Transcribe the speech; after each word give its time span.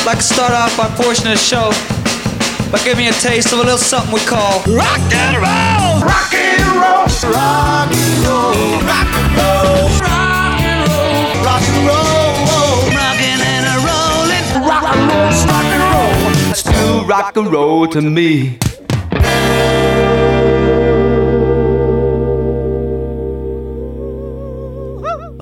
I'd 0.00 0.06
like 0.06 0.16
to 0.16 0.24
start 0.24 0.52
off 0.52 0.78
our 0.80 0.88
portion 0.96 1.26
of 1.28 1.34
the 1.34 1.44
show 1.44 1.68
by 2.72 2.82
giving 2.82 3.04
you 3.04 3.10
a 3.10 3.20
taste 3.20 3.52
of 3.52 3.58
a 3.58 3.62
little 3.62 3.76
something 3.76 4.14
we 4.14 4.20
call 4.20 4.64
rock 4.72 4.96
and 5.12 5.36
roll. 5.36 6.00
Rock 6.00 6.32
and 6.32 6.64
roll, 6.72 7.04
rock 7.28 7.92
and 7.92 8.24
roll, 8.24 8.80
rock 8.80 9.12
and 9.12 9.36
roll, 9.36 10.00
rock 10.00 10.56
and 10.64 10.88
roll, 10.88 11.36
rock 11.44 11.60
and 11.68 11.84
roll, 11.84 12.88
rocking 12.96 13.44
and 13.44 13.68
a 13.68 13.76
rolling, 13.84 14.46
rock 14.64 14.88
and 14.88 15.04
roll, 15.12 15.36
rock 15.52 15.68
and 15.68 15.84
roll. 15.84 16.54
Still 16.54 17.04
rock 17.04 17.36
and 17.36 17.52
roll 17.52 17.86
to 17.88 18.00
me. 18.00 18.56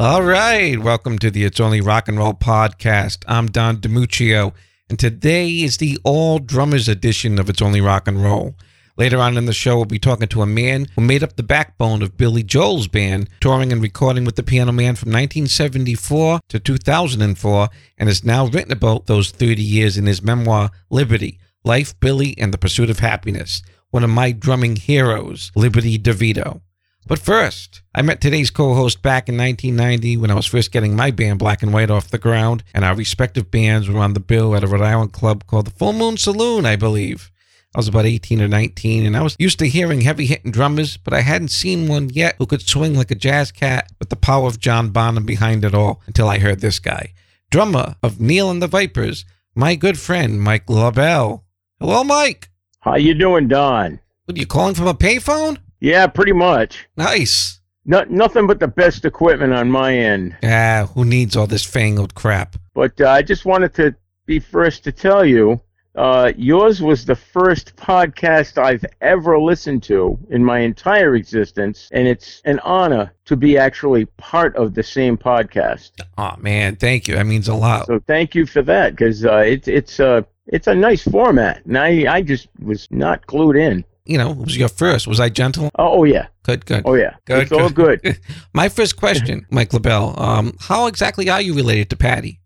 All 0.00 0.22
right, 0.22 0.78
welcome 0.78 1.18
to 1.18 1.28
the 1.28 1.42
It's 1.42 1.58
Only 1.58 1.80
Rock 1.80 2.06
and 2.06 2.16
Roll 2.16 2.32
podcast. 2.32 3.24
I'm 3.26 3.48
Don 3.48 3.78
DiMuccio, 3.78 4.54
and 4.88 4.96
today 4.96 5.48
is 5.48 5.78
the 5.78 5.98
all 6.04 6.39
drummers 6.39 6.86
edition 6.86 7.36
of 7.36 7.50
It's 7.50 7.61
Only 7.61 7.80
Rock 7.80 8.06
and 8.06 8.22
Roll. 8.22 8.54
Later 8.96 9.18
on 9.18 9.36
in 9.36 9.46
the 9.46 9.53
show, 9.53 9.75
we'll 9.75 9.86
be 9.86 9.98
talking 9.98 10.29
to 10.29 10.42
a 10.42 10.46
man 10.46 10.86
who 10.94 11.03
made 11.03 11.25
up 11.25 11.34
the 11.34 11.42
backbone 11.42 12.00
of 12.00 12.16
Billy 12.16 12.44
Joel's 12.44 12.86
band, 12.86 13.29
touring 13.40 13.72
and 13.72 13.82
recording 13.82 14.25
with 14.25 14.36
the 14.36 14.44
Piano 14.44 14.70
Man 14.70 14.94
from 14.94 15.11
1974 15.11 16.42
to 16.48 16.61
2004, 16.61 17.68
and 17.98 18.08
has 18.08 18.22
now 18.22 18.46
written 18.46 18.70
about 18.70 19.06
those 19.06 19.32
30 19.32 19.61
years 19.64 19.98
in 19.98 20.06
his 20.06 20.22
memoir, 20.22 20.70
Liberty 20.90 21.40
Life, 21.64 21.98
Billy, 21.98 22.39
and 22.39 22.54
the 22.54 22.58
Pursuit 22.58 22.89
of 22.89 23.00
Happiness. 23.00 23.62
One 23.90 24.04
of 24.04 24.11
my 24.11 24.30
drumming 24.30 24.76
heroes, 24.76 25.50
Liberty 25.56 25.98
DeVito. 25.98 26.61
But 27.08 27.18
first, 27.18 27.80
I 27.94 28.03
met 28.03 28.21
today's 28.21 28.50
co 28.50 28.75
host 28.75 29.00
back 29.00 29.30
in 29.30 29.39
1990 29.39 30.18
when 30.18 30.30
I 30.30 30.35
was 30.35 30.44
first 30.44 30.71
getting 30.71 30.94
my 30.94 31.11
band 31.11 31.39
Black 31.39 31.62
and 31.62 31.72
White 31.72 31.90
off 31.90 32.11
the 32.11 32.19
ground, 32.19 32.62
and 32.75 32.84
our 32.84 32.94
respective 32.94 33.50
bands 33.50 33.89
were 33.89 34.00
on 34.00 34.12
the 34.12 34.20
bill 34.20 34.55
at 34.55 34.62
a 34.62 34.67
Rhode 34.67 34.83
Island 34.83 35.14
club 35.14 35.47
called 35.47 35.67
the 35.67 35.70
Full 35.70 35.94
Moon 35.94 36.19
Saloon, 36.19 36.67
I 36.67 36.77
believe. 36.77 37.31
I 37.75 37.78
was 37.78 37.89
about 37.89 38.05
18 38.05 38.42
or 38.42 38.48
19, 38.48 39.06
and 39.06 39.17
I 39.17 39.23
was 39.23 39.36
used 39.39 39.59
to 39.61 39.69
hearing 39.69 40.03
heavy 40.03 40.27
hitting 40.27 40.53
drummers, 40.53 40.98
but 40.98 41.14
I 41.14 41.23
hadn't 41.23 41.48
seen 41.48 41.89
one 41.89 42.11
yet 42.11 42.34
who 42.36 42.45
could 42.45 42.61
swing 42.61 42.95
like 42.95 43.11
a 43.11 43.14
jazz 43.14 43.53
cat 43.53 43.91
with 43.98 44.11
the 44.11 44.17
power 44.17 44.47
of 44.47 44.61
John 44.61 44.91
Bonham 44.91 45.25
behind 45.25 45.64
it 45.64 45.75
all 45.75 46.03
until 46.06 46.29
I 46.29 46.39
heard 46.39 46.61
this 46.61 46.79
guy. 46.79 47.14
Drummer 47.51 47.97
of 48.03 48.20
Neil 48.20 48.51
and 48.51 48.61
the 48.61 48.69
Vipers, 48.69 49.25
my 49.55 49.77
good 49.77 49.98
friend 49.98 50.42
Mike 50.42 50.69
LaBelle. 50.69 51.42
Hello, 51.81 52.05
Mike. 52.05 52.51
How 52.81 52.97
you 52.97 53.14
doing, 53.14 53.48
Don? 53.48 53.98
What 54.27 54.36
are 54.36 54.41
you 54.41 54.47
calling 54.47 54.75
from 54.75 54.89
a 54.89 54.95
payphone? 54.95 55.56
Yeah, 55.81 56.07
pretty 56.07 56.33
much. 56.33 56.87
Nice. 56.97 57.61
No, 57.84 58.05
nothing 58.11 58.47
but 58.47 58.61
the 58.61 58.69
best 58.69 59.05
equipment 59.05 59.53
on 59.53 59.71
my 59.71 59.97
end. 59.97 60.37
Ah, 60.43 60.91
who 60.95 61.05
needs 61.05 61.37
all 61.37 61.47
this 61.47 61.65
fangled 61.65 62.15
crap? 62.15 62.57
But 62.75 63.01
uh, 63.01 63.09
I 63.09 63.23
just 63.23 63.45
wanted 63.45 63.75
to 63.75 63.95
be 64.27 64.41
first 64.41 64.85
to 64.85 64.93
tell 64.93 65.25
you, 65.25 65.61
uh, 65.95 66.33
yours 66.37 66.83
was 66.83 67.07
the 67.07 67.17
first 67.17 67.75
podcast 67.77 68.59
I've 68.59 68.85
ever 69.01 69.39
listened 69.41 69.83
to 69.85 70.19
in 70.31 70.45
my 70.45 70.59
entire 70.59 71.15
existence, 71.17 71.89
and 71.91 72.07
it's 72.07 72.42
an 72.45 72.59
honor 72.61 73.13
to 73.25 73.37
be 73.37 73.57
actually 73.57 74.05
part 74.17 74.55
of 74.55 74.75
the 74.75 74.83
same 74.83 75.17
podcast. 75.17 75.92
Oh 76.19 76.37
man, 76.39 76.77
thank 76.77 77.09
you. 77.09 77.15
That 77.15 77.27
means 77.27 77.48
a 77.48 77.55
lot. 77.55 77.87
So 77.87 78.01
thank 78.07 78.35
you 78.35 78.45
for 78.47 78.63
that, 78.63 78.91
because 78.91 79.25
uh, 79.25 79.39
it's 79.39 79.67
it's 79.67 79.98
uh, 79.98 80.23
it's 80.47 80.67
a 80.67 80.75
nice 80.75 81.03
format, 81.03 81.65
and 81.65 81.79
I 81.79 82.17
I 82.17 82.23
just 82.23 82.48
was 82.61 82.87
not 82.91 83.27
clued 83.27 83.59
in. 83.59 83.85
You 84.09 84.17
know, 84.19 84.31
it 84.31 84.39
was 84.39 84.56
your 84.56 84.69
first. 84.69 85.06
Was 85.06 85.20
I 85.20 85.28
gentle? 85.28 85.70
Oh, 85.78 86.01
oh 86.01 86.05
yeah, 86.05 86.28
Good, 86.45 86.64
good. 86.64 86.83
oh 86.87 86.95
yeah, 86.95 87.14
Good, 87.27 87.42
it's 87.42 87.53
all 87.53 87.69
good. 87.69 88.19
My 88.55 88.69
first 88.70 88.97
question, 88.97 89.47
Mike 89.51 89.73
LaBelle. 89.75 90.19
Um, 90.20 90.56
how 90.61 90.87
exactly 90.87 91.28
are 91.28 91.42
you 91.42 91.55
related 91.55 91.91
to 91.91 91.97
Patty? 91.97 92.41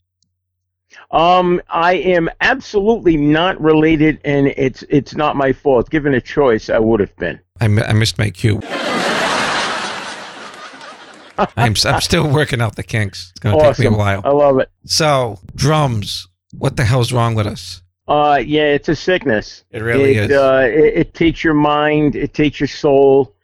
Um, 1.12 1.62
I 1.68 1.94
am 1.94 2.28
absolutely 2.40 3.16
not 3.16 3.60
related, 3.60 4.20
and 4.24 4.48
it's 4.48 4.82
it's 4.88 5.14
not 5.14 5.36
my 5.36 5.52
fault. 5.52 5.88
Given 5.90 6.14
a 6.14 6.20
choice, 6.20 6.68
I 6.70 6.78
would 6.78 7.00
have 7.00 7.14
been. 7.16 7.38
I, 7.60 7.68
mi- 7.68 7.82
I 7.82 7.92
missed 7.92 8.18
my 8.18 8.30
cue. 8.30 8.60
I'm, 11.56 11.74
I'm 11.86 12.00
still 12.00 12.28
working 12.28 12.60
out 12.60 12.76
the 12.76 12.82
kinks. 12.82 13.30
It's 13.30 13.40
going 13.40 13.58
to 13.58 13.64
take 13.66 13.78
me 13.78 13.86
a 13.86 13.90
while. 13.98 14.22
I 14.24 14.30
love 14.30 14.58
it. 14.58 14.70
So, 14.84 15.38
drums. 15.54 16.28
What 16.56 16.76
the 16.76 16.84
hell's 16.84 17.12
wrong 17.12 17.34
with 17.34 17.46
us? 17.46 17.82
Uh, 18.08 18.42
yeah, 18.44 18.64
it's 18.64 18.88
a 18.88 18.96
sickness. 18.96 19.64
It 19.70 19.80
really 19.80 20.16
it, 20.16 20.30
is. 20.30 20.36
Uh, 20.36 20.68
it, 20.70 20.94
it 20.94 21.14
takes 21.14 21.44
your 21.44 21.54
mind. 21.54 22.16
It 22.16 22.34
takes 22.34 22.60
your 22.60 22.68
soul. 22.68 23.34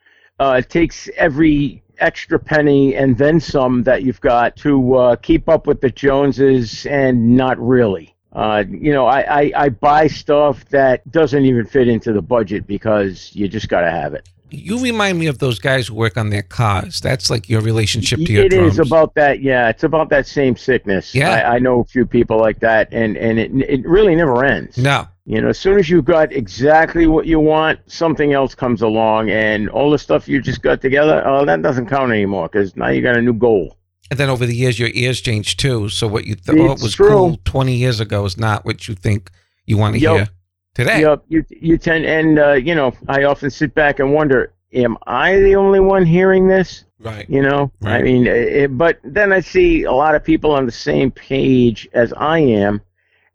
Uh, 0.40 0.56
it 0.58 0.70
takes 0.70 1.08
every 1.16 1.82
extra 1.98 2.38
penny 2.38 2.94
and 2.94 3.18
then 3.18 3.40
some 3.40 3.82
that 3.82 4.02
you've 4.02 4.20
got 4.20 4.56
to 4.56 4.94
uh, 4.94 5.16
keep 5.16 5.48
up 5.48 5.66
with 5.66 5.80
the 5.80 5.90
Joneses, 5.90 6.86
and 6.86 7.36
not 7.36 7.58
really. 7.58 8.14
Uh, 8.32 8.64
you 8.68 8.92
know, 8.92 9.06
I, 9.06 9.40
I, 9.40 9.52
I 9.56 9.68
buy 9.70 10.06
stuff 10.06 10.64
that 10.66 11.10
doesn't 11.10 11.44
even 11.44 11.66
fit 11.66 11.88
into 11.88 12.12
the 12.12 12.22
budget 12.22 12.66
because 12.66 13.34
you 13.34 13.48
just 13.48 13.68
got 13.68 13.80
to 13.80 13.90
have 13.90 14.14
it. 14.14 14.28
You 14.50 14.80
remind 14.82 15.18
me 15.18 15.26
of 15.26 15.38
those 15.38 15.58
guys 15.58 15.88
who 15.88 15.94
work 15.94 16.16
on 16.16 16.30
their 16.30 16.42
cars. 16.42 17.00
That's 17.00 17.28
like 17.30 17.48
your 17.48 17.60
relationship 17.60 18.18
to 18.20 18.32
your 18.32 18.44
It 18.44 18.50
drums. 18.50 18.78
is 18.78 18.86
about 18.86 19.14
that. 19.14 19.40
Yeah, 19.42 19.68
it's 19.68 19.84
about 19.84 20.08
that 20.10 20.26
same 20.26 20.56
sickness. 20.56 21.14
Yeah. 21.14 21.30
I, 21.30 21.56
I 21.56 21.58
know 21.58 21.80
a 21.80 21.84
few 21.84 22.06
people 22.06 22.38
like 22.38 22.60
that, 22.60 22.88
and 22.92 23.16
and 23.16 23.38
it 23.38 23.50
it 23.68 23.86
really 23.86 24.14
never 24.14 24.44
ends. 24.44 24.78
no. 24.78 25.06
You 25.26 25.42
know, 25.42 25.48
as 25.50 25.58
soon 25.58 25.78
as 25.78 25.90
you've 25.90 26.06
got 26.06 26.32
exactly 26.32 27.06
what 27.06 27.26
you 27.26 27.38
want, 27.38 27.80
something 27.86 28.32
else 28.32 28.54
comes 28.54 28.80
along, 28.80 29.28
and 29.28 29.68
all 29.68 29.90
the 29.90 29.98
stuff 29.98 30.26
you 30.26 30.40
just 30.40 30.62
got 30.62 30.80
together, 30.80 31.22
oh, 31.26 31.44
that 31.44 31.60
doesn't 31.60 31.86
count 31.86 32.10
anymore 32.12 32.48
because 32.48 32.74
now 32.76 32.88
you 32.88 33.02
got 33.02 33.14
a 33.14 33.20
new 33.20 33.34
goal. 33.34 33.76
And 34.10 34.18
then 34.18 34.30
over 34.30 34.46
the 34.46 34.54
years, 34.56 34.78
your 34.78 34.88
ears 34.94 35.20
change 35.20 35.58
too. 35.58 35.90
So 35.90 36.06
what 36.08 36.24
you 36.24 36.34
thought 36.34 36.80
was 36.80 36.94
true. 36.94 37.10
cool 37.10 37.38
20 37.44 37.74
years 37.74 38.00
ago 38.00 38.24
is 38.24 38.38
not 38.38 38.64
what 38.64 38.88
you 38.88 38.94
think 38.94 39.30
you 39.66 39.76
want 39.76 39.96
to 39.96 40.00
Yep. 40.00 40.16
hear 40.16 40.28
today. 40.78 41.00
Yep, 41.00 41.24
you 41.28 41.44
you 41.50 41.76
tend, 41.76 42.06
and 42.06 42.38
uh, 42.38 42.52
you 42.52 42.74
know, 42.74 42.94
I 43.08 43.24
often 43.24 43.50
sit 43.50 43.74
back 43.74 43.98
and 43.98 44.14
wonder, 44.14 44.52
am 44.72 44.96
I 45.06 45.36
the 45.36 45.56
only 45.56 45.80
one 45.80 46.06
hearing 46.06 46.48
this? 46.48 46.84
Right. 47.00 47.28
You 47.28 47.42
know, 47.42 47.70
I 47.82 48.02
mean, 48.02 48.26
it, 48.26 48.76
but 48.76 48.98
then 49.04 49.32
I 49.32 49.40
see 49.40 49.84
a 49.84 49.92
lot 49.92 50.14
of 50.14 50.24
people 50.24 50.52
on 50.52 50.66
the 50.66 50.72
same 50.72 51.10
page 51.10 51.88
as 51.92 52.12
I 52.14 52.38
am, 52.38 52.80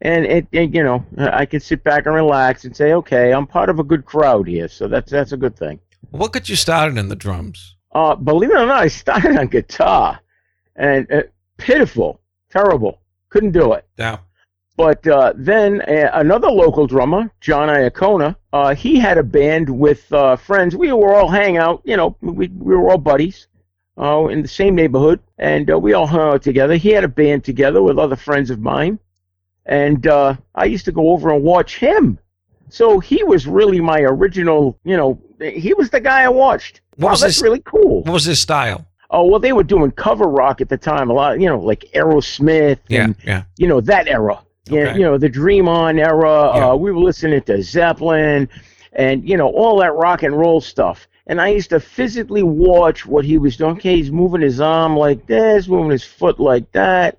and 0.02 0.26
it, 0.26 0.48
it, 0.52 0.74
you 0.74 0.84
know, 0.84 1.06
I 1.18 1.46
can 1.46 1.60
sit 1.60 1.84
back 1.84 2.06
and 2.06 2.16
relax 2.16 2.66
and 2.66 2.76
say, 2.76 2.94
okay, 2.94 3.32
I'm 3.32 3.48
part 3.48 3.70
of 3.70 3.80
a 3.80 3.84
good 3.84 4.06
crowd 4.06 4.48
here, 4.48 4.68
so 4.68 4.88
that's 4.88 5.12
that's 5.12 5.32
a 5.34 5.38
good 5.38 5.58
thing. 5.58 5.80
What 6.12 6.34
got 6.34 6.50
you 6.50 6.56
started 6.56 6.98
in 6.98 7.10
the 7.10 7.16
drums? 7.16 7.76
Uh, 7.92 8.16
believe 8.16 8.50
it 8.50 8.58
or 8.58 8.66
not, 8.66 8.82
I 8.84 8.88
started 8.88 9.38
on 9.38 9.48
guitar, 9.48 10.20
and 10.76 11.12
uh, 11.12 11.24
pitiful, 11.58 12.20
terrible, 12.50 13.00
couldn't 13.30 13.52
do 13.52 13.74
it. 13.74 13.86
Now, 13.98 14.22
But 14.76 15.06
uh, 15.08 15.34
then 15.36 15.82
uh, 15.82 16.10
another 16.14 16.50
local 16.50 16.88
drummer, 16.88 17.30
John 17.42 17.70
Iacona, 17.70 18.36
uh, 18.54 18.74
he 18.74 19.00
had 19.00 19.18
a 19.20 19.24
band 19.24 19.70
with 19.70 20.12
uh, 20.12 20.36
friends. 20.36 20.76
We 20.76 20.92
were 20.92 21.14
all 21.14 21.28
hang 21.30 21.58
out, 21.58 21.82
you 21.86 21.96
know, 21.96 22.16
we, 22.22 22.48
we 22.48 22.76
were 22.76 22.90
all 22.90 22.98
buddies 22.98 23.48
uh, 24.00 24.26
in 24.28 24.42
the 24.42 24.48
same 24.48 24.74
neighborhood, 24.74 25.20
and 25.38 25.70
uh, 25.70 25.78
we 25.78 25.94
all 25.94 26.08
hung 26.08 26.22
out 26.34 26.42
together. 26.42 26.76
He 26.76 26.90
had 26.90 27.04
a 27.04 27.08
band 27.08 27.44
together 27.44 27.84
with 27.84 28.00
other 28.00 28.16
friends 28.16 28.50
of 28.50 28.60
mine, 28.62 28.98
and 29.68 30.08
uh, 30.08 30.36
I 30.56 30.66
used 30.66 30.86
to 30.86 30.92
go 30.92 31.12
over 31.12 31.32
and 31.32 31.44
watch 31.44 31.78
him. 31.78 32.18
So 32.70 33.00
he 33.00 33.24
was 33.24 33.46
really 33.46 33.80
my 33.80 34.00
original, 34.00 34.80
you 34.84 34.98
know, 34.98 35.22
he 35.40 35.76
was 35.76 35.92
the 35.92 36.00
guy 36.00 36.24
I 36.24 36.30
watched. 36.30 36.82
What 36.96 37.06
wow, 37.06 37.12
was 37.12 37.22
that's 37.22 37.36
his- 37.36 37.44
really 37.44 37.62
cool. 37.62 38.02
what 38.04 38.14
was 38.14 38.26
his 38.26 38.40
style? 38.40 38.88
Oh 39.12 39.26
well, 39.28 39.40
they 39.40 39.54
were 39.54 39.64
doing 39.64 39.92
cover 39.92 40.26
rock 40.26 40.60
at 40.62 40.70
the 40.70 40.78
time. 40.78 41.12
A 41.12 41.14
lot, 41.14 41.40
you 41.40 41.48
know, 41.48 41.60
like 41.60 41.86
Aerosmith 41.94 42.80
Yeah, 42.88 43.04
and 43.04 43.16
yeah. 43.24 43.44
you 43.58 43.68
know 43.68 43.80
that 43.82 44.08
era. 44.08 44.42
Yeah, 44.66 44.82
Okay. 44.90 45.00
you 45.00 45.04
know 45.04 45.18
the 45.18 45.30
Dream 45.30 45.68
On 45.68 46.00
era. 46.00 46.52
Yeah. 46.56 46.70
Uh, 46.70 46.76
we 46.76 46.92
were 46.92 47.02
listening 47.02 47.42
to 47.44 47.62
Zeppelin, 47.62 48.48
and 48.94 49.28
you 49.28 49.38
know 49.38 49.50
all 49.50 49.78
that 49.80 49.94
rock 49.94 50.24
and 50.24 50.38
roll 50.38 50.62
stuff. 50.62 51.08
And 51.28 51.40
I 51.42 51.50
used 51.50 51.70
to 51.70 51.80
physically 51.80 52.44
watch 52.44 53.06
what 53.06 53.26
he 53.26 53.38
was 53.38 53.58
doing. 53.58 53.78
Okay, 53.78 53.96
he's 53.98 54.12
moving 54.12 54.42
his 54.42 54.60
arm 54.60 54.96
like 54.98 55.26
this, 55.26 55.68
moving 55.68 55.92
his 55.92 56.04
foot 56.04 56.40
like 56.40 56.70
that. 56.74 57.18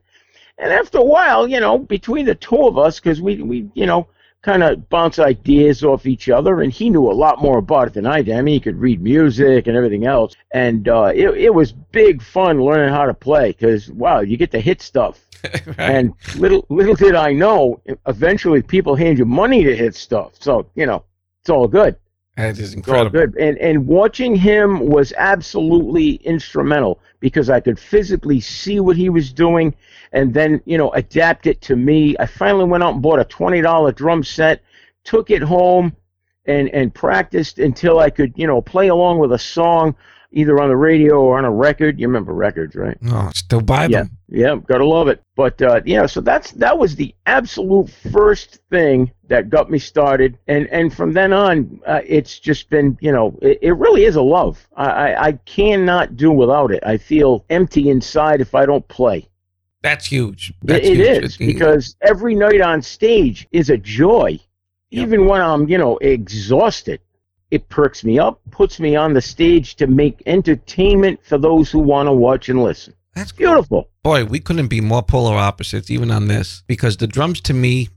And 0.59 0.73
after 0.73 0.99
a 0.99 1.05
while, 1.05 1.49
you 1.49 1.59
know, 1.59 1.79
between 1.79 2.27
the 2.27 2.35
two 2.35 2.67
of 2.67 2.79
us, 2.79 3.01
because 3.01 3.21
we, 3.21 3.43
we, 3.43 3.69
you 3.75 3.87
know, 3.87 4.07
kind 4.43 4.63
of 4.63 4.89
bounce 4.91 5.19
ideas 5.19 5.83
off 5.83 6.07
each 6.07 6.29
other, 6.29 6.61
and 6.61 6.71
he 6.71 6.91
knew 6.91 7.11
a 7.11 7.13
lot 7.13 7.41
more 7.43 7.59
about 7.59 7.89
it 7.89 7.95
than 7.95 8.07
I 8.07 8.21
did. 8.23 8.37
I 8.37 8.43
mean, 8.43 8.55
he 8.55 8.61
could 8.61 8.77
read 8.77 9.03
music 9.03 9.67
and 9.67 9.77
everything 9.77 10.07
else, 10.07 10.35
and 10.53 10.87
uh, 10.87 11.11
it, 11.15 11.31
it 11.31 11.55
was 11.55 11.73
big 11.73 12.23
fun 12.23 12.63
learning 12.63 12.93
how 12.95 13.07
to 13.07 13.15
play. 13.15 13.53
Because 13.53 13.91
wow, 13.91 14.21
you 14.21 14.37
get 14.37 14.51
to 14.53 14.61
hit 14.61 14.81
stuff. 14.83 15.24
Right. 15.67 15.97
And 15.97 16.15
little 16.37 16.67
little 16.71 16.95
did 16.95 17.15
I 17.15 17.33
know, 17.33 17.81
eventually 18.07 18.63
people 18.63 18.95
hand 18.97 19.19
you 19.19 19.25
money 19.25 19.65
to 19.65 19.77
hit 19.77 19.95
stuff. 19.95 20.33
So 20.41 20.67
you 20.75 20.87
know, 20.87 21.05
it's 21.43 21.51
all 21.51 21.69
good. 21.69 21.97
that 22.37 22.59
is 22.59 22.75
It's 22.87 22.91
all 22.91 23.07
incredible. 23.07 23.11
good. 23.11 23.37
And 23.37 23.59
and 23.59 23.87
watching 23.87 24.35
him 24.37 24.81
was 24.89 25.13
absolutely 25.17 26.15
instrumental 26.25 27.01
because 27.21 27.51
I 27.51 27.61
could 27.61 27.79
physically 27.79 28.41
see 28.41 28.81
what 28.81 28.97
he 28.97 29.09
was 29.09 29.33
doing, 29.33 29.75
and 30.13 30.33
then 30.35 30.61
you 30.65 30.79
know 30.79 30.91
adapt 30.93 31.47
it 31.47 31.61
to 31.63 31.77
me. 31.77 32.17
I 32.19 32.27
finally 32.27 32.65
went 32.65 32.83
out 32.85 32.95
and 32.95 33.03
bought 33.03 33.21
a 33.21 33.25
twenty 33.25 33.61
dollar 33.61 33.93
drum 33.93 34.23
set, 34.25 34.63
took 35.05 35.31
it 35.31 35.43
home, 35.43 35.95
and 36.47 36.69
and 36.71 36.95
practiced 36.95 37.59
until 37.59 37.99
I 37.99 38.11
could 38.11 38.33
you 38.37 38.47
know 38.47 38.61
play 38.63 38.89
along 38.89 39.19
with 39.19 39.33
a 39.33 39.39
song. 39.39 39.95
Either 40.35 40.61
on 40.61 40.69
the 40.69 40.77
radio 40.77 41.15
or 41.21 41.39
on 41.39 41.45
a 41.45 41.51
record. 41.51 41.99
You 41.99 42.07
remember 42.07 42.35
records, 42.35 42.75
right? 42.75 42.99
Oh, 43.07 43.31
still 43.35 43.61
buy 43.63 43.89
them. 43.89 44.11
yeah, 44.29 44.57
gotta 44.67 44.85
love 44.85 45.09
it. 45.09 45.23
But 45.37 45.61
uh, 45.63 45.81
yeah, 45.87 46.07
so 46.07 46.21
that's 46.21 46.51
that 46.53 46.77
was 46.79 46.97
the 46.97 47.15
absolute 47.27 47.89
first 48.13 48.59
thing 48.71 49.11
that 49.29 49.49
got 49.49 49.71
me 49.71 49.79
started, 49.79 50.39
and 50.47 50.67
and 50.69 50.93
from 50.93 51.13
then 51.13 51.33
on, 51.33 51.81
uh, 51.87 52.01
it's 52.07 52.39
just 52.39 52.69
been 52.69 52.99
you 53.01 53.11
know 53.13 53.39
it, 53.41 53.59
it 53.63 53.73
really 53.73 54.05
is 54.05 54.17
a 54.17 54.23
love. 54.23 54.67
I, 54.77 54.87
I 54.91 55.27
I 55.29 55.33
cannot 55.47 56.17
do 56.17 56.31
without 56.31 56.71
it. 56.73 56.83
I 56.85 56.99
feel 56.99 57.45
empty 57.49 57.89
inside 57.89 58.41
if 58.41 58.55
I 58.55 58.67
don't 58.67 58.87
play. 58.89 59.29
That's 59.83 60.07
huge. 60.07 60.51
It, 60.51 60.57
That's 60.67 60.87
it 60.87 60.97
huge. 60.97 61.25
is 61.25 61.37
because 61.37 61.95
every 62.01 62.35
night 62.35 62.61
on 62.61 62.81
stage 62.83 63.47
is 63.53 63.69
a 63.71 63.77
joy, 63.77 64.39
Yep. 64.91 65.03
even 65.07 65.27
when 65.27 65.41
I'm 65.43 65.69
you 65.69 65.79
know 65.79 65.97
exhausted. 65.99 67.01
It 67.51 67.69
perks 67.69 68.03
me 68.05 68.19
up, 68.19 68.41
puts 68.51 68.81
me 68.81 68.97
on 68.97 69.13
the 69.13 69.21
stage 69.21 69.77
to 69.77 69.87
make 69.87 70.23
entertainment 70.27 71.21
for 71.25 71.39
those 71.39 71.71
who 71.71 71.79
want 71.79 72.09
to 72.09 72.13
watch 72.13 72.49
and 72.49 72.63
listen. 72.63 72.95
that's 73.15 73.33
Beautiful. 73.33 73.89
boy, 74.03 74.25
we 74.25 74.41
couldn't 74.41 74.69
be 74.69 74.81
more 74.81 75.03
polar 75.03 75.37
opposites, 75.37 75.91
even 75.91 76.11
on 76.11 76.27
this, 76.27 76.63
because 76.67 76.97
the 76.97 77.07
drums 77.07 77.41
to 77.43 77.55
me, 77.55 77.89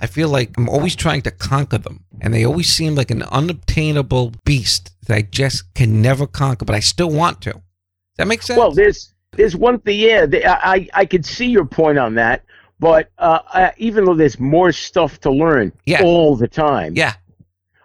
I 0.00 0.06
feel 0.06 0.28
like 0.28 0.56
I'm 0.56 0.68
always 0.68 0.96
trying 0.96 1.22
to 1.22 1.30
conquer 1.30 1.78
them, 1.78 2.04
and 2.20 2.32
they 2.32 2.44
always 2.44 2.72
seem 2.72 2.94
like 2.94 3.10
an 3.10 3.22
unobtainable 3.24 4.32
beast 4.44 4.90
that 5.06 5.14
I 5.16 5.22
just 5.22 5.74
can 5.74 6.00
never 6.00 6.26
conquer, 6.26 6.64
but 6.64 6.74
I 6.74 6.80
still 6.80 7.10
want 7.10 7.40
to. 7.42 7.52
Does 7.52 7.60
that 8.18 8.26
make 8.28 8.42
sense? 8.42 8.58
Well, 8.58 8.72
there's 8.72 9.12
there's 9.32 9.54
one 9.56 9.78
thing. 9.80 9.98
Yeah, 10.00 10.26
the, 10.26 10.44
I 10.46 10.74
I 10.74 10.88
I 10.94 11.04
could 11.06 11.24
see 11.24 11.46
your 11.46 11.64
point 11.64 11.98
on 11.98 12.14
that, 12.16 12.44
but 12.80 13.10
uh, 13.18 13.40
I, 13.48 13.72
even 13.78 14.04
though 14.04 14.14
there's 14.14 14.38
more 14.40 14.72
stuff 14.72 15.20
to 15.20 15.30
learn 15.30 15.72
Yeah. 15.86 16.02
all 16.02 16.34
the 16.36 16.48
time, 16.48 16.94
yeah, 16.96 17.14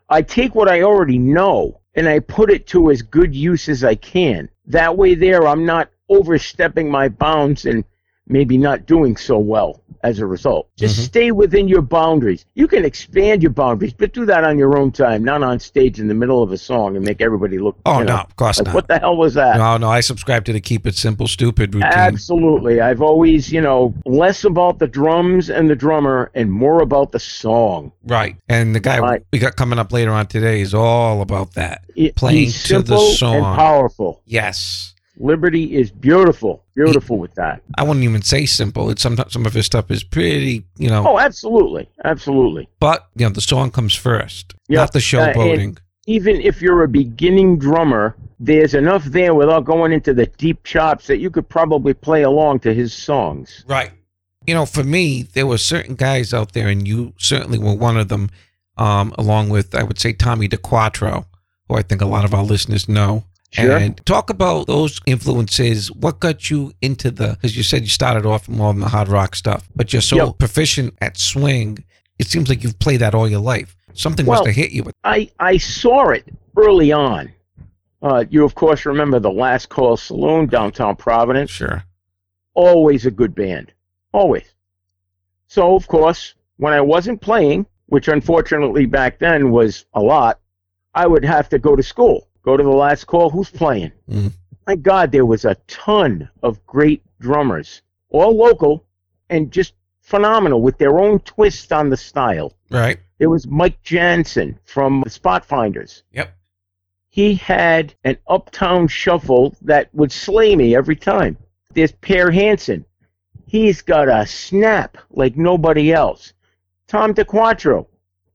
I 0.10 0.22
take 0.22 0.56
what 0.56 0.70
I 0.70 0.84
already 0.84 1.18
know 1.18 1.82
and 1.96 2.08
I 2.08 2.20
put 2.20 2.52
it 2.52 2.68
to 2.68 2.92
as 2.92 3.02
good 3.02 3.36
use 3.36 3.68
as 3.68 3.84
I 3.84 3.96
can. 3.96 4.50
That 4.68 4.98
way, 4.98 5.16
there 5.16 5.48
I'm 5.48 5.66
not 5.66 5.90
overstepping 6.10 6.90
my 6.90 7.10
bounds 7.10 7.66
and 7.66 7.84
maybe 8.28 8.58
not 8.58 8.86
doing 8.86 9.16
so 9.18 9.38
well 9.38 9.82
as 10.04 10.20
a 10.20 10.26
result. 10.26 10.68
Just 10.78 11.00
Mhm. 11.00 11.04
stay 11.04 11.32
within 11.32 11.68
your 11.68 11.82
boundaries. 11.82 12.46
You 12.54 12.68
can 12.68 12.86
expand 12.86 13.42
your 13.42 13.52
boundaries, 13.52 13.94
but 13.94 14.14
do 14.14 14.26
that 14.28 14.44
on 14.44 14.58
your 14.58 14.78
own 14.78 14.92
time, 14.92 15.24
not 15.24 15.42
on 15.44 15.60
stage 15.60 16.00
in 16.00 16.08
the 16.08 16.14
middle 16.14 16.44
of 16.44 16.52
a 16.52 16.58
song 16.58 16.96
and 16.96 17.04
make 17.04 17.20
everybody 17.20 17.58
look. 17.58 17.76
Oh 17.86 18.00
you 18.00 18.06
know, 18.06 18.16
no, 18.18 18.22
of 18.22 18.36
course 18.36 18.60
like, 18.60 18.68
not. 18.68 18.76
what 18.76 18.88
the 18.88 19.00
hell 19.00 19.18
was 19.18 19.34
that? 19.34 19.58
No, 19.58 19.78
no, 19.78 19.90
I 19.90 20.02
subscribe 20.02 20.46
to 20.46 20.54
the 20.54 20.62
keep 20.62 20.86
it 20.86 20.96
simple, 20.96 21.28
stupid 21.28 21.74
routine. 21.74 21.92
Absolutely. 21.92 22.80
I've 22.80 23.02
always, 23.02 23.52
you 23.52 23.60
know, 23.60 23.94
less 24.06 24.44
about 24.44 24.80
the 24.80 24.88
drums 24.88 25.50
and 25.50 25.70
the 25.70 25.76
drummer 25.76 26.30
and 26.36 26.52
more 26.52 26.82
about 26.82 27.12
the 27.12 27.20
song. 27.20 27.92
Right, 28.06 28.36
and 28.48 28.76
the 28.76 28.80
guy 28.80 29.00
Right. 29.00 29.24
we 29.34 29.40
got 29.40 29.56
coming 29.56 29.80
up 29.80 29.92
later 29.92 30.12
on 30.12 30.28
today 30.28 30.62
is 30.62 30.74
all 30.74 31.22
about 31.22 31.54
that. 31.56 31.82
It, 31.96 32.16
Playing 32.16 32.48
to 32.48 32.52
the 32.52 32.58
simple 32.98 33.00
song. 33.14 33.36
and 33.38 33.46
powerful. 33.46 34.22
Yes, 34.26 34.94
Liberty 35.20 35.76
is 35.76 35.92
beautiful. 35.92 36.64
Beautiful 36.76 37.18
with 37.18 37.34
that. 37.36 37.62
I 37.78 37.84
wouldn't 37.84 38.04
even 38.04 38.22
say 38.22 38.46
simple. 38.46 38.90
It's 38.90 39.02
sometimes 39.02 39.34
some 39.34 39.46
of 39.46 39.54
his 39.54 39.66
stuff 39.66 39.90
is 39.90 40.04
pretty, 40.04 40.66
you 40.78 40.90
know. 40.90 41.04
Oh, 41.08 41.20
absolutely. 41.20 41.90
Absolutely. 42.06 42.70
But 42.80 43.08
you 43.16 43.26
know, 43.26 43.32
the 43.32 43.42
song 43.42 43.72
comes 43.72 43.96
first, 43.96 44.54
Yeah, 44.68 44.82
not 44.82 44.94
the 44.94 45.00
uh, 45.00 45.02
showboating. 45.02 45.80
Even 46.06 46.40
if 46.42 46.62
you're 46.62 46.84
a 46.84 46.88
beginning 46.88 47.58
drummer, 47.58 48.16
there's 48.40 48.74
enough 48.74 49.04
there 49.06 49.34
without 49.34 49.66
going 49.66 49.92
into 49.92 50.14
the 50.14 50.28
deep 50.28 50.64
chops 50.64 51.08
that 51.08 51.18
you 51.18 51.30
could 51.30 51.50
probably 51.50 51.94
play 51.94 52.22
along 52.22 52.60
to 52.60 52.74
his 52.74 52.94
songs. 52.94 53.66
right. 53.68 53.92
You 54.46 54.54
know, 54.54 54.66
for 54.66 54.84
me, 54.84 55.24
there 55.24 55.46
were 55.46 55.58
certain 55.58 55.96
guys 55.96 56.34
out 56.34 56.54
there, 56.54 56.70
and 56.70 56.88
you 56.88 57.12
certainly 57.18 57.60
were 57.60 57.74
one 57.74 57.98
of 57.98 58.08
them. 58.08 58.30
Um, 58.78 59.14
along 59.18 59.50
with, 59.50 59.74
I 59.74 59.82
would 59.82 60.00
say, 60.00 60.14
Tommy 60.14 60.48
DeQuattro, 60.48 61.26
who 61.68 61.76
I 61.76 61.82
think 61.82 62.00
a 62.00 62.06
lot 62.06 62.24
of 62.24 62.34
our 62.34 62.44
listeners 62.44 62.88
know. 62.88 63.26
Sure. 63.52 63.78
And 63.78 64.06
talk 64.06 64.30
about 64.30 64.68
those 64.68 65.00
influences. 65.06 65.90
What 65.92 66.20
got 66.20 66.50
you 66.50 66.74
into 66.82 67.12
the? 67.12 67.30
Because 67.30 67.56
you 67.56 67.64
said 67.64 67.82
you 67.84 67.88
started 67.88 68.26
off 68.26 68.50
more 68.50 68.68
on 68.68 68.80
the 68.82 68.90
hard 68.90 69.08
rock 69.08 69.36
stuff, 69.36 69.68
but 69.76 69.94
you're 69.94 70.02
so 70.02 70.18
Yep. 70.18 70.38
proficient 70.38 70.94
at 71.02 71.18
swing. 71.18 71.84
It 72.20 72.28
seems 72.28 72.50
like 72.50 72.62
you've 72.64 72.78
played 72.80 73.00
that 73.00 73.16
all 73.16 73.28
your 73.28 73.40
life. 73.40 73.76
Something 73.94 74.26
Well- 74.26 74.40
must 74.42 74.48
have 74.48 74.56
hit 74.56 74.72
you. 74.72 74.84
With, 74.84 74.96
I, 75.04 75.30
I 75.40 75.58
saw 75.58 76.10
it 76.10 76.26
early 76.58 76.92
on. 76.92 77.32
Uh, 78.02 78.26
you, 78.30 78.44
of 78.44 78.54
course, 78.56 78.86
remember 78.86 79.20
the 79.20 79.32
Last 79.32 79.70
Call 79.70 79.98
Saloon, 79.98 80.48
downtown 80.48 80.96
Providence. 80.96 81.50
sure. 81.52 81.84
always 82.54 83.06
a 83.06 83.12
good 83.12 83.36
band. 83.36 83.72
Always. 84.14 84.56
So, 85.48 85.76
of 85.76 85.88
course, 85.88 86.34
when 86.58 86.74
I 86.74 86.82
wasn't 86.82 87.22
playing, 87.22 87.68
which 87.86 88.08
unfortunately 88.08 88.88
back 88.88 89.20
then 89.20 89.52
was 89.52 89.86
a 89.94 90.02
lot, 90.02 90.40
I 90.96 91.06
would 91.06 91.24
have 91.24 91.50
to 91.50 91.60
go 91.60 91.76
to 91.76 91.84
school. 91.84 92.28
Go 92.48 92.56
to 92.56 92.64
the 92.64 92.70
last 92.70 93.08
call. 93.08 93.30
Who's 93.30 93.50
playing? 93.50 93.92
Mhm. 94.10 94.32
My 94.66 94.78
God, 94.78 95.12
there 95.12 95.26
was 95.26 95.44
a 95.44 95.56
ton 95.68 96.30
of 96.42 96.66
great 96.66 97.04
drummers, 97.20 97.82
all 98.10 98.38
local 98.38 98.86
and 99.30 99.52
just 99.52 99.74
phenomenal 100.00 100.62
with 100.62 100.78
their 100.78 100.98
own 100.98 101.20
twist 101.20 101.74
on 101.74 101.90
the 101.90 101.98
style. 101.98 102.54
Right. 102.72 103.00
There 103.18 103.30
was 103.30 103.46
Mike 103.48 103.84
Jansen 103.84 104.58
from 104.64 105.02
the 105.02 105.10
Spot 105.10 105.44
Finders. 105.44 106.04
Yep. 106.14 106.38
He 107.10 107.36
had 107.36 107.94
an 108.06 108.18
uptown 108.30 108.88
shuffle 108.88 109.54
that 109.64 109.94
would 109.94 110.14
slay 110.14 110.56
me 110.56 110.74
every 110.74 110.96
time. 110.96 111.36
There's 111.74 111.92
Per 111.92 112.32
Hansen. 112.32 112.86
He's 113.46 113.82
got 113.82 114.08
a 114.08 114.26
snap 114.26 114.98
like 115.10 115.36
nobody 115.36 115.92
else. 115.92 116.32
Tom 116.88 117.14
DeQuattro, 117.14 117.88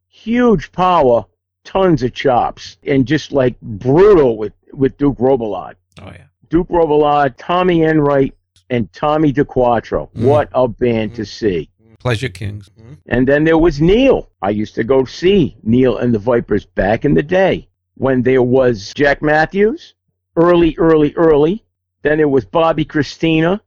huge 0.06 0.70
power, 0.70 1.25
tons 1.64 2.03
of 2.03 2.12
chops, 2.12 2.76
and 2.87 3.06
just 3.06 3.32
like 3.32 3.61
brutal 3.61 4.37
with, 4.37 4.53
with 4.73 4.97
Duke 4.97 5.19
Robillard. 5.19 5.75
Oh 6.00 6.06
yeah. 6.06 6.25
Duke 6.49 6.69
Robillard, 6.69 7.35
Tommy 7.38 7.82
Enright, 7.82 8.35
and 8.70 8.93
Tommy 8.93 9.32
DeQuattro. 9.32 10.11
Mm. 10.12 10.25
What 10.25 10.49
a 10.53 10.69
band 10.69 11.14
to 11.17 11.25
see. 11.25 11.70
Pleasure 11.99 12.29
Kings. 12.29 12.69
And 13.06 13.29
then 13.29 13.44
there 13.44 13.59
was 13.59 13.81
Neil. 13.81 14.31
I 14.43 14.50
used 14.50 14.75
to 14.75 14.85
go 14.85 15.05
see 15.05 15.56
Neil 15.62 15.99
and 15.99 16.12
the 16.12 16.19
Vipers 16.19 16.67
back 16.67 17.05
in 17.05 17.14
the 17.14 17.23
day 17.23 17.69
when 17.94 18.23
there 18.23 18.43
was 18.43 18.93
Jack 18.94 19.23
Matthews, 19.23 19.94
early, 20.37 20.75
early, 20.79 21.14
early. 21.14 21.64
Then 22.03 22.19
there 22.19 22.29
was 22.29 22.44
Bobby 22.44 22.85
Christina, 22.85 23.62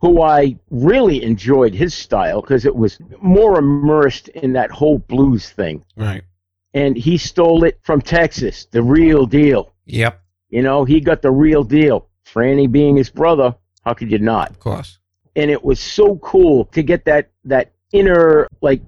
who 0.00 0.22
I 0.22 0.56
really 0.70 1.22
enjoyed 1.22 1.74
his 1.74 1.92
style 1.92 2.40
because 2.40 2.64
it 2.64 2.74
was 2.74 2.98
more 3.20 3.58
immersed 3.58 4.28
in 4.28 4.54
that 4.54 4.70
whole 4.70 4.98
blues 4.98 5.50
thing. 5.50 5.84
Right. 5.96 6.22
And 6.74 6.96
he 6.96 7.18
stole 7.18 7.64
it 7.64 7.78
from 7.82 8.00
Texas, 8.00 8.66
the 8.70 8.82
real 8.82 9.26
deal. 9.26 9.72
Yep. 9.86 10.20
You 10.50 10.62
know, 10.62 10.84
he 10.84 11.00
got 11.00 11.20
the 11.22 11.30
real 11.30 11.64
deal. 11.64 12.06
Franny 12.24 12.70
being 12.70 12.96
his 12.96 13.10
brother, 13.10 13.54
how 13.84 13.94
could 13.94 14.10
you 14.10 14.18
not? 14.18 14.50
Of 14.50 14.60
course. 14.60 14.98
and 15.36 15.50
it 15.50 15.64
was 15.64 15.80
so 15.80 16.16
cool 16.18 16.64
to 16.66 16.82
get 16.82 17.04
that 17.06 17.30
that 17.44 17.72
inner 17.92 18.46
like 18.60 18.82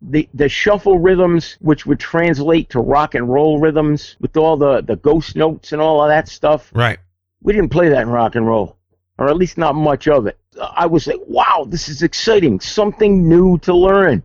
the 0.00 0.28
the 0.34 0.48
shuffle 0.48 0.98
rhythms 0.98 1.56
which 1.60 1.86
would 1.86 1.98
translate 1.98 2.68
to 2.70 2.78
rock 2.80 3.14
and 3.16 3.28
roll 3.28 3.58
rhythms 3.58 4.16
with 4.20 4.36
all 4.36 4.56
the 4.56 4.80
the 4.82 4.94
ghost 4.96 5.34
notes 5.34 5.72
and 5.72 5.80
all 5.82 6.00
of 6.02 6.08
that 6.08 6.28
stuff 6.28 6.70
Right. 6.74 6.98
we 7.42 7.52
didn't 7.52 7.70
play 7.70 7.88
that 7.88 8.02
in 8.02 8.08
rock 8.08 8.36
and 8.36 8.46
roll 8.46 8.76
or 9.18 9.28
at 9.28 9.36
least 9.36 9.58
not 9.58 9.74
much 9.74 10.06
of 10.06 10.26
it 10.28 10.38
i 10.76 10.86
was 10.86 11.06
like 11.08 11.18
wow 11.26 11.64
this 11.68 11.88
is 11.88 12.02
exciting 12.02 12.60
something 12.60 13.28
new 13.28 13.58
to 13.58 13.74
learn 13.74 14.22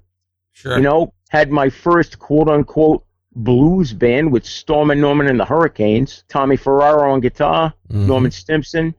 Sure. 0.51 0.75
you 0.77 0.83
know 0.83 1.11
had 1.33 1.51
my 1.51 1.69
first 1.69 2.19
quote 2.19 2.47
unquote 2.47 3.03
blues 3.35 3.91
band 3.91 4.31
with 4.31 4.45
storm 4.45 4.91
and 4.91 5.01
norman 5.01 5.27
and 5.27 5.39
the 5.39 5.45
hurricanes 5.45 6.23
tommy 6.29 6.55
ferraro 6.55 7.11
on 7.11 7.19
guitar 7.19 7.73
Mhm. 7.89 8.07
Norman 8.07 8.31
Stimson, 8.31 8.93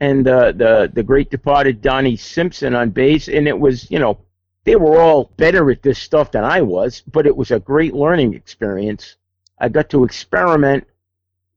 and 0.00 0.26
uh, 0.28 0.52
the 0.52 0.90
the 0.94 1.02
great 1.02 1.30
departed 1.30 1.82
Donnie 1.82 2.16
Simpson 2.16 2.74
on 2.74 2.88
bass, 2.90 3.28
and 3.28 3.46
it 3.46 3.58
was 3.58 3.90
you 3.90 3.98
know 3.98 4.18
they 4.64 4.76
were 4.76 4.98
all 5.00 5.30
better 5.36 5.70
at 5.70 5.82
this 5.82 5.98
stuff 5.98 6.30
than 6.32 6.44
I 6.44 6.62
was, 6.62 7.02
but 7.12 7.26
it 7.26 7.36
was 7.36 7.50
a 7.50 7.60
great 7.60 7.94
learning 7.94 8.32
experience. 8.34 9.16
I 9.58 9.68
got 9.68 9.90
to 9.90 10.04
experiment. 10.04 10.84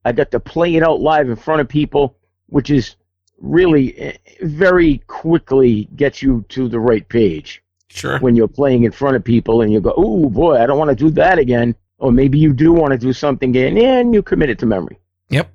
I 0.04 0.12
got 0.12 0.30
to 0.32 0.40
play 0.40 0.74
it 0.76 0.82
out 0.82 1.00
live 1.00 1.28
in 1.30 1.36
front 1.36 1.62
of 1.62 1.68
people, 1.68 2.16
which 2.48 2.70
is 2.70 2.96
really 3.40 3.96
eh, 3.98 4.16
very 4.42 4.98
quickly 5.06 5.88
gets 5.96 6.22
you 6.22 6.44
to 6.50 6.68
the 6.68 6.80
right 6.80 7.08
page 7.08 7.62
Sure. 7.88 8.18
when 8.18 8.34
you're 8.34 8.48
playing 8.48 8.84
in 8.84 8.90
front 8.92 9.14
of 9.16 9.22
people 9.22 9.62
and 9.62 9.72
you 9.72 9.80
go, 9.80 9.94
oh 9.96 10.28
boy, 10.28 10.60
I 10.60 10.66
don't 10.66 10.78
want 10.78 10.90
to 10.90 10.96
do 10.96 11.10
that 11.10 11.38
again. 11.38 11.74
Or 11.98 12.10
maybe 12.10 12.38
you 12.38 12.52
do 12.52 12.72
want 12.72 12.90
to 12.92 12.98
do 12.98 13.12
something 13.12 13.50
again, 13.50 13.78
and 13.78 14.12
you 14.12 14.20
commit 14.22 14.50
it 14.50 14.58
to 14.58 14.66
memory 14.66 14.98
Yep. 15.30 15.48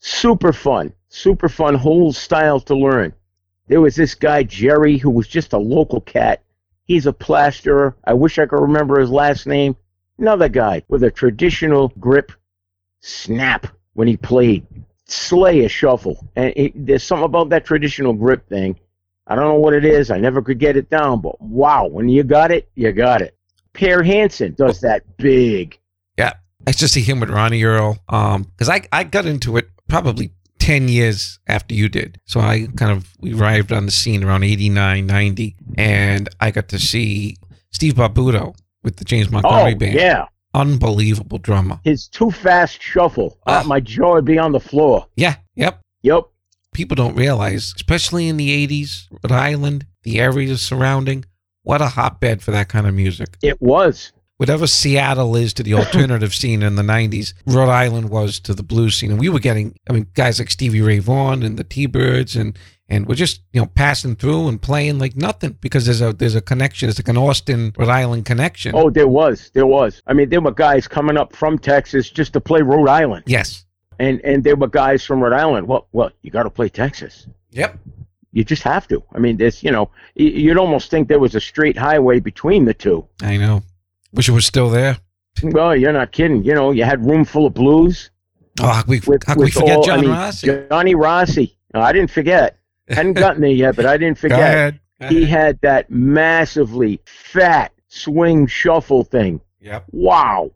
super 0.00 0.52
fun, 0.52 0.92
super 1.08 1.48
fun 1.48 1.74
whole 1.74 2.12
style 2.12 2.58
to 2.60 2.74
learn. 2.74 3.12
There 3.68 3.80
was 3.80 3.94
this 3.94 4.14
guy 4.14 4.42
Jerry 4.42 4.96
who 4.98 5.10
was 5.10 5.28
just 5.28 5.52
a 5.52 5.58
local 5.58 6.00
cat. 6.00 6.42
He's 6.86 7.06
a 7.06 7.12
plasterer. 7.12 7.96
I 8.04 8.14
wish 8.14 8.38
I 8.38 8.46
could 8.46 8.60
remember 8.60 8.98
his 9.00 9.10
last 9.10 9.46
name. 9.46 9.76
Another 10.18 10.48
guy 10.48 10.82
with 10.88 11.02
a 11.02 11.10
traditional 11.10 11.88
grip, 12.00 12.32
snap 13.00 13.66
when 13.94 14.08
he 14.08 14.16
played, 14.16 14.66
slay 15.06 15.64
a 15.64 15.68
shuffle. 15.68 16.28
And 16.36 16.52
it, 16.56 16.72
there's 16.86 17.02
something 17.02 17.24
about 17.24 17.50
that 17.50 17.64
traditional 17.64 18.12
grip 18.12 18.48
thing. 18.48 18.78
I 19.26 19.34
don't 19.34 19.44
know 19.48 19.54
what 19.58 19.74
it 19.74 19.84
is. 19.84 20.10
I 20.10 20.18
never 20.18 20.42
could 20.42 20.58
get 20.58 20.76
it 20.76 20.90
down, 20.90 21.20
but 21.20 21.40
wow, 21.40 21.86
when 21.86 22.08
you 22.08 22.22
got 22.24 22.50
it, 22.50 22.68
you 22.74 22.92
got 22.92 23.22
it. 23.22 23.36
Per 23.72 24.02
Hansen 24.02 24.54
does 24.54 24.80
that 24.82 25.02
big. 25.16 25.78
Yeah. 26.18 26.34
I 26.66 26.72
just 26.72 26.94
see 26.94 27.00
him 27.02 27.20
with 27.20 27.30
Ronnie 27.30 27.62
Earl. 27.64 27.98
Um, 28.08 28.42
because 28.44 28.68
I 28.68 28.82
I 28.92 29.04
got 29.04 29.26
into 29.26 29.56
it 29.56 29.68
probably 29.88 30.30
10 30.60 30.88
years 30.88 31.38
after 31.46 31.74
you 31.74 31.88
did. 31.88 32.20
So 32.26 32.40
I 32.40 32.68
kind 32.76 32.92
of 32.92 33.06
we 33.20 33.34
arrived 33.34 33.72
on 33.72 33.86
the 33.86 33.92
scene 33.92 34.22
around 34.24 34.44
89, 34.44 35.06
90, 35.06 35.56
and 35.76 36.28
I 36.40 36.50
got 36.50 36.68
to 36.68 36.78
see 36.78 37.36
Steve 37.70 37.94
Barbuto 37.94 38.54
with 38.82 38.96
the 38.96 39.04
James 39.04 39.30
Montgomery 39.30 39.72
Oh, 39.74 39.78
band. 39.78 39.94
yeah. 39.94 40.26
Unbelievable 40.54 41.38
drummer. 41.38 41.80
His 41.84 42.06
too 42.08 42.30
fast 42.30 42.80
shuffle. 42.80 43.38
Uh, 43.46 43.62
Ah. 43.64 43.66
my 43.66 43.80
jaw 43.80 44.14
would 44.14 44.24
be 44.24 44.38
on 44.38 44.52
the 44.52 44.60
floor. 44.60 45.06
Yeah, 45.16 45.34
yep. 45.56 45.80
Yep. 46.02 46.28
People 46.74 46.94
don't 46.96 47.16
realize, 47.16 47.72
especially 47.76 48.28
in 48.28 48.36
the 48.36 48.66
80s, 48.66 49.06
Rhode 49.10 49.32
Island, 49.32 49.86
the 50.02 50.20
areas 50.20 50.60
surrounding, 50.60 51.24
what 51.62 51.80
a 51.80 51.88
hotbed 51.88 52.42
for 52.42 52.50
that 52.50 52.68
kind 52.68 52.86
of 52.86 52.92
music. 52.94 53.38
It 53.42 53.62
was. 53.62 54.12
whatever 54.36 54.66
Seattle 54.66 55.36
is 55.36 55.54
to 55.54 55.62
the 55.62 55.72
alternative 55.80 56.34
scene 56.34 56.62
in 56.62 56.74
the 56.76 56.82
90s, 56.82 57.32
Rhode 57.46 57.70
Island 57.70 58.10
was 58.10 58.38
to 58.40 58.52
the 58.52 58.62
blues 58.64 58.96
scene. 58.96 59.10
And 59.12 59.20
we 59.20 59.28
were 59.30 59.38
getting, 59.38 59.74
I 59.88 59.92
mean, 59.94 60.08
guys 60.14 60.38
like 60.38 60.50
Stevie 60.50 60.82
Ray 60.82 60.98
Vaughan 60.98 61.42
and 61.42 61.56
the 61.56 61.64
T 61.64 61.86
Birds 61.86 62.36
and 62.36 62.58
and 62.86 63.06
we're 63.06 63.14
just, 63.14 63.40
you 63.54 63.62
know, 63.62 63.66
passing 63.74 64.14
through 64.14 64.46
and 64.46 64.60
playing 64.60 64.98
like 64.98 65.16
nothing 65.16 65.56
because 65.62 65.86
there's 65.86 66.02
a 66.02 66.12
there's 66.12 66.34
a 66.34 66.42
connection. 66.42 66.90
It's 66.90 66.98
like 66.98 67.08
an 67.08 67.16
Austin, 67.16 67.72
Rhode 67.78 67.88
Island 67.88 68.26
connection. 68.26 68.72
Oh, 68.74 68.90
there 68.90 69.08
was. 69.08 69.50
There 69.54 69.64
was. 69.64 70.02
I 70.06 70.12
mean, 70.12 70.28
there 70.28 70.42
were 70.42 70.52
guys 70.52 70.86
coming 70.86 71.16
up 71.16 71.34
from 71.34 71.58
Texas 71.58 72.10
just 72.10 72.34
to 72.34 72.42
play 72.42 72.60
Rhode 72.60 72.90
Island. 72.90 73.24
Yes. 73.26 73.63
And 73.98 74.20
and 74.24 74.42
there 74.44 74.56
were 74.56 74.68
guys 74.68 75.04
from 75.04 75.20
Rhode 75.22 75.32
Island. 75.34 75.66
Well, 75.68 75.86
well, 75.92 76.10
you 76.22 76.30
got 76.30 76.44
to 76.44 76.50
play 76.50 76.68
Texas. 76.68 77.26
Yep. 77.50 77.78
You 78.32 78.42
just 78.44 78.62
have 78.64 78.88
to. 78.88 79.02
I 79.14 79.18
mean, 79.20 79.36
there's, 79.36 79.62
you 79.62 79.70
know, 79.70 79.90
you'd 80.16 80.58
almost 80.58 80.90
think 80.90 81.06
there 81.08 81.20
was 81.20 81.36
a 81.36 81.40
straight 81.40 81.78
highway 81.78 82.18
between 82.18 82.64
the 82.64 82.74
two. 82.74 83.06
I 83.22 83.36
know. 83.36 83.62
Wish 84.12 84.28
it 84.28 84.32
was 84.32 84.44
still 84.44 84.68
there. 84.70 84.98
Well, 85.42 85.76
you're 85.76 85.92
not 85.92 86.10
kidding. 86.10 86.42
You 86.42 86.54
know, 86.54 86.72
you 86.72 86.82
had 86.84 87.04
Roomful 87.06 87.46
of 87.46 87.54
Blues. 87.54 88.10
Oh, 88.60 88.66
how, 88.68 88.82
we, 88.88 89.00
With, 89.06 89.22
how 89.24 89.34
we 89.36 89.50
forget 89.50 89.76
all- 89.76 89.82
John 89.84 89.98
I 89.98 90.02
mean, 90.02 90.10
Rossi? 90.10 90.66
Johnny 90.70 90.94
Rossi. 90.96 91.56
No, 91.74 91.80
I 91.80 91.92
didn't 91.92 92.10
forget. 92.10 92.58
Hadn't 92.88 93.14
gotten 93.14 93.40
there 93.40 93.50
yet, 93.50 93.76
but 93.76 93.86
I 93.86 93.96
didn't 93.96 94.16
Go 94.20 94.22
forget. 94.22 94.40
ahead. 94.40 94.80
Go 95.00 95.08
He 95.08 95.24
had 95.26 95.60
that 95.62 95.90
massively 95.90 97.00
fat 97.04 97.72
swing 97.88 98.46
shuffle 98.46 99.04
thing. 99.04 99.40
Yep. 99.60 99.84
Wow. 99.92 100.50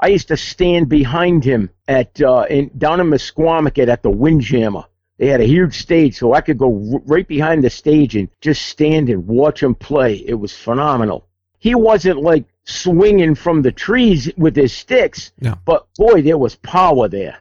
I 0.00 0.08
used 0.08 0.28
to 0.28 0.36
stand 0.36 0.88
behind 0.88 1.42
him 1.44 1.70
at 1.88 2.20
uh, 2.20 2.44
in, 2.48 2.70
down 2.78 3.00
in 3.00 3.08
Misquamicut 3.08 3.88
at 3.88 4.02
the 4.02 4.10
Windjammer. 4.10 4.84
They 5.18 5.26
had 5.26 5.40
a 5.40 5.44
huge 5.46 5.76
stage, 5.78 6.16
so 6.16 6.34
I 6.34 6.40
could 6.40 6.58
go 6.58 6.68
r- 6.92 7.00
right 7.04 7.26
behind 7.26 7.64
the 7.64 7.70
stage 7.70 8.14
and 8.14 8.28
just 8.40 8.66
stand 8.66 9.08
and 9.10 9.26
watch 9.26 9.62
him 9.62 9.74
play. 9.74 10.14
It 10.14 10.34
was 10.34 10.56
phenomenal. 10.56 11.26
He 11.58 11.74
wasn't 11.74 12.22
like 12.22 12.44
swinging 12.64 13.34
from 13.34 13.62
the 13.62 13.72
trees 13.72 14.30
with 14.36 14.54
his 14.54 14.72
sticks, 14.72 15.32
No. 15.40 15.54
but 15.64 15.88
boy, 15.96 16.22
there 16.22 16.38
was 16.38 16.54
power 16.54 17.08
there. 17.08 17.38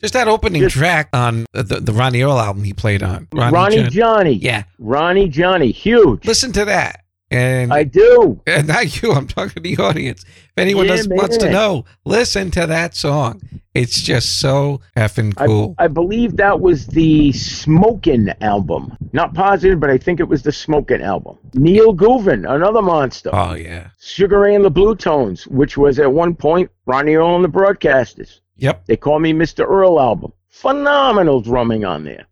Just 0.00 0.12
that 0.14 0.28
opening 0.28 0.62
Just- 0.62 0.76
track 0.76 1.08
on 1.12 1.46
the, 1.52 1.62
the, 1.80 1.92
Ronnie 1.92 2.22
Earl 2.22 2.38
album 2.38 2.62
he 2.62 2.72
played 2.74 3.02
on. 3.02 3.26
Ronnie, 3.32 3.78
John- 3.82 3.90
Johnny, 3.90 4.32
Yeah. 4.34 4.64
Ronnie 4.78 5.28
Johnny, 5.28 5.72
huge. 5.72 6.24
Listen 6.24 6.52
to 6.52 6.66
that. 6.66 7.00
And 7.30 7.72
I 7.72 7.82
do. 7.82 8.40
And 8.46 8.68
not 8.68 9.02
you, 9.02 9.12
I'm 9.12 9.26
talking 9.26 9.50
to 9.54 9.60
the 9.60 9.76
audience. 9.82 10.22
If 10.24 10.52
anyone 10.56 10.86
Yeah, 10.86 11.02
wants 11.08 11.36
to 11.38 11.50
know, 11.50 11.84
listen 12.04 12.50
to 12.52 12.66
that 12.66 12.94
song. 12.94 13.42
It's 13.74 14.00
just 14.00 14.40
so 14.40 14.80
effing 14.96 15.36
cool. 15.36 15.74
I 15.78 15.88
believe 15.88 16.36
that 16.36 16.60
was 16.60 16.86
the 16.86 17.32
Smokin' 17.32 18.32
album. 18.40 18.96
Not 19.12 19.34
positive, 19.34 19.78
but 19.80 19.90
I 19.90 19.98
think 19.98 20.18
it 20.20 20.28
was 20.28 20.42
the 20.42 20.52
Smokin' 20.52 21.02
album. 21.02 21.36
Neil 21.52 21.94
Gouvin, 21.94 22.48
another 22.50 22.80
monster. 22.80 23.30
oh, 23.32 23.54
yeah. 23.54 23.88
Sugar 24.00 24.40
Ray 24.40 24.54
and 24.54 24.64
the 24.64 24.70
Blue 24.70 24.94
Tones, 24.94 25.46
which 25.48 25.76
was 25.76 25.98
at 25.98 26.10
one 26.12 26.34
point 26.34 26.70
Ronnie 26.86 27.14
Earl 27.16 27.34
and 27.36 27.44
the 27.44 27.48
Broadcasters. 27.48 28.40
Yep. 28.56 28.86
They 28.86 28.96
call 28.96 29.18
me 29.18 29.32
Mr. 29.34 29.66
Earl 29.68 30.00
album. 30.00 30.32
Phenomenal 30.48 31.42
drumming 31.42 31.84
on 31.84 32.04
there. 32.04 32.24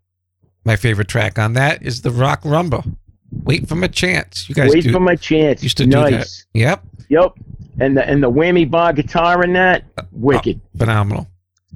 My 0.65 0.77
favorite 0.77 1.09
track 1.09 1.39
on 1.39 1.53
that 1.53 1.83
is 1.83 2.01
the 2.01 2.11
Rock 2.11 2.41
Rumba. 2.43 2.97
Wait 3.43 3.69
for 3.69 3.75
my 3.75 3.89
chance. 3.89 4.49
You 4.49 4.55
guys 4.55 4.71
Wait 4.73 4.85
do, 4.85 4.93
for 4.93 5.01
my 5.01 5.17
chance. 5.17 5.63
used 5.63 5.77
to 5.79 5.85
do 5.85 5.91
nice. 5.91 6.45
that. 6.53 6.59
Yep. 6.59 6.85
Yep. 7.09 7.33
And 7.81 7.97
the 7.97 8.09
and 8.09 8.23
the 8.23 8.31
whammy 8.31 8.71
bar 8.71 8.93
guitar 8.93 9.43
in 9.43 9.53
that, 9.55 9.85
wicked. 10.13 10.61
Oh, 10.65 10.79
Phenomenal. 10.79 11.27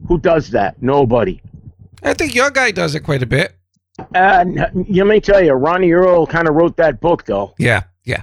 Who 0.07 0.19
does 0.19 0.51
that? 0.51 0.81
Nobody. 0.81 1.41
I 2.05 2.15
think 2.15 2.35
your 2.35 2.51
guy 2.51 2.71
does 2.71 2.95
it 2.95 3.01
quite 3.01 3.23
a 3.23 3.27
bit. 3.27 3.55
Uh, 4.15 4.45
let 4.47 4.75
me 5.07 5.21
tell 5.21 5.43
you, 5.45 5.53
Ronnie 5.55 5.91
Earl 5.91 6.25
kind 6.27 6.47
of 6.49 6.55
wrote 6.55 6.77
that 6.77 7.01
book, 7.01 7.25
though. 7.25 7.53
Yeah. 7.59 7.83
Yeah. 8.05 8.23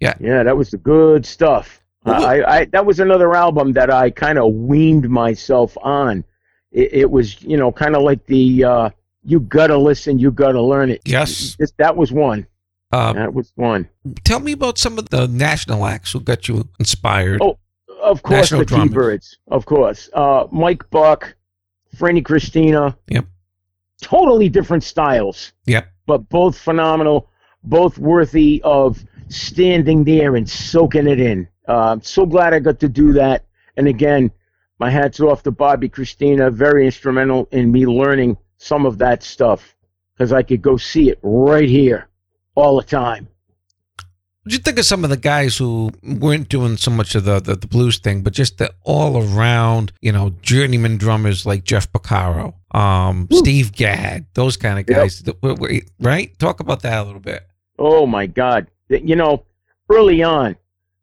Yeah, 0.00 0.14
Yeah. 0.18 0.42
that 0.42 0.56
was 0.56 0.70
the 0.70 0.78
good 0.78 1.26
stuff. 1.26 1.82
Well, 2.04 2.24
I, 2.24 2.40
I 2.60 2.64
that 2.66 2.86
was 2.86 2.98
another 2.98 3.34
album 3.36 3.72
that 3.74 3.90
I 3.92 4.08
kind 4.08 4.38
of 4.38 4.54
weaned 4.54 5.10
myself 5.10 5.76
on. 5.82 6.24
It, 6.72 6.92
it 6.94 7.10
was, 7.10 7.42
you 7.42 7.58
know, 7.58 7.70
kind 7.70 7.94
of 7.94 8.02
like 8.02 8.24
the 8.24 8.64
uh, 8.64 8.90
you 9.22 9.40
gotta 9.40 9.76
listen, 9.76 10.18
you 10.18 10.30
gotta 10.30 10.60
learn 10.62 10.90
it. 10.90 11.02
Yes. 11.04 11.56
This- 11.58 11.72
that 11.78 11.96
was 11.96 12.10
one. 12.12 12.46
Uh, 12.92 13.12
That 13.12 13.34
was 13.34 13.52
one. 13.54 13.88
tell 14.24 14.40
me 14.40 14.52
about 14.52 14.76
some 14.78 14.98
of 14.98 15.10
the 15.10 15.28
national 15.28 15.86
acts 15.86 16.10
who 16.12 16.20
got 16.20 16.48
you 16.48 16.68
inspired. 16.80 17.40
Oh, 17.40 17.56
Of 18.02 18.22
course, 18.22 18.38
National 18.50 18.60
the 18.60 18.66
drummers. 18.66 18.88
T-Birds. 18.88 19.38
Of 19.48 19.66
course, 19.66 20.08
uh, 20.14 20.46
Mike 20.50 20.88
Buck, 20.90 21.34
Franny 21.96 22.24
Christina. 22.24 22.96
Yep. 23.08 23.26
Totally 24.02 24.48
different 24.48 24.82
styles. 24.82 25.52
Yep. 25.66 25.86
but 26.06 26.28
both 26.28 26.58
phenomenal, 26.58 27.28
both 27.62 27.96
worthy 27.98 28.60
of 28.64 29.04
standing 29.28 30.02
there 30.02 30.34
and 30.34 30.48
soaking 30.50 31.06
it 31.06 31.20
in. 31.20 31.46
Uh, 31.68 31.92
I'm 31.92 32.02
so 32.02 32.26
glad 32.26 32.52
I 32.52 32.58
got 32.58 32.80
to 32.80 32.88
do 32.88 33.12
that. 33.12 33.44
And 33.76 33.86
again, 33.86 34.32
my 34.80 34.90
hats 34.90 35.20
off 35.20 35.44
to 35.44 35.52
Bobby 35.52 35.88
Christina, 35.88 36.50
very 36.50 36.84
instrumental 36.84 37.46
in 37.52 37.70
me 37.70 37.86
learning 37.86 38.36
some 38.60 38.84
of 38.84 38.98
that 38.98 39.22
stuff 39.22 39.74
because 40.14 40.32
I 40.32 40.42
could 40.42 40.60
go 40.60 40.76
see 40.76 41.08
it 41.08 41.18
right 41.22 41.68
here 41.68 42.08
all 42.54 42.76
the 42.76 42.86
time. 42.86 43.26
What'd 44.42 44.52
you 44.52 44.62
think 44.62 44.78
of 44.78 44.84
some 44.84 45.02
of 45.02 45.10
the 45.10 45.16
guys 45.16 45.56
who 45.56 45.90
weren't 46.02 46.48
doing 46.48 46.76
so 46.76 46.90
much 46.90 47.14
of 47.14 47.24
the, 47.24 47.40
the, 47.40 47.56
the 47.56 47.66
blues 47.66 47.98
thing, 47.98 48.22
but 48.22 48.32
just 48.32 48.58
the 48.58 48.72
all 48.82 49.16
around, 49.22 49.92
you 50.00 50.12
know, 50.12 50.30
journeyman 50.42 50.98
drummers 50.98 51.46
like 51.46 51.64
Jeff 51.64 51.90
Porcaro, 51.92 52.54
um, 52.74 53.28
Steve 53.32 53.72
Gadd, 53.72 54.26
those 54.34 54.56
kind 54.56 54.78
of 54.78 54.86
guys, 54.86 55.22
wait, 55.42 55.90
right? 56.00 56.38
Talk 56.38 56.60
about 56.60 56.82
that 56.82 56.98
a 56.98 57.04
little 57.04 57.20
bit. 57.20 57.46
Oh 57.78 58.06
my 58.06 58.26
God. 58.26 58.66
You 58.88 59.16
know, 59.16 59.44
early 59.88 60.22
on, 60.22 60.56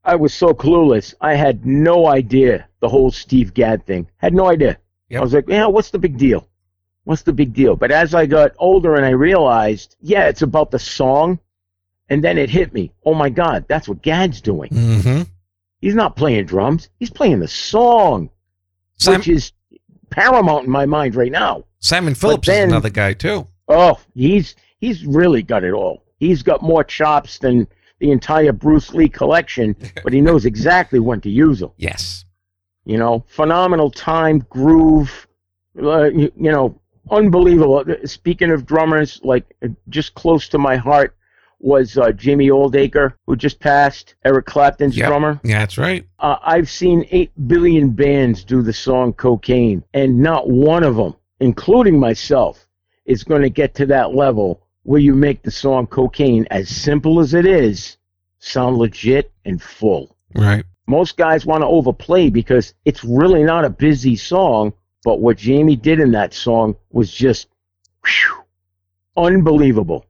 I 0.04 0.16
was 0.16 0.34
so 0.34 0.50
clueless. 0.50 1.14
I 1.22 1.36
had 1.36 1.66
no 1.66 2.08
idea 2.08 2.68
the 2.82 2.90
whole 2.90 3.12
Steve 3.12 3.54
Gadd 3.54 3.86
thing. 3.86 4.08
Had 4.18 4.34
no 4.34 4.48
idea. 4.48 4.78
Yep. 5.10 5.20
I 5.20 5.24
was 5.24 5.34
like, 5.34 5.48
yeah, 5.48 5.66
what's 5.66 5.90
the 5.90 6.00
big 6.00 6.18
deal? 6.18 6.48
What's 7.08 7.22
the 7.22 7.32
big 7.32 7.54
deal? 7.54 7.78
But 7.78 7.90
as 7.90 8.14
I 8.14 8.26
got 8.26 8.52
older 8.60 8.96
and 8.96 9.06
I 9.06 9.12
realized, 9.12 9.96
yeah, 10.02 10.28
it's 10.28 10.42
about 10.42 10.72
the 10.72 10.80
song. 10.80 11.40
And 12.10 12.22
then 12.22 12.38
it 12.38 12.50
hit 12.50 12.74
me. 12.74 12.92
Oh 13.06 13.14
my 13.14 13.30
God, 13.30 13.64
that's 13.70 13.88
what 13.88 14.02
Gadd's 14.02 14.42
doing. 14.42 14.70
Mm-hmm. 14.72 15.22
He's 15.80 15.96
not 15.96 16.18
playing 16.18 16.48
drums. 16.48 16.90
He's 17.00 17.10
playing 17.10 17.40
the 17.40 17.48
song, 17.48 18.30
Simon, 18.98 19.20
which 19.20 19.30
is 19.30 19.54
paramount 20.10 20.66
in 20.66 20.70
my 20.70 20.86
mind 20.86 21.16
right 21.16 21.32
now. 21.32 21.64
Simon 21.80 22.14
Phillips 22.14 22.46
then- 22.46 22.68
is 22.68 22.74
another 22.74 22.90
guy 22.90 23.14
too. 23.14 23.48
Oh, 23.70 23.98
he's 24.14 24.58
he's 24.82 25.06
really 25.06 25.44
got 25.44 25.64
it 25.64 25.72
all. 25.72 26.04
He's 26.20 26.44
got 26.44 26.62
more 26.62 26.84
chops 26.84 27.40
than 27.40 27.68
the 28.00 28.12
entire 28.12 28.52
Bruce 28.52 28.94
Lee 28.94 29.08
collection, 29.08 29.78
but 30.04 30.12
he 30.12 30.20
knows 30.20 30.44
exactly 30.46 31.00
when 31.00 31.22
to 31.22 31.30
use 31.30 31.60
them. 31.60 31.72
Yes. 31.78 32.26
You 32.84 32.98
know, 32.98 33.24
phenomenal 33.30 33.92
time, 33.92 34.40
groove, 34.50 35.26
uh, 35.82 36.06
you, 36.06 36.32
you 36.36 36.52
know, 36.52 36.82
unbelievable. 37.12 37.84
Speaking 38.06 38.52
of 38.52 38.66
drummers, 38.66 39.20
like 39.24 39.46
uh, 39.64 39.70
just 39.90 40.14
close 40.16 40.48
to 40.50 40.58
my 40.58 40.76
heart 40.76 41.16
was 41.60 41.98
uh, 41.98 42.12
Jimmy 42.12 42.50
Oldaker, 42.50 43.14
who 43.26 43.36
just 43.36 43.60
passed, 43.60 44.16
Eric 44.24 44.46
Clapton's 44.46 44.96
Yep. 44.96 45.08
drummer. 45.08 45.40
Yeah, 45.44 45.60
that's 45.60 45.78
right. 45.78 46.06
Uh, 46.20 46.36
I've 46.44 46.70
seen 46.70 47.06
8 47.10 47.32
billion 47.48 47.90
bands 47.90 48.44
do 48.44 48.62
the 48.62 48.74
song 48.74 49.14
Cocaine, 49.14 49.84
and 49.94 50.20
not 50.20 50.50
one 50.50 50.84
of 50.84 50.96
them, 50.96 51.16
including 51.40 52.00
myself, 52.00 52.68
is 53.06 53.24
going 53.24 53.42
to 53.42 53.50
get 53.50 53.74
to 53.76 53.86
that 53.88 54.14
level 54.14 54.62
where 54.84 55.02
you 55.02 55.16
make 55.16 55.42
the 55.42 55.52
song 55.52 55.88
Cocaine, 55.88 56.46
as 56.52 56.70
simple 56.70 57.20
as 57.20 57.34
it 57.34 57.46
is, 57.46 57.98
sound 58.40 58.78
legit 58.78 59.32
and 59.46 59.62
full. 59.62 60.16
Right. 60.36 60.64
Most 60.88 61.18
guys 61.18 61.46
want 61.46 61.62
to 61.64 61.68
overplay 61.68 62.30
because 62.30 62.74
it's 62.86 63.04
really 63.04 63.44
not 63.44 63.66
a 63.66 63.70
busy 63.70 64.16
song, 64.16 64.74
but 65.08 65.22
what 65.22 65.38
Jamie 65.38 65.78
did 65.78 66.02
in 66.02 66.12
that 66.12 66.34
song 66.34 66.76
was 66.92 67.10
just 67.10 67.48
whew, 68.06 68.44
unbelievable. 69.16 70.06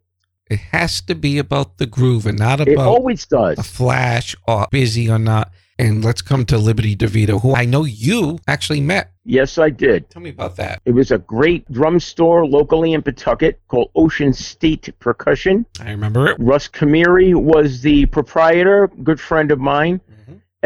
It 0.49 0.57
has 0.57 1.01
to 1.01 1.13
be 1.13 1.37
about 1.37 1.77
the 1.77 1.85
groove 1.85 2.25
and 2.25 2.39
not 2.39 2.61
about 2.61 2.71
It 2.71 2.79
always 2.79 3.27
does. 3.27 3.59
a 3.59 3.63
flash 3.63 4.35
or 4.47 4.65
busy 4.71 5.07
or 5.07 5.19
not. 5.19 5.51
And 5.77 6.03
let's 6.03 6.23
come 6.23 6.43
to 6.45 6.57
Liberty 6.57 6.95
DeVito, 6.95 7.39
who 7.39 7.53
I 7.53 7.65
know 7.65 7.83
you 7.83 8.39
actually 8.47 8.81
met. 8.81 9.11
Yes, 9.23 9.59
I 9.59 9.69
did. 9.69 10.09
Tell 10.09 10.23
me 10.23 10.31
about 10.31 10.55
that. 10.55 10.81
It 10.85 10.93
was 10.93 11.11
a 11.11 11.19
great 11.19 11.71
drum 11.71 11.99
store 11.99 12.47
locally 12.47 12.93
in 12.93 13.03
Pawtucket 13.03 13.59
called 13.67 13.91
Ocean 13.93 14.33
State 14.33 14.89
Percussion. 14.97 15.67
I 15.79 15.91
remember 15.91 16.31
it. 16.31 16.37
Russ 16.39 16.67
Kamiri 16.67 17.35
was 17.35 17.81
the 17.81 18.07
proprietor, 18.07 18.87
good 19.03 19.19
friend 19.19 19.51
of 19.51 19.59
mine. 19.59 20.01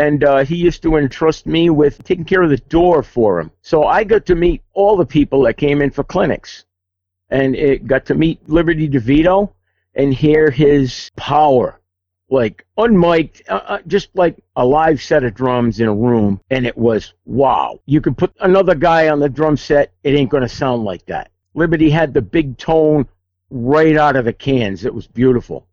And 0.02 0.24
uh, 0.24 0.44
he 0.44 0.56
used 0.56 0.82
to 0.82 0.96
entrust 0.96 1.46
me 1.46 1.70
with 1.70 2.04
taking 2.04 2.26
care 2.26 2.42
of 2.42 2.50
the 2.50 2.58
door 2.58 3.04
for 3.04 3.40
him. 3.40 3.52
So 3.62 3.84
I 3.84 4.04
got 4.04 4.26
to 4.26 4.36
meet 4.36 4.64
all 4.74 4.98
the 4.98 5.06
people 5.06 5.44
that 5.44 5.58
came 5.58 5.80
in 5.80 5.92
for 5.92 6.04
clinics, 6.04 6.66
and 7.30 7.56
it 7.56 7.86
got 7.86 8.08
to 8.08 8.16
meet 8.16 8.50
Liberty 8.50 8.90
DeVito 8.90 9.54
and 9.94 10.12
hear 10.12 10.50
his 10.50 11.12
power, 11.18 11.80
like 12.32 12.66
unmiked, 12.80 13.44
uh, 13.48 13.62
uh, 13.74 13.80
just 13.86 14.10
like 14.16 14.44
a 14.56 14.66
live 14.66 15.00
set 15.00 15.24
of 15.24 15.36
drums 15.36 15.80
in 15.80 15.88
a 15.88 15.94
room, 15.94 16.42
and 16.50 16.66
it 16.66 16.76
was 16.76 17.14
wow. 17.26 17.80
You 17.86 18.02
could 18.02 18.18
put 18.18 18.34
another 18.40 18.74
guy 18.74 19.10
on 19.10 19.20
the 19.20 19.30
drum 19.30 19.56
set, 19.56 19.94
it 20.04 20.16
ain't 20.16 20.32
gonna 20.32 20.50
sound 20.50 20.84
like 20.84 21.06
that. 21.06 21.30
Liberty 21.54 21.92
had 21.92 22.12
the 22.12 22.24
big 22.24 22.58
tone 22.58 23.08
right 23.52 23.98
out 23.98 24.16
of 24.16 24.26
the 24.26 24.34
cans. 24.34 24.84
It 24.84 24.96
was 24.96 25.06
beautiful. 25.06 25.68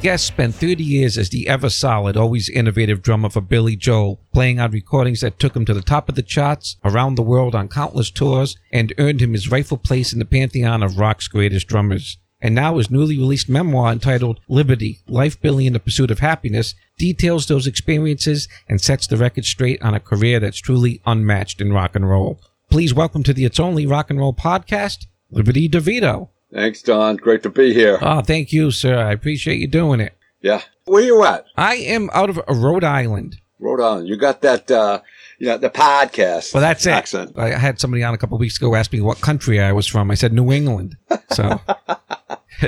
Guest 0.00 0.26
spent 0.26 0.54
30 0.54 0.82
years 0.82 1.18
as 1.18 1.28
the 1.28 1.46
ever 1.46 1.68
solid, 1.68 2.16
always 2.16 2.48
innovative 2.48 3.02
drummer 3.02 3.28
for 3.28 3.42
Billy 3.42 3.76
Joel, 3.76 4.18
playing 4.32 4.58
on 4.58 4.70
recordings 4.70 5.20
that 5.20 5.38
took 5.38 5.54
him 5.54 5.66
to 5.66 5.74
the 5.74 5.82
top 5.82 6.08
of 6.08 6.14
the 6.14 6.22
charts, 6.22 6.76
around 6.84 7.14
the 7.14 7.22
world 7.22 7.54
on 7.54 7.68
countless 7.68 8.10
tours, 8.10 8.56
and 8.72 8.94
earned 8.96 9.20
him 9.20 9.34
his 9.34 9.50
rightful 9.50 9.76
place 9.76 10.12
in 10.12 10.18
the 10.18 10.24
pantheon 10.24 10.82
of 10.82 10.98
rock's 10.98 11.28
greatest 11.28 11.66
drummers. 11.68 12.16
And 12.40 12.54
now 12.54 12.78
his 12.78 12.90
newly 12.90 13.18
released 13.18 13.50
memoir 13.50 13.92
entitled 13.92 14.40
Liberty, 14.48 15.00
Life 15.06 15.38
Billy 15.42 15.66
in 15.66 15.74
the 15.74 15.78
Pursuit 15.80 16.10
of 16.10 16.20
Happiness 16.20 16.74
details 16.96 17.46
those 17.46 17.66
experiences 17.66 18.48
and 18.70 18.80
sets 18.80 19.06
the 19.06 19.18
record 19.18 19.44
straight 19.44 19.82
on 19.82 19.92
a 19.92 20.00
career 20.00 20.40
that's 20.40 20.58
truly 20.58 21.02
unmatched 21.04 21.60
in 21.60 21.74
rock 21.74 21.94
and 21.94 22.08
roll. 22.08 22.40
Please 22.70 22.94
welcome 22.94 23.22
to 23.24 23.34
the 23.34 23.44
It's 23.44 23.60
Only 23.60 23.84
Rock 23.84 24.08
and 24.08 24.18
Roll 24.18 24.32
podcast, 24.32 25.04
Liberty 25.30 25.68
DeVito. 25.68 26.30
Thanks, 26.52 26.82
Don. 26.82 27.16
Great 27.16 27.42
to 27.44 27.50
be 27.50 27.72
here. 27.72 27.98
Oh, 28.02 28.22
thank 28.22 28.52
you, 28.52 28.70
sir. 28.70 28.96
I 28.98 29.12
appreciate 29.12 29.58
you 29.58 29.66
doing 29.68 30.00
it. 30.00 30.16
Yeah. 30.40 30.62
Where 30.84 31.02
you 31.02 31.22
at? 31.24 31.44
I 31.56 31.74
am 31.76 32.10
out 32.12 32.30
of 32.30 32.40
Rhode 32.48 32.82
Island, 32.84 33.36
Rhode 33.58 33.80
Island. 33.80 34.08
You 34.08 34.16
got 34.16 34.40
that, 34.42 34.70
uh, 34.70 35.00
you 35.38 35.46
know, 35.46 35.58
the 35.58 35.70
podcast. 35.70 36.52
Well, 36.52 36.60
that's 36.62 36.86
it. 36.86 36.90
accent. 36.90 37.38
I 37.38 37.50
had 37.50 37.78
somebody 37.78 38.02
on 38.02 38.14
a 38.14 38.18
couple 38.18 38.36
of 38.36 38.40
weeks 38.40 38.56
ago 38.56 38.74
ask 38.74 38.92
me 38.92 39.00
what 39.00 39.20
country 39.20 39.60
I 39.60 39.72
was 39.72 39.86
from. 39.86 40.10
I 40.10 40.14
said 40.14 40.32
New 40.32 40.50
England. 40.50 40.96
So 41.30 41.60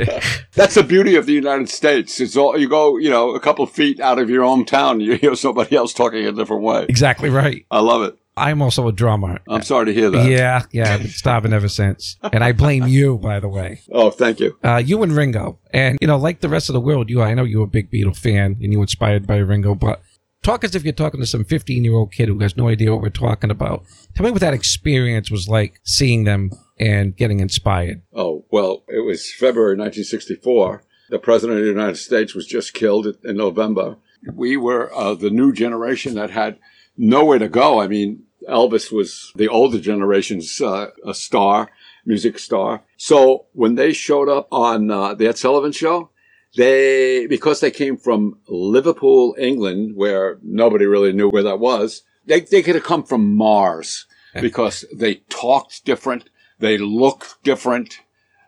That's 0.55 0.75
the 0.75 0.85
beauty 0.87 1.17
of 1.17 1.27
the 1.27 1.33
United 1.33 1.69
States. 1.69 2.21
It's 2.21 2.37
all 2.37 2.57
you 2.59 2.69
go, 2.69 2.97
you 2.99 3.11
know, 3.11 3.35
a 3.35 3.41
couple 3.41 3.65
of 3.65 3.71
feet 3.71 4.01
out 4.01 4.19
of 4.19 4.31
your 4.31 4.45
hometown, 4.45 5.03
you 5.03 5.15
hear 5.17 5.35
somebody 5.35 5.77
else 5.77 5.93
talking 5.93 6.25
a 6.27 6.33
different 6.33 6.63
way. 6.63 6.87
exactly 6.89 7.31
right. 7.31 7.67
I 7.71 7.81
love 7.81 8.03
it. 8.03 8.17
I'm 8.37 8.63
also 8.63 8.89
a 8.89 8.93
drummer. 8.93 9.41
I'm 9.49 9.63
sorry 9.63 9.87
to 9.87 9.95
hear 9.95 10.11
that. 10.11 10.31
Yeah, 10.31 10.65
yeah, 10.73 10.95
I've 10.95 11.03
been 11.03 11.11
starving 11.11 11.53
ever 11.53 11.69
since. 11.69 12.17
And 12.23 12.43
I 12.43 12.53
blame 12.53 12.87
you, 12.87 13.19
by 13.19 13.41
the 13.41 13.49
way. 13.49 13.83
Oh, 13.91 14.11
thank 14.11 14.41
you. 14.41 14.57
Uh, 14.65 14.77
you 14.77 15.03
and 15.03 15.13
Ringo. 15.13 15.59
And, 15.73 15.99
you 16.01 16.07
know, 16.07 16.17
like 16.17 16.41
the 16.41 16.49
rest 16.49 16.69
of 16.69 16.73
the 16.73 16.81
world, 16.81 17.11
you, 17.11 17.21
I 17.21 17.35
know 17.35 17.45
you're 17.45 17.65
a 17.65 17.69
big 17.69 17.91
Beatle 17.91 18.17
fan 18.17 18.57
and 18.63 18.73
you 18.73 18.79
were 18.79 18.85
inspired 18.85 19.27
by 19.27 19.37
Ringo, 19.37 19.75
but 19.75 20.01
talk 20.43 20.65
as 20.65 20.75
if 20.75 20.83
you're 20.83 20.93
talking 20.93 21.21
to 21.21 21.27
some 21.27 21.45
15 21.45 21.85
year 21.85 21.95
old 21.95 22.13
kid 22.13 22.29
who 22.29 22.39
has 22.39 22.57
no 22.57 22.69
idea 22.69 22.91
what 22.91 23.03
we're 23.03 23.11
talking 23.11 23.51
about. 23.51 23.85
Tell 24.15 24.25
me 24.25 24.31
what 24.31 24.41
that 24.41 24.55
experience 24.55 25.31
was 25.31 25.49
like 25.49 25.81
seeing 25.85 26.25
them 26.25 26.51
and 26.79 27.17
getting 27.17 27.41
inspired. 27.41 28.03
Oh, 28.15 28.45
well, 28.51 28.85
it 28.89 29.05
was 29.05 29.33
February 29.33 29.77
1964. 29.77 30.85
The 31.11 31.19
President 31.19 31.59
of 31.59 31.65
the 31.65 31.71
United 31.71 31.97
States 31.97 32.35
was 32.35 32.47
just 32.47 32.73
killed 32.73 33.07
in 33.23 33.37
November. 33.37 33.97
We 34.33 34.57
were 34.57 34.93
uh, 34.95 35.15
the 35.15 35.31
new 35.31 35.53
generation 35.53 36.15
that 36.15 36.31
had 36.31 36.59
nowhere 36.97 37.39
to 37.39 37.49
go. 37.49 37.81
I 37.81 37.89
mean, 37.89 38.25
Elvis 38.49 38.93
was 38.93 39.33
the 39.37 39.49
older 39.49 39.79
generation's 39.79 40.61
uh, 40.61 40.91
a 41.07 41.15
star, 41.15 41.71
music 42.05 42.39
star. 42.39 42.83
So 42.97 43.47
when 43.53 43.77
they 43.77 43.93
showed 43.93 44.29
up 44.29 44.49
on 44.51 44.91
uh, 44.91 45.15
the 45.15 45.29
Ed 45.29 45.39
Sullivan 45.39 45.73
Show, 45.73 46.11
they, 46.57 47.27
because 47.27 47.61
they 47.61 47.71
came 47.71 47.97
from 47.97 48.39
Liverpool, 48.47 49.35
England, 49.39 49.97
where 49.97 50.39
nobody 50.43 50.85
really 50.85 51.13
knew 51.13 51.31
where 51.31 51.43
that 51.43 51.61
was, 51.61 52.03
they, 52.27 52.41
they 52.41 52.63
could 52.63 52.75
have 52.75 52.85
come 52.85 53.05
from 53.05 53.35
Mars 53.35 54.07
because 54.41 54.85
they 54.95 55.17
talked 55.29 55.85
different. 55.85 56.29
They 56.59 56.79
looked 56.79 57.43
different. 57.43 58.01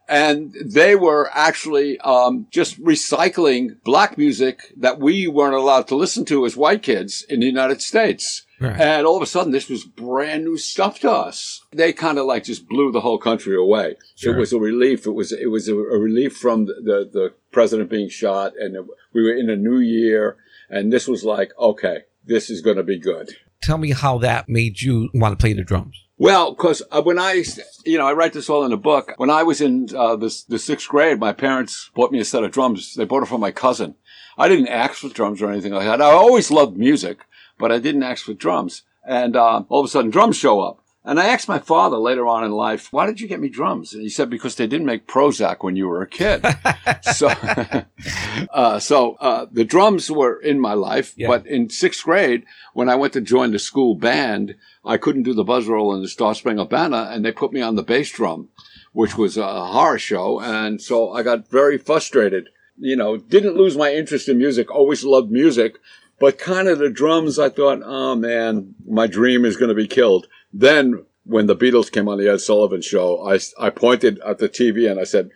And 0.09 0.55
they 0.65 0.97
were 0.97 1.31
actually 1.33 1.99
um, 2.01 2.47
just 2.51 2.83
recycling 2.83 3.83
black 3.85 4.19
music 4.19 4.73
that 4.77 5.01
we 5.01 5.27
weren't 5.27 5.55
allowed 5.55 5.89
to 5.89 5.97
listen 5.97 6.25
to 6.27 6.45
as 6.45 6.57
white 6.57 6.83
kids 6.83 7.25
in 7.29 7.41
the 7.41 7.47
United 7.47 7.81
States. 7.81 8.45
Right. 8.61 8.79
And 8.81 9.07
all 9.07 9.17
of 9.17 9.23
a 9.23 9.27
sudden, 9.27 9.53
this 9.53 9.69
was 9.69 9.85
brand 9.85 10.45
new 10.45 10.57
stuff 10.57 11.01
to 11.01 11.11
us. 11.11 11.63
They 11.73 11.93
kind 11.93 12.19
of 12.19 12.27
like 12.27 12.45
just 12.45 12.69
blew 12.69 12.93
the 12.93 13.01
whole 13.01 13.19
country 13.19 13.57
away. 13.57 13.97
Sure. 14.15 14.35
It 14.35 14.39
was 14.39 14.53
a 14.53 14.59
relief. 14.59 15.07
It 15.07 15.13
was 15.13 15.33
it 15.33 15.51
was 15.51 15.69
a, 15.69 15.75
a 15.75 15.99
relief 15.99 16.37
from 16.37 16.67
the, 16.67 16.75
the 16.75 17.11
the 17.13 17.35
president 17.51 17.91
being 17.91 18.09
shot, 18.09 18.53
and 18.59 18.77
we 19.13 19.23
were 19.23 19.35
in 19.35 19.51
a 19.51 19.57
new 19.57 19.79
year, 19.79 20.37
and 20.71 20.93
this 20.93 21.09
was 21.09 21.25
like, 21.25 21.53
okay, 21.59 22.05
this 22.25 22.49
is 22.49 22.61
going 22.61 22.77
to 22.77 22.83
be 22.83 22.99
good. 22.99 23.31
Tell 23.63 23.79
me 23.79 23.93
how 23.93 24.19
that 24.19 24.49
made 24.49 24.83
you 24.83 25.11
want 25.15 25.33
to 25.33 25.43
play 25.43 25.53
the 25.53 25.65
drums. 25.65 26.04
Well, 26.17 26.53
because 26.53 26.83
uh, 26.93 27.03
when 27.03 27.19
I, 27.19 27.43
you 27.85 27.99
know, 27.99 28.07
I 28.07 28.13
write 28.13 28.33
this 28.35 28.49
all 28.49 28.65
in 28.65 28.73
a 28.73 28.77
book. 28.77 29.13
When 29.17 29.31
I 29.31 29.43
was 29.43 29.61
in 29.61 29.89
uh, 29.97 30.15
the, 30.15 30.33
the 30.49 30.61
sixth 30.61 30.89
grade, 30.89 31.19
my 31.19 31.33
parents 31.33 31.91
bought 31.95 32.13
me 32.13 32.21
a 32.21 32.25
set 32.25 32.45
of 32.45 32.53
drums. 32.53 32.95
They 32.95 33.05
bought 33.05 33.25
it 33.25 33.29
from 33.29 33.41
my 33.41 33.51
cousin. 33.51 33.97
I 34.39 34.49
didn't 34.49 34.69
ask 34.69 34.95
for 34.95 35.09
drums 35.09 35.43
or 35.43 35.51
anything 35.51 35.73
like 35.73 35.87
that. 35.87 36.01
I 36.01 36.11
always 36.11 36.51
loved 36.53 36.77
music, 36.77 37.19
but 37.59 37.73
I 37.73 37.79
didn't 37.79 38.05
ask 38.05 38.25
for 38.25 38.35
drums. 38.35 38.83
And 39.07 39.35
uh, 39.35 39.65
all 39.69 39.81
of 39.81 39.87
a 39.87 39.89
sudden, 39.89 40.11
drums 40.11 40.37
show 40.37 40.61
up. 40.61 40.84
And 41.07 41.21
I 41.21 41.27
asked 41.27 41.49
my 41.49 41.59
father 41.59 41.99
later 41.99 42.27
on 42.27 42.45
in 42.45 42.51
life, 42.51 42.91
why 42.91 43.05
did 43.05 43.21
you 43.21 43.29
get 43.29 43.39
me 43.41 43.51
drums? 43.51 43.93
And 43.93 44.03
he 44.03 44.09
said, 44.09 44.31
because 44.31 44.55
they 44.55 44.67
didn't 44.67 44.87
make 44.87 45.07
Prozac 45.07 45.59
when 45.63 45.77
you 45.77 45.87
were 45.87 46.01
a 46.01 46.07
kid. 46.07 46.43
so, 47.03 47.29
uh, 48.53 48.79
so, 48.79 49.15
uh, 49.21 49.47
the 49.53 49.65
drums 49.65 50.11
were 50.11 50.41
in 50.41 50.61
my 50.61 50.73
life, 50.75 51.13
Yeah. 51.17 51.29
but 51.29 51.47
in 51.47 51.69
sixth 51.69 52.05
grade, 52.05 52.45
when 52.73 52.89
I 52.89 52.95
went 52.95 53.13
to 53.15 53.21
join 53.21 53.53
the 53.53 53.59
school 53.59 53.95
band, 53.95 54.55
I 54.85 54.97
couldn't 54.97 55.25
do 55.25 55.35
the 55.35 55.45
buzz 55.45 55.67
roll 55.67 55.95
and 55.95 56.03
the 56.03 56.09
Star 56.09 56.35
Spangled 56.35 56.71
Banner, 56.71 57.09
and 57.11 57.25
they 57.25 57.33
put 57.33 57.53
me 57.53 57.61
on 57.61 57.75
the 57.77 57.83
bass 57.83 58.11
drum, 58.11 58.49
which 58.93 59.17
was 59.19 59.37
a 59.37 59.67
horror 59.67 59.99
show. 59.99 60.41
And 60.41 60.81
so 60.81 61.13
I 61.13 61.23
got 61.23 61.49
very 61.49 61.77
frustrated. 61.79 62.49
You 62.79 62.97
know, 62.97 63.17
didn't 63.19 63.57
lose 63.57 63.77
my 63.77 63.93
interest 63.93 64.29
in 64.29 64.39
music, 64.39 64.71
always 64.71 65.05
loved 65.05 65.31
music, 65.31 65.77
but 66.19 66.39
kind 66.39 66.67
of 66.69 66.79
the 66.79 66.91
drums, 66.91 67.39
I 67.39 67.49
thought, 67.49 67.83
oh 67.85 68.15
man, 68.17 68.75
my 68.89 69.07
dream 69.07 69.45
is 69.45 69.57
going 69.57 69.69
to 69.69 69.75
be 69.75 69.87
killed. 69.87 70.27
Then 70.55 71.05
when 71.25 71.47
the 71.47 71.57
Beatles 71.57 71.91
came 71.91 72.09
on 72.09 72.19
the 72.19 72.29
Ed 72.31 72.41
Sullivan 72.41 72.81
show, 72.81 73.27
I, 73.29 73.39
I 73.59 73.71
pointed 73.71 74.21
at 74.21 74.39
the 74.39 74.49
TV 74.49 74.91
and 74.91 75.01
I 75.01 75.05
said, 75.05 75.31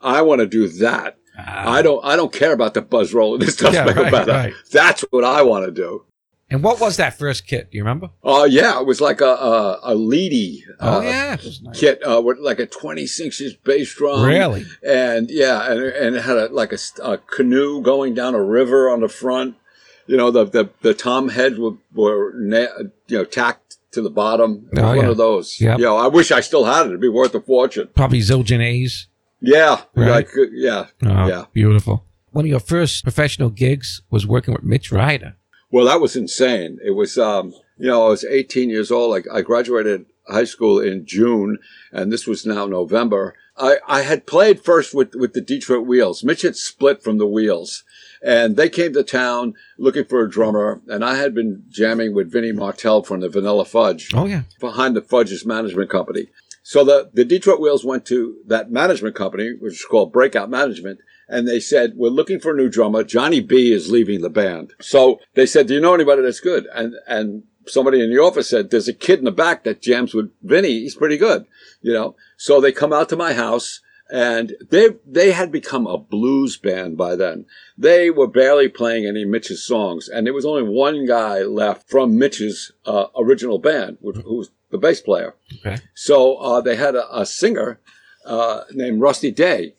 I 0.00 0.22
want 0.22 0.40
to 0.40 0.46
do 0.46 0.66
that. 0.68 1.18
I 1.38 1.82
don't, 1.82 2.04
I 2.04 2.16
don't 2.16 2.32
care 2.32 2.52
about 2.52 2.74
the 2.74 2.82
buzz 2.82 3.14
roll 3.14 3.34
and 3.34 3.42
the 3.42 3.50
Star 3.50 3.72
Yeah, 3.72 3.84
right, 3.90 4.26
right. 4.26 4.54
That's 4.70 5.02
what 5.10 5.24
I 5.24 5.42
want 5.42 5.64
to 5.66 5.70
do. 5.70 6.04
And 6.50 6.62
what 6.62 6.80
was 6.80 6.98
that 6.98 7.18
first 7.18 7.46
kit? 7.46 7.70
Do 7.70 7.78
you 7.78 7.82
remember? 7.82 8.10
Oh 8.22 8.44
yeah, 8.44 8.78
it 8.78 8.86
was 8.86 9.00
like 9.00 9.22
a 9.22 9.26
a, 9.30 9.80
a 9.84 9.94
Leedy 9.94 10.60
Oh, 10.80 10.98
uh, 10.98 11.00
yeah. 11.00 11.36
Nice. 11.36 11.60
kit 11.72 12.06
uh, 12.06 12.20
with 12.20 12.38
like 12.40 12.58
a 12.58 12.66
26 12.66 13.40
inch 13.40 13.62
bass 13.64 13.94
drum. 13.94 14.26
Really? 14.26 14.66
And 14.86 15.30
yeah, 15.30 15.72
and, 15.72 15.80
and 15.82 16.16
it 16.16 16.22
had 16.22 16.36
a, 16.36 16.48
like 16.48 16.72
a, 16.74 16.78
a 17.02 17.16
canoe 17.16 17.80
going 17.80 18.12
down 18.12 18.34
a 18.34 18.42
river 18.42 18.90
on 18.90 19.00
the 19.00 19.08
front. 19.08 19.56
You 20.06 20.18
know, 20.18 20.30
the 20.30 20.44
the, 20.44 20.70
the 20.82 20.92
tom 20.92 21.30
heads 21.30 21.58
were, 21.58 21.76
were 21.94 22.34
na- 22.34 22.82
you 23.06 23.16
know 23.16 23.24
tacked 23.24 23.61
to 23.92 24.02
the 24.02 24.10
bottom. 24.10 24.68
Oh, 24.76 24.86
one 24.88 24.96
yeah. 24.98 25.08
of 25.10 25.16
those. 25.16 25.60
Yeah. 25.60 25.76
You 25.76 25.84
know, 25.84 25.96
I 25.96 26.06
wish 26.08 26.30
I 26.32 26.40
still 26.40 26.64
had 26.64 26.86
it. 26.86 26.88
It'd 26.90 27.00
be 27.00 27.08
worth 27.08 27.34
a 27.34 27.40
fortune. 27.40 27.88
Probably 27.94 28.20
Zildjian 28.20 28.62
A's. 28.62 29.06
Yeah, 29.40 29.82
Right. 29.94 30.08
like 30.10 30.28
uh, 30.36 30.42
yeah, 30.52 30.86
Oh, 31.04 31.26
yeah. 31.28 31.44
beautiful. 31.52 32.04
One 32.30 32.44
of 32.44 32.48
your 32.50 32.60
first 32.60 33.02
professional 33.02 33.50
gigs 33.50 34.02
was 34.10 34.26
working 34.26 34.54
with 34.54 34.62
Mitch 34.62 34.92
Ryder. 34.92 35.36
Well, 35.70 35.86
that 35.86 36.00
was 36.00 36.16
insane. 36.16 36.78
It 36.84 36.92
was, 36.92 37.18
um, 37.18 37.52
you 37.78 37.88
know, 37.88 38.06
I 38.06 38.08
was 38.10 38.24
18 38.24 38.70
years 38.70 38.90
old. 38.90 39.10
Like 39.10 39.26
I 39.32 39.40
graduated 39.42 40.06
high 40.28 40.44
school 40.44 40.78
in 40.80 41.04
June, 41.06 41.58
and 41.90 42.12
this 42.12 42.26
was 42.26 42.46
now 42.46 42.66
November. 42.66 43.34
I, 43.56 43.78
I 43.86 44.02
had 44.02 44.26
played 44.26 44.60
first 44.64 44.94
with, 44.94 45.14
with 45.14 45.32
the 45.34 45.40
Detroit 45.40 45.86
Wheels. 45.86 46.22
Mitch 46.24 46.42
had 46.42 46.56
split 46.56 47.02
from 47.02 47.18
the 47.18 47.26
Wheels, 47.26 47.84
and 48.24 48.56
they 48.56 48.68
came 48.68 48.92
to 48.94 49.02
town 49.02 49.54
looking 49.78 50.04
for 50.04 50.22
a 50.22 50.30
drummer. 50.30 50.80
And 50.88 51.04
I 51.04 51.16
had 51.16 51.34
been 51.34 51.64
jamming 51.68 52.14
with 52.14 52.30
Vinnie 52.32 52.52
Martell 52.52 53.02
from 53.02 53.20
the 53.20 53.28
Vanilla 53.28 53.64
Fudge 53.64 54.10
Oh, 54.14 54.26
yeah. 54.26 54.42
behind 54.60 54.94
the 54.96 55.02
Fudge's 55.02 55.44
management 55.44 55.90
company. 55.90 56.28
So 56.62 56.84
the, 56.84 57.10
the 57.12 57.24
Detroit 57.24 57.60
Wheels 57.60 57.84
went 57.84 58.06
to 58.06 58.36
that 58.46 58.70
management 58.70 59.16
company, 59.16 59.52
which 59.58 59.74
is 59.74 59.84
called 59.84 60.12
Breakout 60.12 60.48
Management, 60.48 61.00
and 61.28 61.48
they 61.48 61.58
said, 61.58 61.94
we're 61.96 62.08
looking 62.10 62.38
for 62.38 62.52
a 62.52 62.56
new 62.56 62.68
drummer. 62.68 63.02
Johnny 63.02 63.40
B 63.40 63.72
is 63.72 63.90
leaving 63.90 64.20
the 64.20 64.30
band. 64.30 64.72
So 64.80 65.18
they 65.34 65.46
said, 65.46 65.66
do 65.66 65.74
you 65.74 65.80
know 65.80 65.94
anybody 65.94 66.22
that's 66.22 66.40
good? 66.40 66.66
And, 66.74 66.94
and 67.08 67.42
somebody 67.66 68.00
in 68.02 68.10
the 68.10 68.22
office 68.22 68.50
said, 68.50 68.70
there's 68.70 68.86
a 68.88 68.92
kid 68.92 69.18
in 69.18 69.24
the 69.24 69.32
back 69.32 69.64
that 69.64 69.82
jams 69.82 70.14
with 70.14 70.30
Vinny. 70.42 70.80
He's 70.80 70.94
pretty 70.94 71.16
good, 71.16 71.46
you 71.80 71.92
know? 71.92 72.14
So 72.36 72.60
they 72.60 72.70
come 72.70 72.92
out 72.92 73.08
to 73.08 73.16
my 73.16 73.32
house 73.32 73.80
and 74.10 74.54
they, 74.70 74.90
they 75.06 75.32
had 75.32 75.50
become 75.50 75.86
a 75.86 75.98
blues 75.98 76.56
band 76.56 76.96
by 76.96 77.16
then. 77.16 77.46
They 77.78 78.10
were 78.10 78.26
barely 78.26 78.68
playing 78.68 79.06
any 79.06 79.24
Mitch's 79.24 79.64
songs. 79.64 80.08
And 80.08 80.26
there 80.26 80.34
was 80.34 80.44
only 80.44 80.62
one 80.62 81.06
guy 81.06 81.42
left 81.42 81.88
from 81.88 82.18
Mitch's, 82.18 82.72
uh, 82.84 83.06
original 83.16 83.58
band, 83.58 83.98
which, 84.00 84.16
who 84.16 84.36
was 84.36 84.50
the 84.70 84.78
bass 84.78 85.00
player. 85.00 85.34
Okay. 85.58 85.78
So 85.94 86.36
uh, 86.36 86.60
they 86.60 86.76
had 86.76 86.94
a, 86.94 87.20
a 87.20 87.24
singer 87.24 87.80
uh, 88.24 88.62
named 88.72 89.00
Rusty 89.00 89.30
Day, 89.30 89.74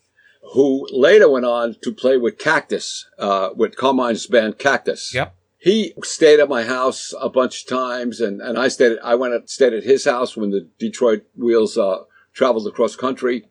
who 0.54 0.88
later 0.92 1.30
went 1.30 1.46
on 1.46 1.76
to 1.82 1.92
play 1.92 2.18
with 2.18 2.38
Cactus, 2.38 3.08
uh, 3.18 3.50
with 3.56 3.76
Carmine's 3.76 4.28
band 4.28 4.58
Cactus. 4.58 5.14
Yep. 5.14 5.36
He 5.58 5.94
stayed 6.04 6.42
at 6.42 6.50
my 6.50 6.64
house 6.66 7.14
a 7.22 7.30
bunch 7.30 7.62
of 7.62 7.70
times, 7.70 8.20
and, 8.20 8.42
and 8.42 8.58
I 8.58 8.68
stayed. 8.68 8.98
I 9.02 9.16
went 9.16 9.34
and 9.34 9.50
stayed 9.50 9.74
at 9.74 9.84
his 9.84 10.04
house 10.04 10.36
when 10.36 10.50
the 10.50 10.68
Detroit 10.78 11.24
Wheels 11.38 11.78
uh, 11.78 12.00
traveled 12.34 12.68
across 12.68 12.98
country. 12.98 13.46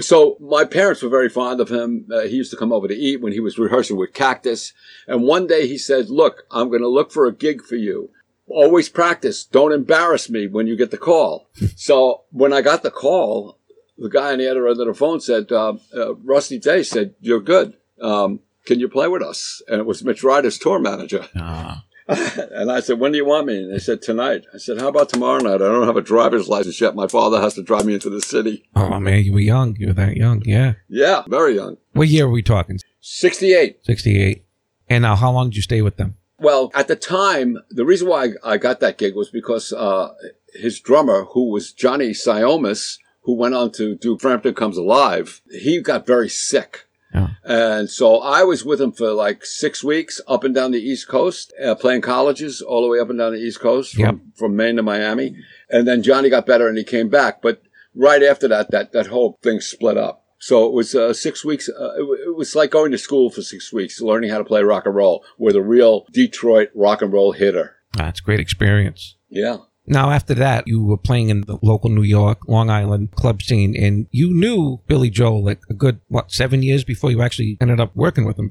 So 0.00 0.36
my 0.40 0.64
parents 0.64 1.02
were 1.02 1.08
very 1.08 1.28
fond 1.28 1.60
of 1.60 1.70
him. 1.70 2.06
Uh, 2.12 2.22
he 2.22 2.36
used 2.36 2.50
to 2.50 2.56
come 2.56 2.72
over 2.72 2.86
to 2.86 2.94
eat 2.94 3.20
when 3.20 3.32
he 3.32 3.40
was 3.40 3.58
rehearsing 3.58 3.96
with 3.96 4.12
Cactus. 4.12 4.72
And 5.06 5.22
one 5.22 5.46
day 5.46 5.66
he 5.66 5.78
said, 5.78 6.10
"Look, 6.10 6.44
I'm 6.50 6.68
going 6.68 6.82
to 6.82 6.88
look 6.88 7.12
for 7.12 7.26
a 7.26 7.34
gig 7.34 7.62
for 7.62 7.76
you. 7.76 8.10
Always 8.48 8.88
practice. 8.88 9.44
Don't 9.44 9.72
embarrass 9.72 10.28
me 10.28 10.46
when 10.46 10.66
you 10.66 10.76
get 10.76 10.90
the 10.90 10.98
call." 10.98 11.48
so 11.76 12.24
when 12.30 12.52
I 12.52 12.60
got 12.60 12.82
the 12.82 12.90
call, 12.90 13.58
the 13.96 14.10
guy 14.10 14.32
on 14.32 14.38
the 14.38 14.50
other 14.50 14.68
end 14.68 14.80
of 14.80 14.86
the 14.86 14.94
phone 14.94 15.20
said, 15.20 15.50
uh, 15.50 15.74
uh, 15.96 16.14
"Rusty 16.16 16.58
Day 16.58 16.82
said 16.82 17.14
you're 17.20 17.40
good. 17.40 17.74
Um, 18.00 18.40
can 18.66 18.80
you 18.80 18.88
play 18.88 19.08
with 19.08 19.22
us?" 19.22 19.62
And 19.68 19.80
it 19.80 19.86
was 19.86 20.04
Mitch 20.04 20.22
Ryder's 20.22 20.58
tour 20.58 20.78
manager. 20.78 21.26
Ah. 21.36 21.84
And 22.56 22.70
I 22.70 22.80
said, 22.80 22.98
when 23.00 23.12
do 23.12 23.18
you 23.18 23.24
want 23.24 23.46
me? 23.46 23.56
And 23.56 23.72
they 23.72 23.78
said, 23.78 24.00
tonight. 24.00 24.46
I 24.54 24.58
said, 24.58 24.80
how 24.80 24.88
about 24.88 25.08
tomorrow 25.08 25.40
night? 25.40 25.54
I 25.54 25.58
don't 25.58 25.86
have 25.86 25.96
a 25.96 26.02
driver's 26.02 26.48
license 26.48 26.80
yet. 26.80 26.94
My 26.94 27.08
father 27.08 27.40
has 27.40 27.54
to 27.54 27.62
drive 27.62 27.84
me 27.84 27.94
into 27.94 28.08
the 28.10 28.20
city. 28.20 28.64
Oh, 28.74 28.98
man, 29.00 29.24
you 29.24 29.32
were 29.32 29.40
young. 29.40 29.76
You 29.76 29.88
were 29.88 29.92
that 29.94 30.16
young. 30.16 30.42
Yeah. 30.44 30.74
Yeah, 30.88 31.24
very 31.26 31.56
young. 31.56 31.76
What 31.92 32.08
year 32.08 32.26
are 32.26 32.30
we 32.30 32.42
talking? 32.42 32.78
68. 33.00 33.84
68. 33.84 34.44
And 34.88 35.02
now, 35.02 35.16
how 35.16 35.32
long 35.32 35.50
did 35.50 35.56
you 35.56 35.62
stay 35.62 35.82
with 35.82 35.96
them? 35.96 36.16
Well, 36.38 36.70
at 36.74 36.88
the 36.88 36.96
time, 36.96 37.58
the 37.70 37.84
reason 37.84 38.08
why 38.08 38.30
I, 38.44 38.58
got 38.58 38.80
that 38.80 38.98
gig 38.98 39.14
was 39.14 39.30
because 39.30 39.72
uh, 39.72 40.12
his 40.54 40.80
drummer, 40.80 41.24
who 41.24 41.50
was 41.50 41.72
Johnny 41.72 42.10
Siomos, 42.10 42.98
who 43.22 43.34
went 43.34 43.54
on 43.54 43.72
to 43.72 43.96
do 43.96 44.18
Frampton 44.18 44.54
Comes 44.54 44.76
Alive, 44.76 45.40
he 45.50 45.80
got 45.80 46.06
very 46.06 46.28
sick. 46.28 46.86
Yeah. 47.14 47.28
And 47.44 47.88
so 47.88 48.18
I 48.20 48.42
was 48.42 48.64
with 48.64 48.80
him 48.80 48.92
for 48.92 49.12
like 49.12 49.44
six 49.44 49.82
weeks 49.84 50.20
up 50.28 50.44
and 50.44 50.54
down 50.54 50.72
the 50.72 50.80
East 50.80 51.08
Coast, 51.08 51.52
uh, 51.64 51.74
playing 51.74 52.02
colleges 52.02 52.60
all 52.60 52.82
the 52.82 52.88
way 52.88 52.98
up 52.98 53.08
and 53.10 53.18
down 53.18 53.32
the 53.32 53.38
East 53.38 53.60
Coast 53.60 53.94
from, 53.94 54.04
Yep. 54.04 54.14
from 54.36 54.56
Maine 54.56 54.76
to 54.76 54.82
Miami. 54.82 55.36
And 55.70 55.86
then 55.86 56.02
Johnny 56.02 56.28
got 56.28 56.46
better 56.46 56.68
and 56.68 56.76
he 56.76 56.84
came 56.84 57.08
back. 57.08 57.40
But 57.40 57.62
right 57.94 58.22
after 58.22 58.48
that, 58.48 58.70
that, 58.72 58.92
that 58.92 59.06
whole 59.06 59.38
thing 59.42 59.60
split 59.60 59.96
up. 59.96 60.24
So 60.38 60.66
it 60.66 60.72
was 60.72 60.94
uh, 60.94 61.14
six 61.14 61.44
weeks. 61.44 61.68
Uh, 61.68 61.94
it, 61.98 62.06
wa- 62.06 62.16
it 62.32 62.36
was 62.36 62.54
like 62.54 62.70
going 62.70 62.92
to 62.92 62.98
school 62.98 63.30
for 63.30 63.40
six 63.40 63.72
weeks, 63.72 64.00
learning 64.02 64.28
how 64.30 64.38
to 64.38 64.44
play 64.44 64.62
rock 64.62 64.84
and 64.84 64.94
roll 64.94 65.24
with 65.38 65.56
a 65.56 65.62
real 65.62 66.04
Detroit 66.12 66.68
rock 66.74 67.00
and 67.02 67.12
roll 67.12 67.32
hitter. 67.32 67.76
That's 67.94 68.20
a 68.20 68.22
great 68.22 68.40
experience. 68.40 69.16
Yeah. 69.30 69.58
Now, 69.86 70.10
after 70.10 70.34
that, 70.34 70.66
you 70.66 70.82
were 70.84 70.96
playing 70.96 71.28
in 71.28 71.42
the 71.42 71.58
local 71.62 71.90
New 71.90 72.02
York, 72.02 72.48
Long 72.48 72.70
Island 72.70 73.12
club 73.12 73.42
scene, 73.42 73.76
and 73.76 74.06
you 74.10 74.32
knew 74.34 74.80
Billy 74.88 75.10
Joel 75.10 75.44
like 75.44 75.60
a 75.70 75.74
good, 75.74 76.00
what, 76.08 76.32
seven 76.32 76.62
years 76.62 76.84
before 76.84 77.10
you 77.10 77.22
actually 77.22 77.56
ended 77.60 77.80
up 77.80 77.94
working 77.94 78.24
with 78.24 78.38
him. 78.38 78.50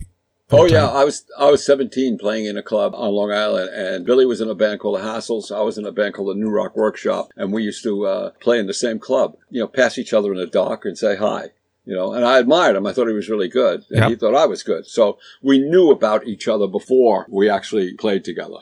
Oh 0.52 0.66
yeah, 0.66 0.88
I 0.88 1.04
was 1.04 1.26
I 1.40 1.50
was 1.50 1.66
17 1.66 2.20
playing 2.20 2.46
in 2.46 2.56
a 2.56 2.62
club 2.62 2.94
on 2.96 3.12
Long 3.12 3.32
Island, 3.32 3.72
and 3.74 4.06
Billy 4.06 4.28
was 4.28 4.42
in 4.42 4.50
a 4.50 4.54
band 4.54 4.80
called 4.80 5.00
the 5.00 5.04
Hassles. 5.04 5.52
I 5.52 5.62
was 5.62 5.80
in 5.80 5.86
a 5.88 5.92
band 5.92 6.14
called 6.14 6.30
the 6.30 6.40
New 6.40 6.52
Rock 6.52 6.76
Workshop, 6.76 7.30
and 7.36 7.52
we 7.52 7.64
used 7.64 7.82
to 7.84 8.06
uh, 8.06 8.30
play 8.40 8.60
in 8.60 8.68
the 8.68 8.74
same 8.74 9.00
club. 9.00 9.38
You 9.50 9.62
know, 9.62 9.68
pass 9.68 9.98
each 9.98 10.14
other 10.14 10.32
in 10.32 10.38
the 10.38 10.46
dock 10.46 10.86
and 10.86 10.96
say 10.96 11.16
hi. 11.16 11.50
You 11.84 11.96
know, 11.96 12.14
and 12.14 12.24
I 12.24 12.38
admired 12.40 12.76
him. 12.76 12.86
I 12.86 12.94
thought 12.94 13.08
he 13.08 13.14
was 13.14 13.30
really 13.30 13.48
good, 13.48 13.86
and 13.90 14.00
Yep. 14.02 14.10
he 14.10 14.16
thought 14.16 14.36
I 14.36 14.46
was 14.46 14.62
good. 14.62 14.86
So 14.86 15.18
we 15.42 15.58
knew 15.60 15.90
about 15.90 16.28
each 16.28 16.48
other 16.48 16.68
before 16.68 17.26
we 17.30 17.50
actually 17.50 17.94
played 17.96 18.24
together. 18.24 18.58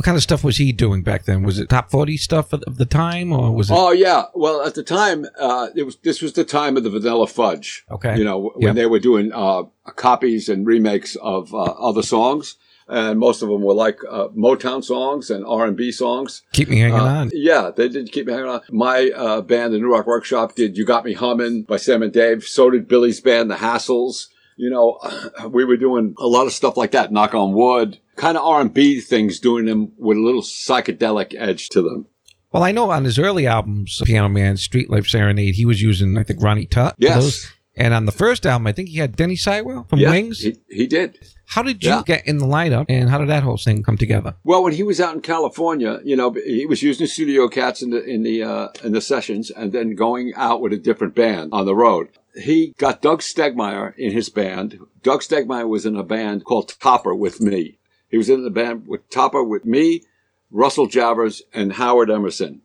What 0.00 0.06
kind 0.06 0.16
of 0.16 0.22
stuff 0.22 0.42
was 0.42 0.56
he 0.56 0.72
doing 0.72 1.02
back 1.02 1.26
then? 1.26 1.42
Was 1.42 1.58
it 1.58 1.68
top 1.68 1.90
40 1.90 2.16
stuff 2.16 2.54
of 2.54 2.62
of 2.66 2.78
the 2.78 2.86
time, 2.86 3.32
or 3.34 3.54
was 3.54 3.70
it? 3.70 3.74
Oh 3.76 3.92
yeah. 3.92 4.22
Well, 4.34 4.62
at 4.62 4.74
the 4.74 4.82
time, 4.82 5.26
uh, 5.38 5.68
it 5.76 5.82
was 5.82 5.96
this 5.96 6.22
was 6.22 6.32
the 6.32 6.42
time 6.42 6.78
of 6.78 6.84
the 6.84 6.88
Vanilla 6.88 7.26
Fudge. 7.26 7.84
Okay. 7.90 8.16
You 8.16 8.24
know, 8.24 8.50
when 8.54 8.68
Yep. 8.68 8.74
they 8.76 8.86
were 8.86 8.98
doing 8.98 9.30
uh, 9.34 9.64
copies 9.96 10.48
and 10.48 10.66
remakes 10.66 11.16
of 11.16 11.52
uh, 11.54 11.58
other 11.58 12.00
songs, 12.00 12.56
and 12.88 13.18
most 13.18 13.42
of 13.42 13.50
them 13.50 13.60
were 13.60 13.74
like 13.74 13.98
uh, 14.08 14.28
Motown 14.28 14.82
songs 14.82 15.28
and 15.30 15.44
R 15.44 15.66
and 15.66 15.76
B 15.76 15.92
songs. 15.92 16.44
Keep 16.54 16.70
me 16.70 16.78
hanging 16.78 16.98
Uh, 16.98 17.04
on. 17.04 17.30
Yeah, 17.34 17.70
they 17.76 17.90
did 17.90 18.10
keep 18.10 18.24
me 18.26 18.32
hanging 18.32 18.48
on. 18.48 18.62
My 18.70 19.10
uh, 19.14 19.42
band, 19.42 19.74
the 19.74 19.78
New 19.80 19.92
Rock 19.92 20.06
Workshop, 20.06 20.54
did 20.54 20.78
"You 20.78 20.86
Got 20.86 21.04
Me 21.04 21.12
Humming" 21.12 21.64
by 21.64 21.76
Sam 21.76 22.02
and 22.02 22.10
Dave. 22.10 22.44
So 22.44 22.70
did 22.70 22.88
Billy's 22.88 23.20
band, 23.20 23.50
the 23.50 23.56
Hassles. 23.56 24.28
You 24.60 24.70
know, 24.70 24.98
we 25.48 25.64
were 25.64 25.76
doing 25.76 26.14
a 26.18 26.26
lot 26.26 26.46
of 26.46 26.52
stuff 26.52 26.76
like 26.76 26.92
that. 26.92 27.12
Knock 27.12 27.34
on 27.34 27.52
wood, 27.52 27.98
kind 28.16 28.36
of 28.36 28.44
R 28.44 28.60
and 28.60 28.72
B 28.72 29.00
things, 29.00 29.40
doing 29.40 29.64
them 29.64 29.92
with 29.96 30.18
a 30.18 30.20
little 30.20 30.42
psychedelic 30.42 31.34
edge 31.36 31.68
to 31.70 31.82
them. 31.82 32.06
Well, 32.52 32.64
I 32.64 32.72
know 32.72 32.90
on 32.90 33.04
his 33.04 33.18
early 33.18 33.46
albums, 33.46 34.00
Piano 34.04 34.28
Man, 34.28 34.56
Street 34.56 34.90
Life 34.90 35.06
Serenade, 35.06 35.54
he 35.54 35.64
was 35.64 35.80
using, 35.80 36.18
I 36.18 36.24
think, 36.24 36.42
Ronnie 36.42 36.66
Tutt. 36.66 36.96
Yes. 36.98 37.50
And 37.76 37.94
on 37.94 38.04
the 38.04 38.12
first 38.12 38.44
album, 38.44 38.66
I 38.66 38.72
think 38.72 38.88
he 38.88 38.98
had 38.98 39.14
Denny 39.14 39.36
Seiwell 39.36 39.88
from 39.88 40.00
yeah, 40.00 40.10
Wings. 40.10 40.40
he, 40.40 40.56
he 40.68 40.86
did. 40.88 41.16
how 41.46 41.62
did 41.62 41.82
you 41.82 41.90
yeah. 41.90 42.02
get 42.04 42.26
in 42.26 42.38
the 42.38 42.46
lineup, 42.46 42.86
and 42.88 43.08
how 43.08 43.18
did 43.18 43.28
that 43.28 43.44
whole 43.44 43.56
thing 43.56 43.84
come 43.84 43.96
together? 43.96 44.34
Well, 44.42 44.64
when 44.64 44.72
he 44.72 44.82
was 44.82 45.00
out 45.00 45.14
in 45.14 45.20
California, 45.20 46.00
you 46.04 46.16
know, 46.16 46.32
he 46.32 46.66
was 46.66 46.82
using 46.82 47.06
studio 47.06 47.48
cats 47.48 47.80
in 47.80 47.90
the 47.90 48.04
in 48.04 48.24
the 48.24 48.42
uh, 48.42 48.68
in 48.82 48.92
the 48.92 49.00
sessions, 49.00 49.50
and 49.50 49.72
then 49.72 49.94
going 49.94 50.34
out 50.34 50.60
with 50.60 50.72
a 50.72 50.76
different 50.76 51.14
band 51.14 51.50
on 51.52 51.64
the 51.64 51.74
road. 51.74 52.08
He 52.34 52.74
got 52.78 53.02
Doug 53.02 53.20
Stegmeyer 53.20 53.96
in 53.96 54.12
his 54.12 54.28
band. 54.28 54.78
Doug 55.02 55.20
Stegmeyer 55.20 55.68
was 55.68 55.84
in 55.84 55.96
a 55.96 56.02
band 56.02 56.44
called 56.44 56.74
Topper 56.80 57.14
with 57.14 57.40
me. 57.40 57.78
He 58.08 58.16
was 58.16 58.30
in 58.30 58.44
the 58.44 58.50
band 58.50 58.86
with 58.86 59.08
Topper 59.10 59.42
with 59.42 59.64
me, 59.64 60.02
Russell 60.50 60.88
Javors, 60.88 61.42
and 61.52 61.74
Howard 61.74 62.10
Emerson. 62.10 62.62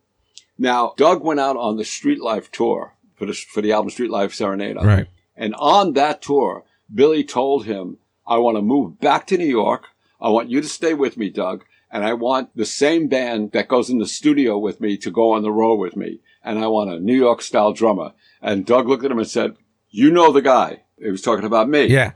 Now, 0.58 0.94
Doug 0.96 1.22
went 1.22 1.40
out 1.40 1.56
on 1.56 1.76
the 1.76 1.84
Street 1.84 2.20
Life 2.20 2.50
tour 2.50 2.94
for 3.14 3.26
the 3.26 3.32
for 3.32 3.60
the 3.60 3.72
album 3.72 3.90
Street 3.90 4.10
Life 4.10 4.34
Serenade. 4.34 4.76
Right. 4.76 5.06
And 5.36 5.54
on 5.56 5.92
that 5.94 6.22
tour, 6.22 6.64
Billy 6.92 7.24
told 7.24 7.66
him, 7.66 7.98
I 8.26 8.38
want 8.38 8.56
to 8.56 8.62
move 8.62 9.00
back 9.00 9.26
to 9.28 9.38
New 9.38 9.46
York. 9.46 9.88
I 10.20 10.30
want 10.30 10.50
you 10.50 10.60
to 10.60 10.68
stay 10.68 10.94
with 10.94 11.16
me, 11.16 11.30
Doug. 11.30 11.64
And 11.90 12.04
I 12.04 12.14
want 12.14 12.56
the 12.56 12.64
same 12.64 13.06
band 13.08 13.52
that 13.52 13.68
goes 13.68 13.90
in 13.90 13.98
the 13.98 14.06
studio 14.06 14.58
with 14.58 14.80
me 14.80 14.96
to 14.98 15.10
go 15.10 15.32
on 15.32 15.42
the 15.42 15.52
road 15.52 15.76
with 15.76 15.96
me. 15.96 16.20
And 16.46 16.60
I 16.60 16.68
want 16.68 16.90
a 16.90 17.00
New 17.00 17.16
York 17.16 17.42
style 17.42 17.72
drummer. 17.72 18.12
And 18.40 18.64
Doug 18.64 18.88
looked 18.88 19.04
at 19.04 19.10
him 19.10 19.18
and 19.18 19.28
said, 19.28 19.56
You 19.90 20.10
know 20.10 20.32
the 20.32 20.40
guy. 20.40 20.84
He 20.96 21.10
was 21.10 21.20
talking 21.20 21.44
about 21.44 21.68
me. 21.68 21.86
Yeah. 21.86 22.12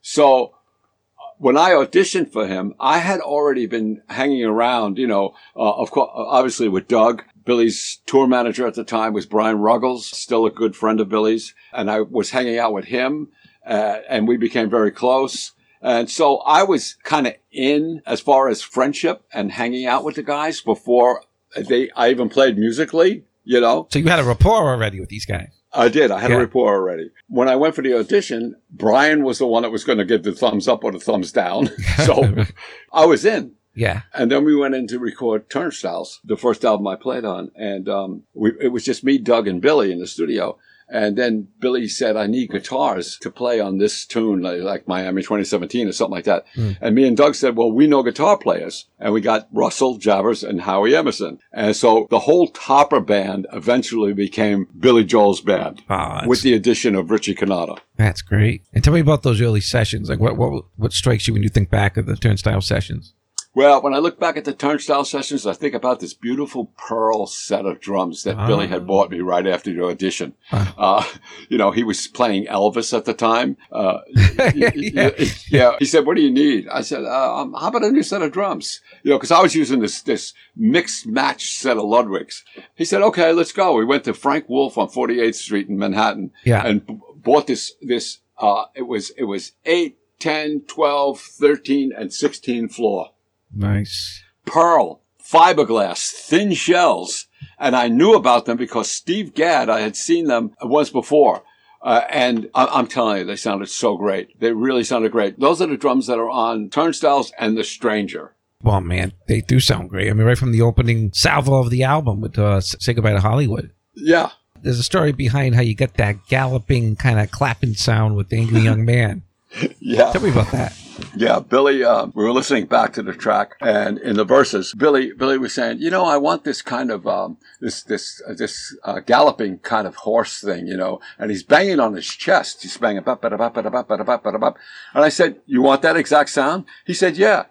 So 0.00 0.44
uh, 0.44 1.34
when 1.38 1.56
I 1.58 1.70
auditioned 1.70 2.32
for 2.32 2.46
him, 2.46 2.74
I 2.78 2.98
had 2.98 3.20
already 3.20 3.66
been 3.66 4.02
hanging 4.08 4.44
around, 4.44 4.98
you 4.98 5.08
know, 5.08 5.34
uh, 5.56 5.72
of 5.72 5.90
course, 5.90 6.10
obviously 6.14 6.68
with 6.68 6.86
Doug. 6.86 7.24
Billy's 7.44 8.00
tour 8.06 8.28
manager 8.28 8.68
at 8.68 8.74
the 8.74 8.84
time 8.84 9.12
was 9.12 9.26
Brian 9.26 9.58
Ruggles, 9.58 10.06
still 10.06 10.46
a 10.46 10.50
good 10.50 10.76
friend 10.76 11.00
of 11.00 11.08
Billy's. 11.08 11.52
And 11.72 11.90
I 11.90 12.02
was 12.02 12.30
hanging 12.30 12.58
out 12.58 12.72
with 12.72 12.84
him, 12.84 13.30
uh, 13.66 13.98
and 14.08 14.28
we 14.28 14.36
became 14.36 14.70
very 14.70 14.92
close. 14.92 15.52
And 15.80 16.08
so 16.08 16.36
I 16.38 16.62
was 16.62 16.94
kind 17.02 17.26
of 17.26 17.34
in 17.50 18.00
as 18.06 18.20
far 18.20 18.48
as 18.48 18.62
friendship 18.62 19.24
and 19.32 19.50
hanging 19.50 19.86
out 19.86 20.04
with 20.04 20.14
the 20.14 20.22
guys 20.22 20.60
before 20.60 21.24
they, 21.56 21.90
I 21.90 22.10
even 22.10 22.28
played 22.28 22.56
musically, 22.56 23.24
you 23.44 23.60
know. 23.60 23.88
So 23.90 23.98
you 23.98 24.06
had 24.08 24.18
a 24.20 24.24
rapport 24.24 24.68
already 24.70 25.00
with 25.00 25.08
these 25.08 25.26
guys. 25.26 25.48
I 25.72 25.88
did. 25.88 26.10
I 26.10 26.20
had 26.20 26.30
Yeah. 26.30 26.36
a 26.36 26.40
rapport 26.40 26.74
already. 26.74 27.10
When 27.28 27.48
I 27.48 27.56
went 27.56 27.74
for 27.74 27.82
the 27.82 27.98
audition, 27.98 28.56
Brian 28.70 29.24
was 29.24 29.38
the 29.38 29.46
one 29.46 29.62
that 29.62 29.70
was 29.72 29.84
going 29.84 29.98
to 29.98 30.04
give 30.04 30.22
the 30.22 30.32
thumbs 30.32 30.68
up 30.68 30.84
or 30.84 30.92
the 30.92 31.00
thumbs 31.00 31.32
down. 31.32 31.70
so 32.04 32.44
I 32.92 33.06
was 33.06 33.24
in. 33.24 33.52
Yeah. 33.74 34.02
And 34.12 34.30
then 34.30 34.44
we 34.44 34.54
went 34.54 34.74
in 34.74 34.86
to 34.88 34.98
record 34.98 35.48
Turnstiles, 35.48 36.20
the 36.24 36.36
first 36.36 36.62
album 36.62 36.86
I 36.86 36.96
played 36.96 37.24
on. 37.24 37.50
And 37.56 37.88
um, 37.88 38.24
we, 38.34 38.52
it 38.60 38.68
was 38.68 38.84
just 38.84 39.02
me, 39.02 39.16
Doug, 39.16 39.48
and 39.48 39.62
Billy 39.62 39.90
in 39.90 39.98
the 39.98 40.06
studio. 40.06 40.58
And 40.92 41.16
then 41.16 41.48
Billy 41.58 41.88
said, 41.88 42.16
I 42.16 42.26
need 42.26 42.50
guitars 42.50 43.16
to 43.22 43.30
play 43.30 43.58
on 43.60 43.78
this 43.78 44.04
tune, 44.04 44.42
like, 44.42 44.60
like 44.60 44.86
Miami 44.86 45.22
2017 45.22 45.88
or 45.88 45.92
something 45.92 46.12
like 46.12 46.24
that. 46.26 46.44
Hmm. 46.54 46.72
And 46.82 46.94
me 46.94 47.06
and 47.06 47.16
Doug 47.16 47.34
said, 47.34 47.56
well, 47.56 47.72
we 47.72 47.86
know 47.86 48.02
guitar 48.02 48.36
players. 48.36 48.86
And 49.00 49.14
we 49.14 49.22
got 49.22 49.48
Russell 49.52 49.98
Javors 49.98 50.46
and 50.46 50.60
Howie 50.60 50.94
Emerson. 50.94 51.38
And 51.52 51.74
so 51.74 52.06
the 52.10 52.20
whole 52.20 52.48
Topper 52.48 53.00
band 53.00 53.46
eventually 53.52 54.12
became 54.12 54.68
Billy 54.78 55.04
Joel's 55.04 55.40
band 55.40 55.82
Oh, 55.88 56.20
with 56.26 56.42
the 56.42 56.52
addition 56.52 56.94
of 56.94 57.10
Richie 57.10 57.34
Cannata. 57.34 57.78
that's 57.96 58.20
great. 58.22 58.62
And 58.74 58.84
tell 58.84 58.92
me 58.92 59.00
about 59.00 59.22
those 59.22 59.40
early 59.40 59.60
sessions. 59.62 60.08
Like, 60.10 60.20
what 60.20 60.36
what 60.36 60.64
what 60.76 60.92
strikes 60.92 61.26
you 61.26 61.32
when 61.34 61.42
you 61.42 61.48
think 61.48 61.70
back 61.70 61.96
of 61.96 62.06
the 62.06 62.16
Turnstile 62.16 62.60
sessions? 62.60 63.14
Well, 63.54 63.82
when 63.82 63.92
I 63.92 63.98
look 63.98 64.18
back 64.18 64.38
at 64.38 64.46
the 64.46 64.54
Turnstile 64.54 65.04
sessions, 65.04 65.46
I 65.46 65.52
think 65.52 65.74
about 65.74 66.00
this 66.00 66.14
beautiful 66.14 66.72
pearl 66.78 67.26
set 67.26 67.66
of 67.66 67.80
drums 67.80 68.22
that 68.22 68.36
Ah. 68.38 68.46
Billy 68.46 68.66
had 68.66 68.86
bought 68.86 69.10
me 69.10 69.20
right 69.20 69.46
after 69.46 69.70
the 69.74 69.84
audition. 69.84 70.32
Uh, 70.50 71.04
you 71.50 71.58
know, 71.58 71.70
he 71.70 71.84
was 71.84 72.06
playing 72.06 72.46
Elvis 72.46 72.96
at 72.96 73.04
the 73.04 73.12
time. 73.12 73.58
Uh, 73.70 73.98
Yeah. 74.54 75.10
yeah. 75.50 75.76
He 75.78 75.84
said, 75.84 76.06
"What 76.06 76.16
do 76.16 76.22
you 76.22 76.30
need?" 76.30 76.66
I 76.68 76.80
said, 76.80 77.04
uh, 77.04 77.36
um, 77.36 77.52
"How 77.52 77.68
about 77.68 77.84
a 77.84 77.90
new 77.92 78.02
set 78.02 78.22
of 78.22 78.32
drums?" 78.32 78.80
You 79.02 79.10
know, 79.10 79.18
because 79.18 79.30
I 79.30 79.42
was 79.42 79.54
using 79.54 79.80
this 79.80 80.00
this 80.00 80.32
mixed 80.56 81.06
match 81.06 81.54
set 81.54 81.76
of 81.76 81.84
Ludwigs. 81.84 82.42
He 82.74 82.84
said, 82.86 83.02
"Okay, 83.02 83.32
let's 83.32 83.52
go." 83.52 83.74
We 83.74 83.84
went 83.84 84.04
to 84.04 84.14
Frank 84.14 84.48
Wolf 84.48 84.78
on 84.78 84.88
48th 84.88 85.34
Street 85.34 85.68
in 85.68 85.78
Manhattan. 85.78 86.30
Yeah. 86.44 86.66
and 86.66 86.86
b- 86.86 86.98
bought 87.16 87.46
this 87.46 87.74
this. 87.82 88.18
Uh, 88.38 88.64
it 88.74 88.86
was 88.88 89.10
it 89.10 89.24
was 89.24 89.52
8, 89.66 89.96
10, 90.18 90.62
12, 90.66 91.20
13, 91.20 91.92
and 91.96 92.12
16 92.12 92.68
floor 92.68 93.10
Nice. 93.54 94.22
pearl, 94.46 95.00
fiberglass, 95.22 96.10
thin 96.10 96.52
shells. 96.54 97.26
And 97.58 97.74
I 97.76 97.88
knew 97.88 98.14
about 98.14 98.44
them 98.46 98.56
because 98.56 98.90
Steve 98.90 99.34
Gadd, 99.34 99.68
I 99.68 99.80
had 99.80 99.96
seen 99.96 100.26
them 100.26 100.52
once 100.62 100.90
before. 100.90 101.42
Uh, 101.80 102.02
and 102.10 102.48
I- 102.54 102.66
I'm 102.66 102.86
telling 102.86 103.18
you, 103.18 103.24
they 103.24 103.36
sounded 103.36 103.68
so 103.68 103.96
great. 103.96 104.38
They 104.40 104.52
really 104.52 104.84
sounded 104.84 105.10
great. 105.12 105.38
Those 105.40 105.60
are 105.60 105.66
the 105.66 105.76
drums 105.76 106.06
that 106.06 106.18
are 106.18 106.30
on 106.30 106.70
Turnstiles 106.70 107.32
and 107.38 107.56
The 107.58 107.64
Stranger. 107.64 108.34
Well, 108.62 108.80
man, 108.80 109.12
they 109.26 109.40
do 109.40 109.58
sound 109.58 109.90
great. 109.90 110.08
I 110.08 110.12
mean, 110.12 110.24
right 110.26 110.38
from 110.38 110.52
the 110.52 110.62
opening 110.62 111.10
salvo 111.12 111.54
of 111.58 111.70
the 111.70 111.82
album 111.82 112.20
with 112.20 112.38
uh, 112.38 112.60
"Say 112.60 112.92
Goodbye 112.92 113.14
to 113.14 113.20
Hollywood." 113.20 113.70
Yeah. 113.96 114.30
There's 114.62 114.78
a 114.78 114.84
story 114.84 115.10
behind 115.10 115.56
how 115.56 115.62
you 115.62 115.74
get 115.74 115.94
that 115.94 116.28
galloping 116.28 116.94
kind 116.94 117.18
of 117.18 117.32
clapping 117.32 117.74
sound 117.74 118.14
with 118.14 118.28
the 118.28 118.36
angry 118.38 118.60
young 118.60 118.84
man. 118.84 119.22
Yeah. 119.80 120.12
Tell 120.12 120.22
me 120.22 120.30
about 120.30 120.50
that. 120.52 120.72
Yeah, 121.14 121.40
Billy. 121.40 121.84
Uh, 121.84 122.06
we 122.14 122.24
were 122.24 122.32
listening 122.32 122.66
back 122.66 122.92
to 122.94 123.02
the 123.02 123.12
track, 123.12 123.56
and 123.60 123.98
in 123.98 124.16
the 124.16 124.24
verses, 124.24 124.74
Billy 124.76 125.12
Billy 125.12 125.38
was 125.38 125.52
saying, 125.52 125.78
you 125.80 125.90
know, 125.90 126.04
I 126.04 126.16
want 126.16 126.44
this 126.44 126.62
kind 126.62 126.90
of 126.90 127.06
um, 127.06 127.38
this 127.60 127.82
this 127.82 128.22
uh, 128.26 128.34
this 128.34 128.76
uh, 128.84 129.00
galloping 129.00 129.58
kind 129.58 129.86
of 129.86 129.96
horse 129.96 130.40
thing, 130.40 130.66
you 130.66 130.76
know. 130.76 131.00
And 131.18 131.30
he's 131.30 131.42
banging 131.42 131.80
on 131.80 131.94
his 131.94 132.06
chest. 132.06 132.62
He's 132.62 132.76
banging 132.76 133.02
bop 133.02 133.22
bada 133.22 133.38
bop 133.38 133.54
bada 133.54 133.70
bop 133.70 133.88
bada 133.88 134.06
bop 134.06 134.24
bada 134.24 134.40
bop. 134.40 134.58
And 134.94 135.04
I 135.04 135.08
said, 135.08 135.36
you 135.46 135.62
want 135.62 135.82
that 135.82 135.96
exact 135.96 136.30
sound? 136.30 136.64
He 136.84 136.94
said, 136.94 137.16
yeah. 137.16 137.44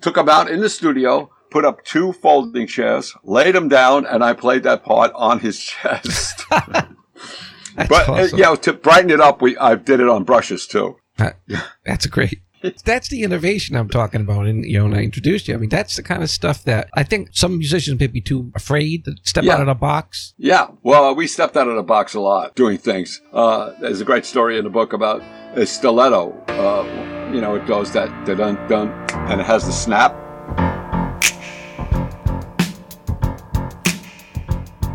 Took 0.00 0.16
him 0.16 0.28
out 0.28 0.50
in 0.50 0.60
the 0.60 0.68
studio. 0.68 1.30
Put 1.50 1.64
up 1.64 1.84
two 1.84 2.12
folding 2.12 2.66
chairs, 2.66 3.12
laid 3.24 3.56
him 3.56 3.68
down, 3.68 4.06
and 4.06 4.22
I 4.22 4.34
played 4.34 4.62
that 4.62 4.84
part 4.84 5.10
on 5.16 5.40
his 5.40 5.58
chest. 5.64 6.44
but 6.50 6.88
uh, 8.08 8.12
awesome. 8.12 8.38
yeah, 8.38 8.54
to 8.54 8.72
brighten 8.72 9.10
it 9.10 9.20
up, 9.20 9.42
we 9.42 9.56
I 9.56 9.74
did 9.74 10.00
it 10.00 10.08
on 10.08 10.24
brushes 10.24 10.66
too. 10.66 10.96
That, 11.16 11.38
that's 11.84 12.06
great. 12.06 12.40
That's 12.84 13.08
the 13.08 13.22
innovation 13.22 13.74
I'm 13.76 13.88
talking 13.88 14.20
about. 14.20 14.46
And, 14.46 14.64
you 14.64 14.78
know, 14.78 14.84
when 14.84 14.94
I 14.94 15.02
introduced 15.02 15.48
you, 15.48 15.54
I 15.54 15.56
mean, 15.56 15.70
that's 15.70 15.96
the 15.96 16.02
kind 16.02 16.22
of 16.22 16.28
stuff 16.28 16.62
that 16.64 16.88
I 16.94 17.02
think 17.02 17.30
some 17.32 17.56
musicians 17.58 17.98
may 17.98 18.06
be 18.06 18.20
too 18.20 18.52
afraid 18.54 19.06
to 19.06 19.14
step 19.22 19.44
Yeah. 19.44 19.54
out 19.54 19.60
of 19.60 19.66
the 19.66 19.74
box. 19.74 20.34
Yeah, 20.36 20.68
well, 20.82 21.14
we 21.14 21.26
stepped 21.26 21.56
out 21.56 21.68
of 21.68 21.76
the 21.76 21.82
box 21.82 22.14
a 22.14 22.20
lot 22.20 22.54
doing 22.54 22.76
things. 22.78 23.20
Uh, 23.32 23.70
there's 23.80 24.00
a 24.00 24.04
great 24.04 24.26
story 24.26 24.58
in 24.58 24.64
the 24.64 24.70
book 24.70 24.92
about 24.92 25.22
a 25.54 25.64
stiletto. 25.64 26.32
Uh, 26.48 27.30
you 27.32 27.40
know, 27.40 27.54
it 27.54 27.66
goes 27.66 27.92
that 27.92 28.08
dun 28.26 28.56
dun, 28.68 28.88
and 29.30 29.40
it 29.40 29.46
has 29.46 29.64
the 29.64 29.72
snap. 29.72 30.14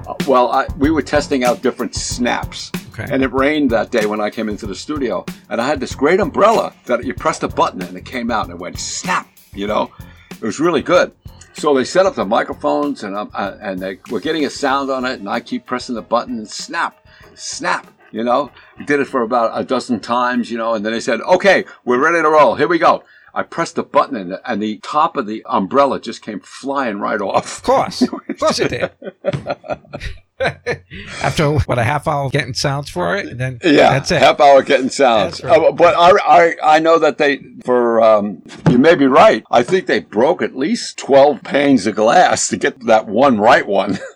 Uh, 0.07 0.13
Well, 0.27 0.51
I, 0.51 0.67
we 0.77 0.91
were 0.91 1.01
testing 1.01 1.43
out 1.43 1.61
different 1.61 1.95
snaps. 1.95 2.71
Okay. 2.97 3.13
And 3.13 3.23
it 3.23 3.33
rained 3.33 3.71
that 3.71 3.91
day 3.91 4.05
when 4.05 4.21
I 4.21 4.29
came 4.29 4.47
into 4.47 4.65
the 4.65 4.75
studio. 4.75 5.25
And 5.49 5.59
I 5.59 5.67
had 5.67 5.81
this 5.81 5.93
great 5.93 6.21
umbrella 6.21 6.73
that 6.85 7.03
you 7.03 7.13
pressed 7.13 7.43
a 7.43 7.47
button 7.49 7.81
and 7.81 7.97
it 7.97 8.05
came 8.05 8.31
out 8.31 8.45
and 8.45 8.53
it 8.53 8.59
went 8.59 8.79
snap, 8.79 9.27
you 9.53 9.67
know? 9.67 9.91
It 10.31 10.41
was 10.41 10.61
really 10.61 10.81
good. 10.81 11.13
So 11.53 11.73
they 11.73 11.83
set 11.83 12.05
up 12.05 12.15
the 12.15 12.25
microphones 12.25 13.03
and, 13.03 13.15
um, 13.15 13.31
uh, 13.33 13.57
and 13.61 13.79
they 13.79 13.99
were 14.09 14.21
getting 14.21 14.45
a 14.45 14.49
sound 14.49 14.89
on 14.89 15.03
it. 15.03 15.19
And 15.19 15.29
I 15.29 15.41
keep 15.41 15.65
pressing 15.65 15.95
the 15.95 16.01
button 16.01 16.37
and 16.37 16.49
snap, 16.49 17.05
snap, 17.33 17.85
you 18.11 18.23
know? 18.23 18.49
We 18.77 18.85
did 18.85 19.01
it 19.01 19.07
for 19.07 19.23
about 19.23 19.59
a 19.59 19.65
dozen 19.65 19.99
times, 19.99 20.49
you 20.49 20.57
know? 20.57 20.73
And 20.73 20.85
then 20.85 20.93
they 20.93 21.01
said, 21.01 21.19
okay, 21.19 21.65
we're 21.83 21.99
ready 21.99 22.21
to 22.21 22.29
roll. 22.29 22.55
Here 22.55 22.67
we 22.67 22.79
go. 22.79 23.03
I 23.33 23.43
pressed 23.43 23.75
the 23.75 23.83
button 23.83 24.15
and 24.15 24.31
the, 24.31 24.49
and 24.49 24.63
the 24.63 24.77
top 24.77 25.17
of 25.17 25.27
the 25.27 25.43
umbrella 25.49 25.99
just 25.99 26.21
came 26.21 26.39
flying 26.39 27.01
right 27.01 27.19
off. 27.19 27.57
Of 27.57 27.63
course. 27.63 28.01
Of 28.29 28.39
course 28.39 28.59
it 28.59 28.69
did. 28.69 28.91
After 31.21 31.51
what 31.59 31.77
a 31.79 31.83
half 31.83 32.07
hour 32.07 32.29
getting 32.29 32.53
sounds 32.53 32.89
for 32.89 33.15
it, 33.15 33.27
and 33.27 33.39
then 33.39 33.59
Yeah, 33.63 33.91
that's 33.93 34.11
it. 34.11 34.21
half 34.21 34.39
hour 34.39 34.61
getting 34.63 34.89
sounds. 34.89 35.43
Right. 35.43 35.57
Uh, 35.59 35.71
but 35.71 35.95
I, 35.97 36.11
I, 36.25 36.75
I 36.75 36.79
know 36.79 36.99
that 36.99 37.17
they, 37.17 37.39
for, 37.63 38.01
um, 38.01 38.41
you 38.69 38.77
may 38.77 38.95
be 38.95 39.05
right. 39.07 39.43
I 39.49 39.63
think 39.63 39.87
they 39.87 39.99
broke 39.99 40.41
at 40.41 40.55
least 40.55 40.97
12 40.97 41.43
panes 41.43 41.87
of 41.87 41.95
glass 41.95 42.47
to 42.49 42.57
get 42.57 42.81
that 42.85 43.07
one 43.07 43.39
right 43.39 43.65
one. 43.65 43.97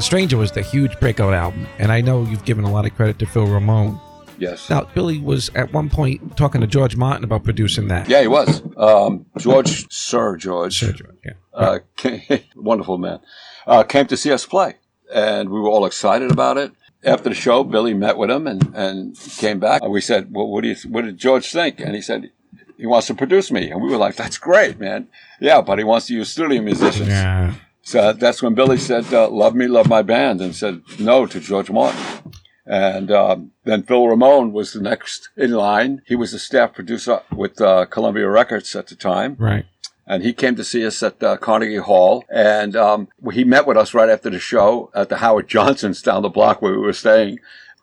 The 0.00 0.04
Stranger 0.04 0.38
was 0.38 0.50
the 0.50 0.62
huge 0.62 0.98
breakout 0.98 1.34
album, 1.34 1.66
and 1.78 1.92
I 1.92 2.00
know 2.00 2.24
you've 2.24 2.46
given 2.46 2.64
a 2.64 2.72
lot 2.72 2.86
of 2.86 2.96
credit 2.96 3.18
to 3.18 3.26
Phil 3.26 3.46
Ramone. 3.46 4.00
yes. 4.38 4.70
Now, 4.70 4.84
Billy 4.94 5.18
was 5.18 5.50
at 5.54 5.74
one 5.74 5.90
point 5.90 6.38
talking 6.38 6.62
to 6.62 6.66
George 6.66 6.96
Martin 6.96 7.22
about 7.22 7.44
producing 7.44 7.88
that. 7.88 8.08
Yeah, 8.08 8.22
he 8.22 8.26
was. 8.26 8.62
Um, 8.78 9.26
George, 9.36 9.92
Sir 9.92 10.38
George, 10.38 10.78
Sir 10.78 10.92
George, 10.92 11.18
yeah. 11.22 11.32
uh, 11.52 11.78
came, 11.98 12.22
wonderful 12.56 12.96
man, 12.96 13.20
uh, 13.66 13.82
came 13.82 14.06
to 14.06 14.16
see 14.16 14.32
us 14.32 14.46
play. 14.46 14.76
And 15.14 15.50
we 15.50 15.60
were 15.60 15.68
all 15.68 15.84
excited 15.84 16.30
about 16.30 16.56
it. 16.56 16.72
After 17.04 17.28
the 17.28 17.34
show, 17.34 17.62
Billy 17.62 17.92
met 17.92 18.16
with 18.16 18.30
him 18.30 18.46
and, 18.46 18.74
and 18.74 19.18
came 19.18 19.60
back. 19.60 19.82
And 19.82 19.92
we 19.92 20.00
said, 20.00 20.32
well, 20.32 20.48
what, 20.48 20.62
do 20.62 20.68
you, 20.68 20.76
what 20.88 21.04
did 21.04 21.18
George 21.18 21.52
think? 21.52 21.78
And 21.78 21.94
he 21.94 22.00
said, 22.00 22.30
he 22.78 22.86
wants 22.86 23.08
to 23.08 23.14
produce 23.14 23.50
me. 23.50 23.70
And 23.70 23.82
we 23.82 23.90
were 23.90 23.98
like, 23.98 24.16
that's 24.16 24.38
great, 24.38 24.80
man. 24.80 25.08
Yeah, 25.42 25.60
but 25.60 25.76
he 25.76 25.84
wants 25.84 26.06
to 26.06 26.14
use 26.14 26.30
studio 26.30 26.62
musicians. 26.62 27.08
Yeah. 27.08 27.52
So 27.90 28.12
that's 28.12 28.40
when 28.40 28.54
Billy 28.54 28.76
said, 28.76 29.12
uh, 29.12 29.28
love 29.28 29.56
me, 29.56 29.66
love 29.66 29.88
my 29.88 30.02
band, 30.02 30.40
and 30.40 30.54
said 30.54 30.82
no 31.00 31.26
to 31.26 31.40
George 31.40 31.72
Martin. 31.72 32.00
And 32.64 33.10
um, 33.10 33.50
then 33.64 33.82
Phil 33.82 34.06
Ramone 34.06 34.52
was 34.52 34.72
the 34.72 34.80
next 34.80 35.28
in 35.36 35.50
line. 35.50 36.02
He 36.06 36.14
was 36.14 36.32
a 36.32 36.38
staff 36.38 36.72
producer 36.72 37.22
with 37.34 37.60
uh, 37.60 37.86
Columbia 37.86 38.28
Records 38.28 38.76
at 38.76 38.86
the 38.86 38.94
time 38.94 39.34
Right. 39.40 39.66
and 40.06 40.22
he 40.22 40.32
came 40.32 40.54
to 40.54 40.62
see 40.62 40.86
us 40.86 41.02
at 41.02 41.20
uh, 41.20 41.36
Carnegie 41.38 41.78
Hall, 41.78 42.24
and 42.30 42.76
um, 42.76 43.08
he 43.32 43.42
met 43.42 43.66
with 43.66 43.76
us 43.76 43.92
right 43.92 44.08
after 44.08 44.30
the 44.30 44.38
show 44.38 44.90
at 44.94 45.08
the 45.08 45.16
Howard 45.16 45.48
Johnson's 45.48 46.00
down 46.00 46.22
the 46.22 46.28
block 46.28 46.62
where 46.62 46.70
we 46.72 46.78
were 46.78 46.92
staying. 46.92 47.40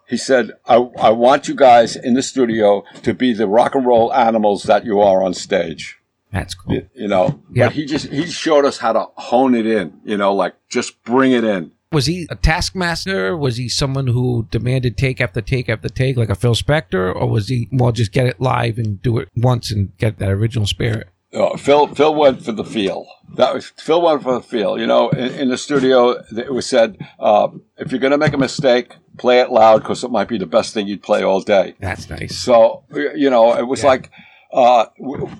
He 0.07 0.15
said, 0.15 0.51
I, 0.65 0.75
I 0.97 1.09
want 1.09 1.49
you 1.49 1.53
guys 1.53 1.97
in 1.97 2.13
the 2.13 2.23
studio 2.23 2.85
to 3.03 3.13
be 3.13 3.33
the 3.33 3.45
rock 3.47 3.75
and 3.75 3.85
roll 3.85 4.13
animals 4.13 4.63
that 4.63 4.85
you 4.85 5.01
are 5.01 5.21
on 5.21 5.33
stage. 5.33 5.96
That's 6.31 6.53
cool. 6.53 6.73
You, 6.75 6.89
you 6.93 7.07
know, 7.07 7.39
Yeah. 7.53 7.67
but 7.67 7.73
he 7.73 7.85
just 7.85 8.07
he 8.07 8.25
showed 8.27 8.65
us 8.65 8.77
how 8.77 8.93
to 8.93 9.05
hone 9.15 9.55
it 9.55 9.65
in. 9.65 9.99
You 10.03 10.17
know, 10.17 10.33
like 10.33 10.55
just 10.69 11.01
bring 11.03 11.31
it 11.31 11.43
in. 11.43 11.71
Was 11.93 12.05
he 12.05 12.27
a 12.29 12.35
taskmaster? 12.35 13.37
Was 13.37 13.55
he 13.55 13.69
someone 13.69 14.07
who 14.07 14.45
demanded 14.51 14.97
take 14.97 15.21
after 15.21 15.39
take 15.41 15.69
after 15.69 15.87
take, 15.87 16.17
like 16.17 16.29
a 16.29 16.35
Phil 16.35 16.53
Spector, 16.53 17.15
or 17.15 17.27
was 17.29 17.47
he 17.47 17.69
more 17.71 17.93
just 17.93 18.11
get 18.11 18.27
it 18.27 18.41
live 18.41 18.77
and 18.77 19.01
do 19.01 19.17
it 19.19 19.29
once 19.37 19.71
and 19.71 19.97
get 19.97 20.19
that 20.19 20.29
original 20.29 20.65
spirit? 20.67 21.07
Uh, 21.33 21.55
Phil 21.57 21.87
Phil 21.87 22.13
went 22.13 22.43
for 22.43 22.51
the 22.51 22.63
feel. 22.65 23.05
That 23.35 23.53
was 23.53 23.67
Phil 23.77 24.01
went 24.01 24.21
for 24.23 24.33
the 24.33 24.41
feel. 24.41 24.77
You 24.77 24.85
know, 24.87 25.09
in, 25.09 25.31
in 25.35 25.49
the 25.49 25.57
studio, 25.57 26.21
it 26.35 26.53
was 26.53 26.65
said, 26.65 26.97
uh, 27.19 27.49
if 27.77 27.91
you're 27.91 27.99
going 28.01 28.11
to 28.11 28.17
make 28.17 28.33
a 28.33 28.37
mistake, 28.37 28.95
play 29.17 29.39
it 29.39 29.49
loud 29.51 29.79
because 29.79 30.03
it 30.03 30.11
might 30.11 30.27
be 30.27 30.37
the 30.37 30.45
best 30.45 30.73
thing 30.73 30.87
you'd 30.87 31.03
play 31.03 31.23
all 31.23 31.39
day. 31.41 31.75
That's 31.79 32.09
nice. 32.09 32.37
So 32.37 32.83
you 32.93 33.29
know, 33.29 33.53
it 33.57 33.67
was 33.67 33.83
like 33.83 34.09
uh, 34.57 34.85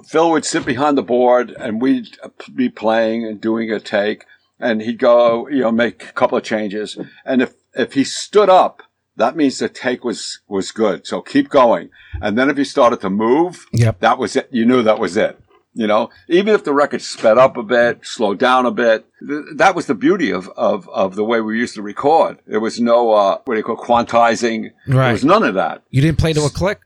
Phil 0.06 0.30
would 0.32 0.46
sit 0.46 0.66
behind 0.66 0.98
the 0.98 1.04
board, 1.04 1.50
and 1.60 1.82
we'd 1.82 2.18
be 2.54 2.70
playing 2.70 3.26
and 3.26 3.42
doing 3.42 3.72
a 3.72 3.80
take, 3.80 4.26
and 4.60 4.82
he'd 4.82 5.00
go, 5.00 5.48
you 5.50 5.62
know, 5.62 5.72
make 5.72 6.04
a 6.04 6.14
couple 6.14 6.38
of 6.38 6.44
changes, 6.44 6.98
and 7.26 7.42
if 7.42 7.54
if 7.74 7.94
he 7.94 8.04
stood 8.04 8.50
up, 8.50 8.82
that 9.16 9.36
means 9.36 9.58
the 9.60 9.70
take 9.70 10.04
was 10.04 10.40
was 10.48 10.72
good. 10.72 11.06
So 11.08 11.22
keep 11.22 11.50
going, 11.50 11.90
and 12.22 12.38
then 12.38 12.50
if 12.50 12.58
he 12.58 12.64
started 12.64 13.02
to 13.02 13.10
move, 13.10 13.66
Yep. 13.74 14.00
that 14.02 14.18
was 14.18 14.36
it. 14.36 14.48
You 14.52 14.66
knew 14.66 14.84
that 14.84 15.00
was 15.00 15.18
it. 15.18 15.40
You 15.74 15.86
know, 15.86 16.10
even 16.28 16.56
if 16.56 16.64
the 16.64 16.74
record 16.74 17.04
sped 17.04 17.38
up 17.38 17.56
a 17.56 17.62
bit, 17.62 18.00
slowed 18.04 18.40
down 18.40 18.66
a 18.66 18.72
bit, 18.72 19.06
th- 19.20 19.46
that 19.58 19.76
was 19.76 19.86
the 19.86 19.94
beauty 19.94 20.32
of, 20.32 20.50
of, 20.58 20.90
of 20.90 21.14
the 21.16 21.24
way 21.24 21.40
we 21.40 21.60
used 21.60 21.76
to 21.76 21.84
record. 21.84 22.40
There 22.48 22.60
was 22.60 22.80
no, 22.80 23.12
uh, 23.12 23.38
what 23.46 23.54
do 23.54 23.58
you 23.60 23.64
call 23.64 23.78
quantizing. 23.78 24.72
Right. 24.88 25.04
There 25.04 25.12
was 25.14 25.24
none 25.24 25.44
of 25.44 25.54
that. 25.54 25.84
You 25.92 26.02
didn't 26.02 26.18
play 26.18 26.34
to 26.34 26.42
a 26.46 26.50
click? 26.50 26.80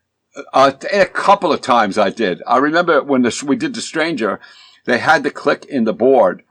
Uh, 0.53 0.71
a 0.93 1.05
couple 1.05 1.51
of 1.51 1.61
times 1.61 1.97
I 1.97 2.09
did. 2.09 2.41
I 2.47 2.57
remember 2.57 3.03
when 3.03 3.21
the, 3.21 3.43
we 3.45 3.55
did 3.55 3.73
The 3.73 3.81
Stranger, 3.81 4.39
they 4.85 4.97
had 4.97 5.23
the 5.23 5.31
click 5.31 5.65
in 5.65 5.83
the 5.83 5.93
board. 5.93 6.43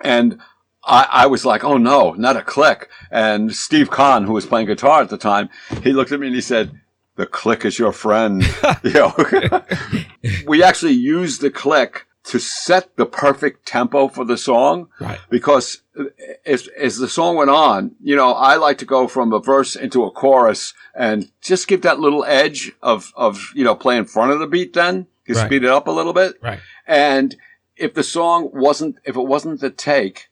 And 0.00 0.40
I, 0.84 1.06
I 1.10 1.26
was 1.26 1.44
like, 1.44 1.64
oh 1.64 1.76
no, 1.76 2.12
not 2.12 2.36
a 2.36 2.42
click. 2.42 2.88
And 3.10 3.54
Steve 3.54 3.90
Khan, 3.90 4.24
who 4.24 4.32
was 4.32 4.46
playing 4.46 4.66
guitar 4.66 5.02
at 5.02 5.10
the 5.10 5.18
time, 5.18 5.50
he 5.82 5.92
looked 5.92 6.12
at 6.12 6.20
me 6.20 6.28
and 6.28 6.36
he 6.36 6.42
said, 6.42 6.80
the 7.16 7.26
click 7.26 7.64
is 7.64 7.78
your 7.78 7.92
friend. 7.92 8.42
you 8.82 8.92
know, 8.92 9.14
we 10.46 10.62
actually 10.62 10.92
used 10.92 11.40
the 11.40 11.50
click 11.50 12.06
to 12.24 12.38
set 12.38 12.96
the 12.96 13.06
perfect 13.06 13.66
tempo 13.66 14.08
for 14.08 14.24
the 14.24 14.38
song 14.38 14.88
Right. 14.98 15.18
because 15.28 15.82
as, 16.46 16.68
as 16.68 16.96
the 16.96 17.08
song 17.08 17.36
went 17.36 17.50
on, 17.50 17.94
you 18.02 18.16
know, 18.16 18.32
I 18.32 18.56
like 18.56 18.78
to 18.78 18.86
go 18.86 19.06
from 19.08 19.32
a 19.32 19.38
verse 19.40 19.76
into 19.76 20.04
a 20.04 20.10
chorus 20.10 20.72
and 20.94 21.30
just 21.42 21.68
give 21.68 21.82
that 21.82 22.00
little 22.00 22.24
edge 22.24 22.72
of, 22.82 23.12
of, 23.14 23.50
you 23.54 23.62
know, 23.64 23.74
play 23.74 23.96
in 23.96 24.06
front 24.06 24.32
of 24.32 24.38
the 24.40 24.46
beat 24.46 24.72
then, 24.72 25.06
to 25.26 25.34
Right. 25.34 25.46
speed 25.46 25.64
it 25.64 25.70
up 25.70 25.86
a 25.86 25.90
little 25.92 26.12
bit. 26.14 26.36
Right. 26.42 26.60
And 26.86 27.36
if 27.76 27.94
the 27.94 28.02
song 28.02 28.50
wasn't, 28.52 28.96
if 29.04 29.16
it 29.16 29.22
wasn't 29.26 29.60
the 29.60 29.70
take 29.70 30.28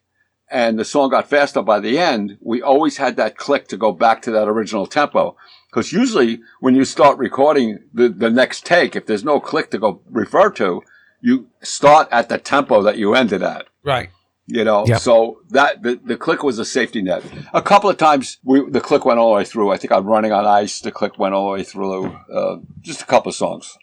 and 0.51 0.79
the 0.79 0.85
song 0.85 1.11
got 1.11 1.29
faster 1.29 1.63
by 1.63 1.81
the 1.81 1.99
end, 1.99 2.39
we 2.41 2.63
always 2.63 2.97
had 2.99 3.17
that 3.17 3.37
click 3.37 3.69
to 3.69 3.77
go 3.77 3.93
back 3.93 4.23
to 4.23 4.31
that 4.31 4.49
original 4.49 4.87
tempo. 4.87 5.37
Because 5.71 5.93
usually 5.93 6.41
when 6.61 6.75
you 6.75 6.85
start 6.85 7.17
recording 7.19 7.79
the, 7.93 8.09
the 8.09 8.29
next 8.31 8.65
take, 8.67 8.95
if 8.97 9.07
there's 9.07 9.25
no 9.25 9.41
click 9.41 9.71
to 9.71 9.79
go 9.79 10.01
refer 10.11 10.51
to, 10.51 10.83
you 11.23 11.49
start 11.63 12.09
at 12.11 12.29
the 12.29 12.37
tempo 12.37 12.83
that 12.83 12.99
you 12.99 13.15
ended 13.15 13.43
at. 13.43 13.67
Right. 13.85 14.11
You 14.47 14.65
know, 14.65 14.85
Yep. 14.87 15.01
so 15.01 15.39
that 15.51 15.83
the, 15.83 15.99
the 16.05 16.17
click 16.17 16.43
was 16.43 16.59
a 16.59 16.65
safety 16.65 17.01
net. 17.01 17.23
A 17.55 17.63
couple 17.63 17.89
of 17.89 17.97
times 17.97 18.39
we, 18.43 18.69
the 18.69 18.81
click 18.81 19.05
went 19.05 19.19
all 19.21 19.31
the 19.31 19.37
way 19.37 19.45
through. 19.45 19.71
I 19.71 19.77
think 19.79 19.93
I'm 19.93 20.05
running 20.05 20.33
on 20.33 20.45
ice. 20.45 20.81
The 20.81 20.91
click 20.91 21.19
went 21.19 21.33
all 21.33 21.47
the 21.47 21.53
way 21.53 21.63
through. 21.63 22.07
Uh, 22.31 22.57
just 22.81 23.01
a 23.01 23.07
couple 23.07 23.31
of 23.31 23.37
songs. 23.37 23.79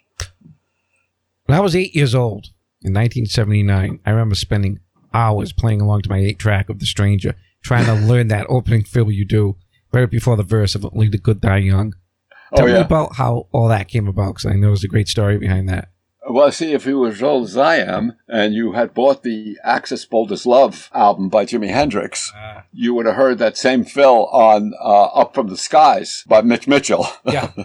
When 1.46 1.56
I 1.58 1.60
was 1.60 1.74
eight 1.74 1.96
years 1.96 2.14
old 2.14 2.48
in 2.82 2.92
1979, 2.92 4.00
I 4.04 4.10
remember 4.10 4.34
spending 4.34 4.78
hours 5.12 5.52
playing 5.52 5.80
along 5.80 6.02
to 6.02 6.10
my 6.10 6.18
eight 6.18 6.38
track 6.38 6.68
of 6.68 6.78
The 6.78 6.86
Stranger, 6.86 7.34
trying 7.62 7.86
to 7.86 7.94
learn 7.94 8.28
that 8.28 8.46
opening 8.48 8.84
fill 8.84 9.10
you 9.10 9.24
do 9.24 9.56
right 9.92 10.08
before 10.08 10.36
the 10.36 10.42
verse 10.44 10.74
of 10.74 10.84
Only 10.84 11.08
the 11.08 11.18
Good 11.18 11.40
Die 11.40 11.56
Young. 11.56 11.94
Tell 12.54 12.64
oh 12.64 12.68
me 12.68 12.74
yeah. 12.74 12.80
about 12.80 13.16
how 13.16 13.48
all 13.50 13.68
that 13.68 13.88
came 13.88 14.06
about, 14.08 14.34
because 14.34 14.46
I 14.46 14.52
know 14.54 14.68
there's 14.68 14.84
a 14.84 14.88
great 14.88 15.08
story 15.08 15.38
behind 15.38 15.68
that. 15.68 15.88
Well, 16.28 16.52
see, 16.52 16.74
if 16.74 16.84
you 16.84 16.98
were 16.98 17.08
as 17.08 17.22
old 17.22 17.44
as 17.44 17.56
I 17.56 17.76
am, 17.76 18.14
and 18.28 18.52
you 18.52 18.72
had 18.72 18.92
bought 18.92 19.22
the 19.22 19.58
Axis 19.64 20.04
Bold 20.04 20.30
as 20.32 20.44
Love 20.44 20.90
album 20.92 21.30
by 21.30 21.46
Jimi 21.46 21.70
Hendrix, 21.70 22.30
you 22.72 22.92
would 22.94 23.06
have 23.06 23.16
heard 23.16 23.38
that 23.38 23.56
same 23.56 23.84
fill 23.84 24.26
on 24.26 24.74
uh, 24.78 25.04
Up 25.06 25.34
from 25.34 25.48
the 25.48 25.56
Skies 25.56 26.24
by 26.28 26.42
Mitch 26.42 26.68
Mitchell. 26.68 27.06
Yeah. 27.24 27.50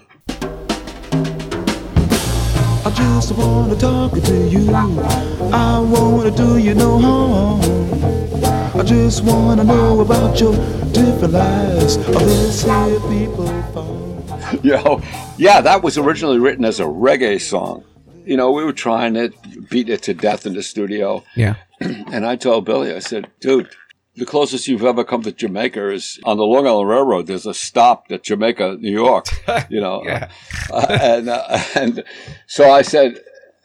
I 2.85 2.91
just 2.95 3.33
wanna 3.33 3.75
talk 3.75 4.13
to 4.13 4.47
you. 4.47 4.71
I 4.71 5.79
wanna 5.79 6.31
do 6.31 6.57
you 6.57 6.75
no 6.75 6.97
harm. 6.97 8.79
I 8.79 8.83
just 8.83 9.23
wanna 9.25 9.65
know 9.65 9.99
about 9.99 10.39
your 10.39 10.53
different 10.93 11.33
lives 11.33 11.97
of 11.97 12.05
this 12.05 12.63
here 12.63 12.99
people 13.01 13.47
farm. 13.73 14.59
you 14.63 14.71
know, 14.71 15.01
yeah, 15.37 15.59
that 15.59 15.83
was 15.83 15.97
originally 15.97 16.39
written 16.39 16.63
as 16.63 16.79
a 16.79 16.83
reggae 16.83 17.41
song. 17.41 17.83
You 18.25 18.37
know, 18.37 18.51
we 18.51 18.63
were 18.63 18.73
trying 18.73 19.15
it, 19.15 19.33
beat 19.69 19.89
it 19.89 20.01
to 20.03 20.13
death 20.13 20.45
in 20.45 20.53
the 20.53 20.63
studio. 20.63 21.23
Yeah. 21.35 21.55
And 21.81 22.25
I 22.25 22.35
told 22.37 22.65
Billy, 22.65 22.93
I 22.93 22.99
said, 22.99 23.29
dude, 23.41 23.69
the 24.15 24.25
closest 24.25 24.67
you've 24.67 24.83
ever 24.85 25.03
come 25.03 25.23
to 25.23 25.31
Jamaica 25.33 25.91
is 25.91 26.19
on 26.23 26.37
the 26.37 26.45
Long 26.45 26.65
Island 26.65 26.87
Railroad. 26.89 27.27
There's 27.27 27.45
a 27.45 27.53
stop 27.53 28.05
at 28.09 28.23
Jamaica, 28.23 28.77
New 28.79 28.91
York, 28.91 29.27
you 29.69 29.81
know. 29.81 30.01
Yeah. 30.05 30.29
Uh, 30.71 30.87
and, 31.01 31.29
uh, 31.29 31.59
and 31.75 32.03
so 32.47 32.71
I 32.71 32.81
said, 32.81 33.19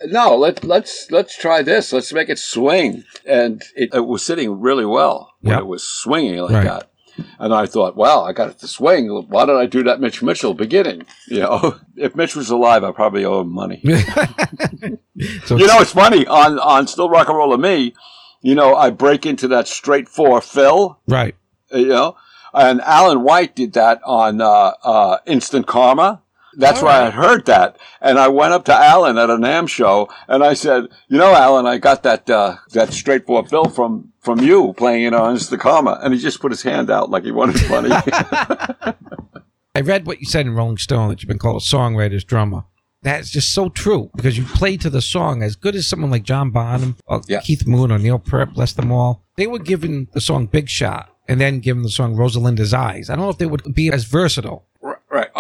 no, 0.07 0.35
let, 0.37 0.65
let's, 0.65 1.11
let's 1.13 1.37
try 1.39 1.63
this. 1.63 1.93
Let's 1.93 2.13
make 2.13 2.29
it 2.29 2.39
swing. 2.39 3.05
And 3.27 3.63
it, 3.77 3.91
it 3.95 4.07
was 4.07 4.25
sitting 4.25 4.59
really 4.61 4.87
well 4.87 5.35
when 5.41 5.53
Yep. 5.53 5.61
it 5.61 5.67
was 5.67 5.83
swinging 5.87 6.39
like 6.39 6.51
Right. 6.53 6.65
that. 6.65 6.90
And 7.39 7.55
I 7.55 7.67
thought, 7.67 7.97
wow, 7.97 8.23
I 8.25 8.33
got 8.33 8.51
it 8.51 8.59
to 8.61 8.69
swing. 8.69 9.09
Why 9.29 9.47
did 9.47 9.57
I 9.57 9.67
do 9.67 9.83
that 9.85 10.01
Mitch 10.01 10.23
Mitchell 10.23 10.55
beginning? 10.55 11.07
You 11.29 11.41
know, 11.41 11.79
if 11.97 12.15
Mitch 12.15 12.37
was 12.37 12.51
alive, 12.51 12.85
I 12.85 12.93
probably 12.93 13.25
owe 13.25 13.41
him 13.41 13.53
money. 13.53 13.83
so 15.45 15.57
You 15.57 15.67
know, 15.67 15.81
it's 15.81 15.93
funny 15.93 16.27
on 16.27 16.59
on 16.59 16.87
Still 16.87 17.09
Rock 17.11 17.29
and 17.29 17.37
Roll 17.37 17.53
of 17.53 17.61
Me. 17.61 17.95
You 18.43 18.55
know, 18.55 18.75
I 18.75 18.91
break 18.91 19.27
into 19.27 19.49
that 19.49 19.69
straight 19.69 20.09
four 20.09 20.41
fill. 20.41 20.99
right. 21.07 21.35
You 21.73 21.87
know, 21.87 22.17
and 22.53 22.81
Alan 22.81 23.23
White 23.23 23.55
did 23.55 23.75
that 23.75 24.01
on 24.05 24.41
uh, 24.41 24.73
uh, 24.83 25.19
Instant 25.27 25.67
Karma. 25.67 26.23
That's 26.55 26.83
why 26.83 27.07
I 27.07 27.11
heard 27.11 27.47
that, 27.47 27.79
and 28.01 28.19
I 28.19 28.29
went 28.29 28.53
up 28.53 28.65
to 28.67 28.75
Alan 28.75 29.19
at 29.19 29.31
a 29.31 29.37
NAMM 29.37 29.69
show, 29.69 30.09
and 30.29 30.43
I 30.43 30.55
said, 30.55 30.85
"You 31.09 31.19
know, 31.19 31.33
Alan, 31.35 31.67
I 31.67 31.79
got 31.79 32.03
that 32.03 32.29
uh, 32.29 32.57
that 32.73 32.93
straight 32.93 33.27
four 33.27 33.45
fill 33.47 33.67
from 33.67 34.13
from 34.21 34.41
you 34.41 34.75
playing 34.77 35.05
it 35.05 35.15
on 35.15 35.39
Karma," 35.39 36.01
and 36.03 36.13
he 36.13 36.21
just 36.21 36.41
put 36.41 36.51
his 36.53 36.63
hand 36.63 36.91
out 36.91 37.11
like 37.11 37.25
he 37.25 37.31
wanted 37.31 37.57
money. 37.71 37.91
I 39.75 39.81
read 39.83 40.07
what 40.07 40.21
you 40.21 40.27
said 40.27 40.47
in 40.47 40.55
Rolling 40.55 40.79
Stone 40.79 41.09
that 41.11 41.23
you've 41.23 41.29
been 41.29 41.39
called 41.39 41.63
a 41.63 41.65
songwriter's 41.65 42.25
drummer. 42.25 42.65
That's 43.03 43.31
just 43.31 43.55
so 43.55 43.69
true 43.71 44.11
because 44.15 44.37
you 44.37 44.45
play 44.45 44.77
to 44.79 44.91
the 44.91 45.01
song 45.01 45.43
as 45.43 45.57
good 45.57 45.75
as 45.75 45.87
someone 45.87 46.11
like 46.11 46.23
John 46.25 46.51
Bonham 46.51 46.97
or 47.07 47.23
Yeah. 47.29 47.41
Keith 47.41 47.67
Moon 47.67 47.91
or 47.91 47.99
Neil 47.99 48.19
Peart, 48.19 48.53
bless 48.53 48.73
them 48.75 48.93
all. 48.93 49.25
They 49.37 49.47
were 49.47 49.59
given 49.59 50.09
the 50.13 50.21
song 50.21 50.47
Big 50.47 50.69
Shot 50.69 51.09
and 51.27 51.41
then 51.41 51.61
given 51.61 51.83
the 51.83 51.89
song 51.89 52.15
Rosalinda's 52.15 52.75
Eyes. 52.75 53.09
I 53.09 53.15
don't 53.17 53.25
know 53.25 53.31
if 53.31 53.39
they 53.39 53.47
would 53.47 53.75
be 53.75 53.91
as 53.91 54.05
versatile. 54.05 54.67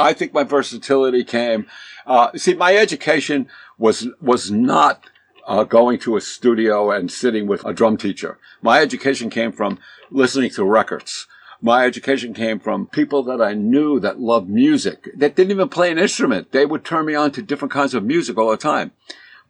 I 0.00 0.12
think 0.12 0.32
my 0.32 0.44
versatility 0.44 1.24
came. 1.24 1.66
Uh, 2.06 2.30
see, 2.36 2.54
my 2.54 2.76
education 2.76 3.48
was 3.78 4.08
was 4.20 4.50
not 4.50 5.04
uh, 5.46 5.64
going 5.64 5.98
to 6.00 6.16
a 6.16 6.20
studio 6.20 6.90
and 6.90 7.10
sitting 7.10 7.46
with 7.46 7.64
a 7.64 7.72
drum 7.72 7.96
teacher. 7.96 8.38
My 8.62 8.80
education 8.80 9.30
came 9.30 9.52
from 9.52 9.78
listening 10.10 10.50
to 10.50 10.64
records. 10.64 11.26
My 11.62 11.84
education 11.84 12.32
came 12.32 12.58
from 12.58 12.86
people 12.86 13.22
that 13.24 13.42
I 13.42 13.52
knew 13.52 14.00
that 14.00 14.18
loved 14.18 14.48
music 14.48 15.10
that 15.16 15.36
didn't 15.36 15.50
even 15.50 15.68
play 15.68 15.90
an 15.90 15.98
instrument. 15.98 16.52
They 16.52 16.64
would 16.64 16.84
turn 16.84 17.06
me 17.06 17.14
on 17.14 17.32
to 17.32 17.42
different 17.42 17.72
kinds 17.72 17.94
of 17.94 18.02
music 18.02 18.38
all 18.38 18.50
the 18.50 18.56
time. 18.56 18.92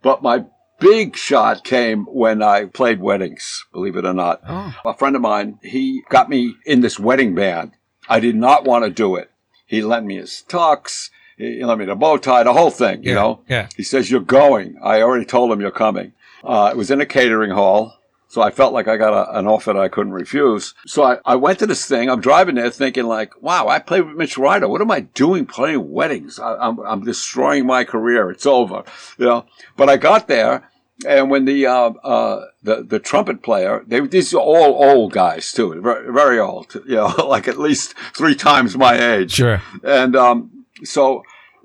But 0.03 0.23
my 0.23 0.47
big 0.81 1.17
shot 1.17 1.63
came 1.63 2.07
when 2.07 2.43
I 2.43 2.65
played 2.65 3.01
weddings, 3.01 3.65
believe 3.73 3.97
it 3.97 4.05
or 4.05 4.15
not. 4.15 4.41
Oh. 4.49 4.75
A 4.85 4.95
friend 4.95 5.15
of 5.15 5.23
mine, 5.23 5.61
he 5.63 6.03
got 6.09 6.29
me 6.29 6.57
in 6.67 6.81
this 6.81 6.99
wedding 6.99 7.35
band. 7.35 7.73
I 8.09 8.19
did 8.19 8.35
not 8.35 8.65
want 8.65 8.85
to 8.85 8.91
do 8.91 9.15
it. 9.15 9.30
He 9.71 9.83
lent 9.83 10.05
me 10.05 10.17
his 10.17 10.43
tux. 10.49 11.11
He 11.39 11.65
lent 11.65 11.79
me 11.79 11.87
the 11.87 11.95
bow 11.95 12.17
tie, 12.17 12.43
the 12.43 12.53
whole 12.53 12.73
thing, 12.73 13.05
you 13.05 13.11
Yeah, 13.11 13.15
know? 13.15 13.41
yeah. 13.49 13.69
He 13.77 13.85
says, 13.85 14.11
you're 14.11 14.21
going. 14.21 14.77
I 14.83 15.01
already 15.01 15.25
told 15.25 15.53
him 15.53 15.61
you're 15.61 15.71
coming. 15.71 16.13
Uh, 16.43 16.71
it 16.73 16.77
was 16.77 16.91
in 16.91 17.01
a 17.01 17.07
catering 17.07 17.53
hall. 17.53 17.95
So 18.27 18.43
I 18.43 18.51
felt 18.51 18.73
like 18.73 18.89
I 18.89 18.97
got 18.97 19.13
a, 19.13 19.39
an 19.39 19.47
offer 19.47 19.73
that 19.73 19.81
I 19.81 19.89
couldn't 19.89 20.13
refuse. 20.13 20.75
So 20.87 21.03
I, 21.05 21.19
I 21.25 21.37
went 21.37 21.61
to 21.61 21.67
this 21.67 21.87
thing. 21.87 22.11
I'm 22.11 22.21
driving 22.21 22.57
there 22.57 22.71
thinking 22.71 23.07
like, 23.07 23.41
wow, 23.41 23.69
I 23.69 23.79
played 23.79 24.07
with 24.07 24.17
Mitch 24.17 24.37
Ryder. 24.39 24.69
What 24.69 24.81
am 24.81 24.91
I 24.91 25.01
doing 25.01 25.47
playing 25.47 25.91
weddings? 25.91 26.39
I, 26.41 26.57
I'm, 26.57 26.79
I'm 26.81 27.05
destroying 27.05 27.65
my 27.67 27.85
career. 27.85 28.31
It's 28.31 28.47
over, 28.47 28.83
you 29.19 29.25
know? 29.27 29.47
But 29.77 29.89
I 29.89 29.97
got 29.97 30.27
there 30.29 30.70
and 31.07 31.31
when 31.31 31.45
the, 31.45 31.67
uh, 31.67 31.91
uh, 31.91 32.47
the, 32.63 32.83
the 32.83 32.99
trumpet 32.99 33.43
player, 33.43 33.83
they, 33.87 34.01
these 34.01 34.35
are 34.35 34.41
all 34.41 34.83
old 34.83 35.13
guys 35.13 35.53
too, 35.53 35.81
very, 35.81 36.13
very 36.13 36.39
old, 36.39 36.75
you 36.87 36.97
know, 36.97 37.15
like 37.27 37.49
at 37.49 37.59
least 37.59 37.95
three 38.15 38.35
times 38.35 38.77
my 38.77 38.95
age. 39.15 39.33
Sure. 39.33 39.63
And 39.83 40.15
um, 40.17 40.67
so 40.85 41.23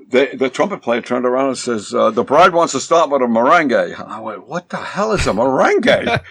the, 0.10 0.30
the 0.34 0.50
trumpet 0.50 0.82
player 0.82 1.02
turned 1.02 1.26
around 1.26 1.50
and 1.50 1.58
says, 1.58 1.94
uh, 1.94 2.12
The 2.12 2.24
bride 2.24 2.54
wants 2.54 2.74
to 2.74 2.80
start 2.80 3.10
with 3.10 3.22
a 3.22 3.26
merengue. 3.26 4.00
I 4.00 4.20
went, 4.20 4.48
What 4.48 4.70
the 4.70 4.78
hell 4.78 5.12
is 5.12 5.28
a 5.28 5.32
merengue? 5.32 6.22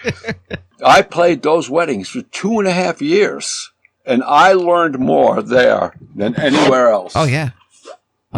I 0.83 1.01
played 1.01 1.41
those 1.41 1.69
weddings 1.69 2.09
for 2.09 2.21
two 2.21 2.59
and 2.59 2.67
a 2.67 2.73
half 2.73 3.01
years, 3.01 3.71
and 4.05 4.23
I 4.23 4.53
learned 4.53 4.99
more 4.99 5.41
there 5.41 5.93
than 6.15 6.35
anywhere 6.39 6.89
else. 6.89 7.13
Oh, 7.15 7.25
yeah. 7.25 7.51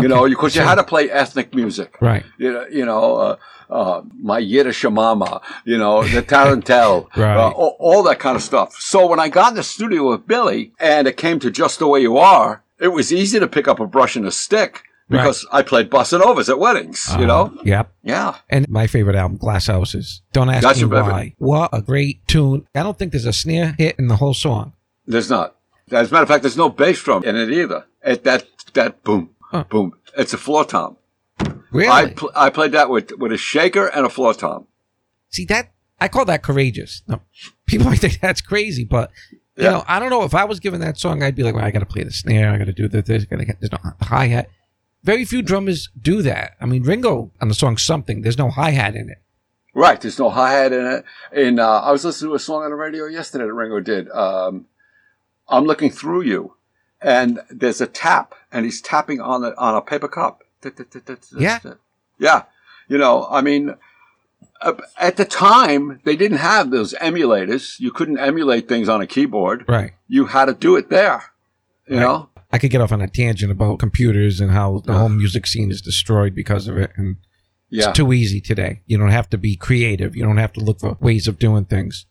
You 0.01 0.07
know, 0.07 0.27
because 0.27 0.55
you 0.55 0.61
had 0.61 0.75
to 0.75 0.83
play 0.83 1.09
ethnic 1.09 1.53
music. 1.53 1.97
Right. 2.01 2.23
You 2.37 2.53
know, 2.53 2.65
you 2.67 2.85
know 2.85 3.15
uh, 3.15 3.35
uh, 3.69 4.01
my 4.21 4.39
Yiddish 4.39 4.83
mama, 4.85 5.41
you 5.65 5.77
know, 5.77 6.03
the 6.03 6.21
Tarantelle, 6.21 7.09
Right. 7.17 7.35
uh, 7.37 7.49
all, 7.49 7.75
all 7.79 8.03
that 8.03 8.19
kind 8.19 8.35
of 8.35 8.41
stuff. 8.43 8.73
So 8.79 9.07
when 9.07 9.19
I 9.19 9.29
got 9.29 9.49
in 9.49 9.55
the 9.55 9.63
studio 9.63 10.09
with 10.09 10.27
Billy 10.27 10.71
and 10.79 11.07
it 11.07 11.17
came 11.17 11.39
to 11.39 11.51
Just 11.51 11.79
the 11.79 11.87
Way 11.87 12.01
You 12.01 12.17
Are, 12.17 12.63
it 12.79 12.89
was 12.89 13.11
easy 13.11 13.39
to 13.39 13.47
pick 13.47 13.67
up 13.67 13.79
a 13.79 13.87
brush 13.87 14.15
and 14.15 14.25
a 14.25 14.31
stick 14.31 14.83
because 15.09 15.45
I 15.53 15.61
played 15.63 15.89
bossa 15.89 16.19
novas 16.19 16.49
at 16.49 16.59
weddings, 16.59 17.07
you 17.17 17.25
know? 17.25 17.53
Uh, 17.59 17.61
Yep. 17.63 17.91
Yeah. 18.03 18.35
And 18.49 18.67
my 18.69 18.87
favorite 18.87 19.15
album, 19.15 19.37
Glass 19.37 19.67
Houses. 19.67 20.21
Don't 20.33 20.49
ask 20.49 20.61
Gotcha, 20.63 20.85
me 20.85 20.91
baby. 20.91 21.01
why. 21.09 21.35
What 21.37 21.69
a 21.73 21.81
great 21.81 22.27
tune. 22.27 22.67
I 22.75 22.83
don't 22.83 22.97
think 22.99 23.13
there's 23.13 23.25
a 23.25 23.31
snare 23.33 23.73
hit 23.77 23.95
in 23.97 24.07
the 24.09 24.17
whole 24.17 24.33
song. 24.33 24.73
There's 25.05 25.29
not. 25.29 25.55
As 25.91 26.09
a 26.09 26.13
matter 26.13 26.23
of 26.23 26.27
fact, 26.27 26.43
there's 26.43 26.57
no 26.57 26.67
bass 26.69 27.01
drum 27.01 27.23
in 27.23 27.37
it 27.37 27.49
either. 27.49 27.85
At 28.03 28.25
that, 28.25 28.45
that 28.73 29.01
boom, 29.05 29.29
Huh. 29.51 29.63
boom. 29.69 29.93
It's 30.17 30.33
a 30.33 30.37
floor 30.37 30.65
tom. 30.65 30.97
Really? 31.71 31.89
I, 31.89 32.07
pl- 32.11 32.31
I 32.35 32.49
played 32.49 32.71
that 32.73 32.89
with, 32.89 33.11
with 33.17 33.31
a 33.31 33.37
shaker 33.37 33.87
and 33.87 34.05
a 34.05 34.09
floor 34.09 34.33
tom. 34.33 34.67
See 35.29 35.45
that 35.45 35.71
I 35.99 36.07
call 36.07 36.25
that 36.25 36.43
courageous. 36.43 37.01
No, 37.07 37.21
people 37.65 37.85
might 37.89 37.99
think 37.99 38.19
that's 38.19 38.41
crazy, 38.41 38.83
but 38.85 39.11
you 39.31 39.39
Yeah. 39.63 39.71
know, 39.71 39.83
I 39.87 39.99
don't 39.99 40.09
know 40.09 40.23
if 40.23 40.33
I 40.35 40.43
was 40.45 40.59
given 40.59 40.79
that 40.81 40.97
song, 40.97 41.23
I'd 41.23 41.35
be 41.35 41.43
like, 41.43 41.55
well, 41.55 41.63
I 41.65 41.71
got 41.71 41.79
to 41.79 41.85
play 41.85 42.03
the 42.03 42.11
snare, 42.11 42.51
I 42.51 42.57
got 42.57 42.65
to 42.65 42.73
do 42.73 42.87
this, 42.87 43.23
I 43.23 43.25
got 43.25 43.37
to 43.39 43.45
get 43.45 43.59
there's 43.59 43.71
no 43.71 43.79
hi 44.01 44.27
hat. 44.27 44.49
Very 45.03 45.25
few 45.25 45.41
drummers 45.41 45.89
do 45.99 46.21
that. 46.23 46.51
I 46.59 46.65
mean, 46.65 46.83
Ringo 46.83 47.31
on 47.39 47.47
the 47.47 47.53
song 47.53 47.77
"Something," 47.77 48.21
there's 48.23 48.37
no 48.37 48.49
hi 48.49 48.71
hat 48.71 48.95
in 48.95 49.09
it. 49.09 49.19
Right. 49.73 50.01
There's 50.01 50.17
no 50.19 50.29
hi 50.29 50.53
hat 50.53 50.73
in 50.73 50.85
it. 50.85 51.05
And 51.31 51.59
uh, 51.59 51.81
I 51.81 51.91
was 51.91 52.03
listening 52.03 52.31
to 52.31 52.35
a 52.35 52.39
song 52.39 52.63
on 52.63 52.71
the 52.71 52.75
radio 52.75 53.05
yesterday 53.05 53.45
that 53.45 53.53
Ringo 53.53 53.79
did. 53.79 54.09
Um, 54.09 54.65
I'm 55.47 55.65
looking 55.65 55.91
through 55.91 56.21
you, 56.23 56.55
and 57.01 57.39
there's 57.49 57.79
a 57.79 57.87
tap, 57.87 58.33
and 58.51 58.65
he's 58.65 58.81
tapping 58.81 59.19
on 59.21 59.43
a 59.43 59.53
on 59.57 59.75
a 59.75 59.81
paper 59.81 60.07
cup. 60.07 60.43
Yeah. 61.37 61.59
Yeah. 62.19 62.43
You 62.89 62.97
know, 62.97 63.27
I 63.29 63.41
mean, 63.41 63.75
uh, 64.61 64.73
at 64.97 65.17
the 65.17 65.25
time 65.25 65.99
they 66.03 66.15
didn't 66.15 66.37
have 66.37 66.71
those 66.71 66.93
emulators. 66.95 67.79
You 67.79 67.91
couldn't 67.91 68.17
emulate 68.19 68.67
things 68.67 68.89
on 68.89 69.01
a 69.01 69.07
keyboard. 69.07 69.65
Right. 69.67 69.91
You 70.07 70.25
had 70.27 70.45
to 70.45 70.53
do 70.53 70.75
it 70.75 70.89
there. 70.89 71.23
You 71.87 71.97
Right. 71.97 72.01
know. 72.01 72.29
I 72.51 72.57
could 72.59 72.71
get 72.71 72.79
off 72.81 72.91
on 72.93 73.01
a 73.01 73.07
tangent 73.07 73.51
about 73.51 73.79
computers 73.79 74.39
and 74.39 74.51
how 74.51 74.81
the 74.85 74.93
whole 74.93 75.09
music 75.09 75.45
scene 75.47 75.69
is 75.69 75.81
destroyed 75.81 76.33
because 76.33 76.67
of 76.69 76.77
it, 76.77 76.91
and 76.95 77.17
Yeah. 77.69 77.89
it's 77.89 77.97
too 77.97 78.13
easy 78.13 78.39
today. 78.39 78.81
You 78.85 78.97
don't 78.97 79.09
have 79.11 79.29
to 79.31 79.37
be 79.37 79.57
creative. 79.57 80.15
You 80.15 80.23
don't 80.23 80.37
have 80.37 80.53
to 80.53 80.61
look 80.61 80.79
for 80.79 80.97
ways 81.01 81.27
of 81.27 81.37
doing 81.39 81.65
things. 81.65 82.05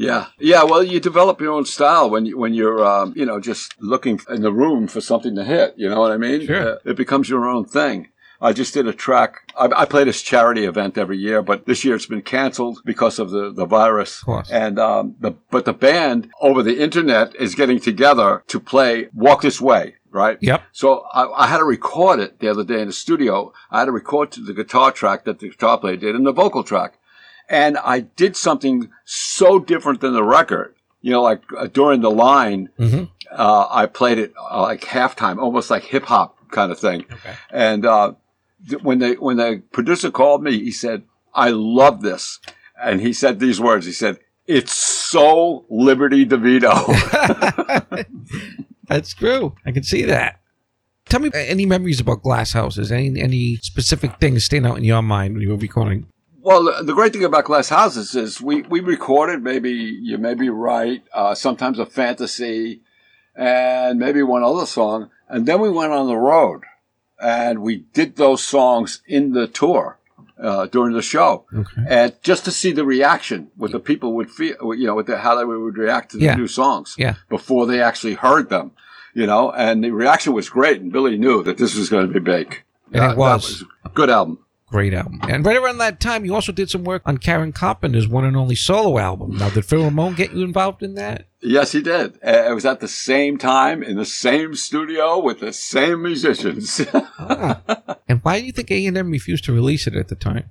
Yeah, 0.00 0.28
yeah. 0.38 0.62
Well, 0.64 0.82
you 0.82 0.98
develop 0.98 1.42
your 1.42 1.52
own 1.52 1.66
style 1.66 2.08
when 2.08 2.24
you, 2.24 2.38
when 2.38 2.54
you're 2.54 2.82
um, 2.82 3.12
you 3.14 3.26
know 3.26 3.38
just 3.38 3.74
looking 3.80 4.18
in 4.30 4.40
the 4.40 4.52
room 4.52 4.88
for 4.88 5.02
something 5.02 5.34
to 5.36 5.44
hit. 5.44 5.74
You 5.76 5.90
know 5.90 6.00
what 6.00 6.10
I 6.10 6.16
mean? 6.16 6.46
Sure. 6.46 6.72
Uh, 6.72 6.76
it 6.86 6.96
becomes 6.96 7.28
your 7.28 7.46
own 7.46 7.66
thing. 7.66 8.08
I 8.40 8.54
just 8.54 8.72
did 8.72 8.86
a 8.88 8.94
track. 8.94 9.52
I, 9.58 9.68
I 9.76 9.84
play 9.84 10.04
this 10.04 10.22
charity 10.22 10.64
event 10.64 10.96
every 10.96 11.18
year, 11.18 11.42
but 11.42 11.66
this 11.66 11.84
year 11.84 11.94
it's 11.96 12.06
been 12.06 12.22
canceled 12.22 12.80
because 12.86 13.18
of 13.18 13.28
the, 13.30 13.52
the 13.52 13.66
virus. 13.66 14.20
Of 14.20 14.24
course. 14.24 14.50
And 14.50 14.78
um, 14.78 15.16
the 15.20 15.32
but 15.50 15.66
the 15.66 15.74
band 15.74 16.30
over 16.40 16.62
the 16.62 16.80
internet 16.80 17.36
is 17.36 17.54
getting 17.54 17.78
together 17.78 18.42
to 18.46 18.58
play 18.58 19.08
"Walk 19.12 19.42
This 19.42 19.60
Way." 19.60 19.96
Right. 20.10 20.38
Yep. 20.40 20.62
So 20.72 21.04
I, 21.12 21.44
I 21.44 21.46
had 21.46 21.58
to 21.58 21.64
record 21.64 22.20
it 22.20 22.40
the 22.40 22.48
other 22.48 22.64
day 22.64 22.80
in 22.80 22.86
the 22.86 22.94
studio. 22.94 23.52
I 23.70 23.80
had 23.80 23.84
to 23.84 23.92
record 23.92 24.32
the 24.32 24.54
guitar 24.54 24.92
track 24.92 25.24
that 25.26 25.40
the 25.40 25.50
guitar 25.50 25.76
player 25.78 25.96
did 25.96 26.16
and 26.16 26.26
the 26.26 26.32
vocal 26.32 26.64
track. 26.64 26.94
And 27.50 27.76
I 27.78 28.00
did 28.00 28.36
something 28.36 28.88
so 29.04 29.58
different 29.58 30.00
than 30.00 30.12
the 30.14 30.22
record. 30.22 30.74
You 31.02 31.10
know, 31.10 31.22
like 31.22 31.42
uh, 31.58 31.66
during 31.66 32.00
the 32.00 32.10
line, 32.10 32.68
Mhm. 32.78 33.10
uh, 33.32 33.66
I 33.70 33.86
played 33.86 34.18
it 34.18 34.32
uh, 34.50 34.62
like 34.62 34.82
halftime, 34.82 35.38
almost 35.38 35.68
like 35.70 35.82
hip 35.82 36.04
hop 36.04 36.36
kind 36.50 36.70
of 36.70 36.78
thing. 36.78 37.04
Okay. 37.12 37.34
And 37.50 37.84
uh, 37.84 38.12
th- 38.68 38.82
when 38.82 38.98
they 39.00 39.14
when 39.14 39.36
the 39.36 39.62
producer 39.72 40.10
called 40.10 40.42
me, 40.42 40.58
he 40.60 40.70
said, 40.70 41.02
"I 41.34 41.50
love 41.50 42.02
this," 42.02 42.38
and 42.82 43.00
he 43.00 43.12
said 43.12 43.40
these 43.40 43.58
words. 43.60 43.84
He 43.86 43.92
said, 43.92 44.18
"It's 44.46 44.72
so 44.72 45.64
Liberty 45.70 46.24
DeVito." 46.26 46.70
That's 48.88 49.14
true. 49.14 49.54
I 49.64 49.72
can 49.72 49.82
see 49.82 50.02
that. 50.04 50.40
Tell 51.08 51.20
me 51.20 51.30
any 51.34 51.66
memories 51.66 51.98
about 52.00 52.22
glass 52.22 52.52
houses. 52.52 52.92
Any 52.92 53.20
any 53.20 53.56
specific 53.56 54.18
things 54.20 54.44
stand 54.44 54.66
out 54.66 54.76
in 54.78 54.84
your 54.84 55.02
mind 55.02 55.34
when 55.34 55.42
you 55.42 55.48
were 55.50 55.56
recording? 55.56 56.06
Well, 56.42 56.82
the- 56.84 56.94
great 56.94 57.12
thing 57.12 57.24
about 57.24 57.44
Glass 57.44 57.68
Houses 57.68 58.14
is 58.14 58.40
we, 58.40 58.62
we 58.62 58.80
recorded 58.80 59.42
maybe, 59.42 59.70
you 59.72 60.16
may 60.18 60.34
be 60.34 60.48
right, 60.48 61.02
uh, 61.12 61.34
sometimes 61.34 61.78
a 61.78 61.86
fantasy 61.86 62.80
and 63.36 63.98
maybe 63.98 64.22
one 64.22 64.42
other 64.42 64.66
song. 64.66 65.10
And 65.28 65.46
then 65.46 65.60
we 65.60 65.70
went 65.70 65.92
on 65.92 66.06
the 66.06 66.16
road 66.16 66.62
and 67.20 67.60
we 67.60 67.84
did 67.92 68.16
those 68.16 68.42
songs 68.42 69.02
in 69.06 69.32
the 69.32 69.46
tour. 69.46 69.96
uh, 70.42 70.64
during 70.68 70.94
the 70.94 71.02
show, 71.02 71.44
Okay. 71.54 71.82
and 71.86 72.14
just 72.22 72.46
to 72.46 72.50
see 72.50 72.72
the 72.72 72.82
reaction, 72.82 73.50
what 73.56 73.72
the 73.72 73.78
people 73.78 74.14
would 74.14 74.30
feel, 74.30 74.54
you 74.74 74.86
know, 74.86 75.02
the, 75.02 75.18
how 75.18 75.34
they 75.34 75.44
would 75.44 75.76
react 75.76 76.12
to 76.12 76.16
the 76.16 76.24
Yeah. 76.24 76.34
new 76.34 76.46
songs 76.46 76.94
Yeah. 76.96 77.16
before 77.28 77.66
they 77.66 77.82
actually 77.82 78.14
heard 78.14 78.48
them, 78.48 78.70
you 79.12 79.26
know, 79.26 79.50
and 79.50 79.84
the 79.84 79.90
reaction 79.90 80.32
was 80.32 80.48
great, 80.48 80.80
and 80.80 80.90
Billy 80.90 81.18
knew 81.18 81.42
that 81.42 81.58
this 81.58 81.76
was 81.76 81.90
going 81.90 82.06
to 82.06 82.12
be 82.14 82.20
big. 82.20 82.62
And 82.90 82.96
it 82.96 83.00
Uh, 83.02 83.08
that 83.08 83.16
was. 83.18 83.64
a 83.84 83.90
good 83.90 84.08
album. 84.08 84.38
Great 84.70 84.94
album. 84.94 85.20
And 85.28 85.44
right 85.44 85.56
around 85.56 85.78
that 85.78 85.98
time, 85.98 86.24
you 86.24 86.32
also 86.34 86.52
did 86.52 86.70
some 86.70 86.84
work 86.84 87.02
on 87.04 87.18
Karen 87.18 87.52
Carpenter's 87.52 88.06
one 88.06 88.24
and 88.24 88.36
only 88.36 88.54
solo 88.54 88.98
album. 88.98 89.36
Now, 89.36 89.50
did 89.50 89.64
Phil 89.64 89.82
Ramone 89.82 90.14
get 90.14 90.32
you 90.32 90.44
involved 90.44 90.82
in 90.84 90.94
that? 90.94 91.26
Yes, 91.42 91.72
he 91.72 91.82
did. 91.82 92.14
Uh, 92.24 92.50
It 92.50 92.54
was 92.54 92.64
at 92.64 92.78
the 92.78 92.86
same 92.86 93.36
time 93.36 93.82
in 93.82 93.96
the 93.96 94.04
same 94.04 94.54
studio 94.54 95.18
with 95.18 95.40
the 95.40 95.52
same 95.52 96.02
musicians. 96.02 96.80
And 98.08 98.24
why 98.24 98.40
do 98.40 98.46
you 98.46 98.50
think 98.52 98.72
A&M 98.72 99.10
refused 99.10 99.44
to 99.44 99.52
release 99.52 99.86
it 99.86 99.94
at 99.94 100.08
the 100.08 100.16
time? 100.16 100.50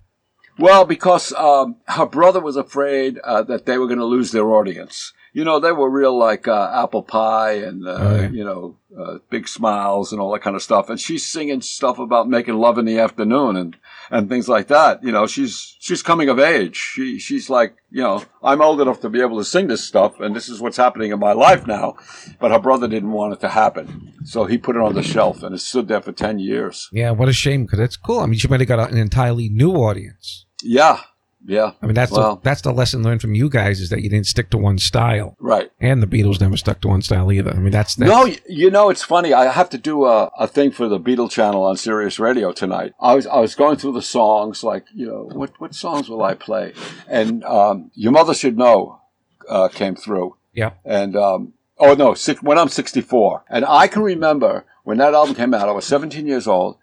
Well, 0.58 0.86
because 0.86 1.34
um, 1.34 1.76
her 1.88 2.06
brother 2.06 2.40
was 2.40 2.56
afraid 2.56 3.18
uh, 3.20 3.44
that 3.44 3.66
they 3.66 3.78
were 3.78 3.88
going 3.88 4.00
to 4.00 4.06
lose 4.06 4.32
their 4.32 4.50
audience. 4.50 5.12
You 5.34 5.44
know, 5.44 5.60
they 5.60 5.72
were 5.72 5.90
real 5.90 6.18
like 6.18 6.48
uh, 6.48 6.72
apple 6.74 7.04
pie 7.04 7.54
and 7.54 7.88
uh, 7.88 7.98
Oh, 8.00 8.16
yeah. 8.22 8.30
you 8.30 8.44
know 8.44 8.76
uh, 9.00 9.20
big 9.30 9.48
smiles 9.48 10.12
and 10.12 10.20
all 10.20 10.32
that 10.34 10.42
kind 10.42 10.56
of 10.56 10.64
stuff. 10.64 10.90
And 10.90 11.00
she's 11.00 11.26
singing 11.26 11.62
stuff 11.62 12.00
about 12.00 12.28
making 12.28 12.56
love 12.56 12.78
in 12.80 12.86
the 12.86 13.00
afternoon 13.00 13.56
and 13.56 13.78
and 14.12 14.28
things 14.28 14.50
like 14.50 14.68
that. 14.70 15.04
You 15.04 15.12
know, 15.12 15.28
she's 15.28 15.76
she's 15.80 16.02
coming 16.02 16.30
of 16.30 16.40
age. 16.40 16.76
She 16.76 17.20
she's 17.20 17.50
like 17.50 17.76
you 17.92 18.02
know 18.02 18.24
I'm 18.44 18.62
old 18.62 18.82
enough 18.82 19.02
to 19.02 19.10
be 19.10 19.22
able 19.22 19.38
to 19.38 19.46
sing 19.46 19.68
this 19.68 19.86
stuff, 19.86 20.20
and 20.20 20.36
this 20.36 20.50
is 20.50 20.60
what's 20.62 20.78
happening 20.78 21.12
in 21.12 21.20
my 21.20 21.34
life 21.34 21.68
now. 21.68 21.96
But 22.40 22.52
her 22.52 22.60
brother 22.60 22.88
didn't 22.88 23.12
want 23.12 23.34
it 23.34 23.40
to 23.42 23.50
happen, 23.50 24.14
so 24.26 24.46
he 24.46 24.58
put 24.58 24.76
it 24.76 24.82
on 24.82 24.96
the 24.96 25.04
shelf, 25.04 25.44
and 25.44 25.54
it 25.54 25.60
stood 25.60 25.88
there 25.88 26.02
for 26.02 26.12
ten 26.12 26.40
years. 26.40 26.90
Yeah, 26.92 27.12
what 27.12 27.30
a 27.30 27.34
shame 27.34 27.66
because 27.66 27.80
it's 27.80 27.98
cool. 27.98 28.20
I 28.20 28.26
mean, 28.26 28.40
she 28.40 28.48
might 28.48 28.62
have 28.62 28.68
got 28.70 28.92
an 28.92 28.98
entirely 28.98 29.48
new 29.50 29.74
audience. 29.74 30.46
Yeah, 30.64 31.02
yeah, 31.46 31.72
I 31.82 31.86
mean, 31.86 31.96
that's 31.96 32.12
Well- 32.12 32.36
the, 32.36 32.42
that's 32.42 32.62
the 32.62 32.74
lesson 32.74 33.04
learned 33.04 33.22
from 33.22 33.34
you 33.34 33.50
guys 33.50 33.80
is 33.80 33.90
that 33.90 34.02
you 34.02 34.10
didn't 34.10 34.28
stick 34.28 34.50
to 34.52 34.58
one 34.58 34.78
style, 34.78 35.36
right. 35.40 35.72
and 35.80 36.02
the 36.04 36.08
Beatles 36.08 36.42
never 36.42 36.58
stuck 36.58 36.82
to 36.82 36.88
one 36.90 37.02
style 37.02 37.32
either. 37.32 37.52
I 37.52 37.60
mean, 37.60 37.72
that's, 37.72 37.96
that's 37.96 38.10
No, 38.10 38.34
you 38.48 38.70
know 38.70 38.90
it's 38.90 39.04
funny. 39.04 39.34
I 39.34 39.52
have 39.52 39.70
to 39.70 39.78
do 39.78 40.06
a, 40.06 40.32
a 40.38 40.48
thing 40.48 40.72
for 40.72 40.88
the 40.88 41.00
Beatle 41.00 41.30
channel 41.32 41.64
on 41.64 41.78
Sirius 41.78 42.20
Radio 42.20 42.52
tonight. 42.52 42.94
I 43.00 43.16
was 43.16 43.26
I 43.28 43.40
was 43.40 43.56
going 43.56 43.78
through 43.78 43.94
the 43.94 44.02
songs, 44.02 44.64
like 44.64 44.86
you 44.94 45.08
know, 45.08 45.30
what 45.34 45.52
what 45.60 45.74
songs 45.74 46.10
will 46.10 46.24
I 46.24 46.34
play? 46.34 46.74
And 47.08 47.44
um, 47.46 47.92
your 47.94 48.12
mother 48.12 48.34
should 48.34 48.58
know 48.58 49.02
uh, 49.50 49.68
came 49.70 49.96
through. 49.96 50.36
yeah. 50.54 50.72
And 50.86 51.16
um, 51.16 51.54
oh 51.78 51.94
no, 51.94 52.14
six, 52.14 52.42
when 52.44 52.58
I'm 52.60 52.70
64, 52.70 53.46
and 53.50 53.66
I 53.66 53.88
can 53.88 54.02
remember 54.04 54.66
when 54.84 54.98
that 54.98 55.14
album 55.14 55.36
came 55.36 55.54
out. 55.54 55.70
I 55.70 55.72
was 55.72 55.86
17 55.86 56.28
years 56.28 56.48
old. 56.48 56.78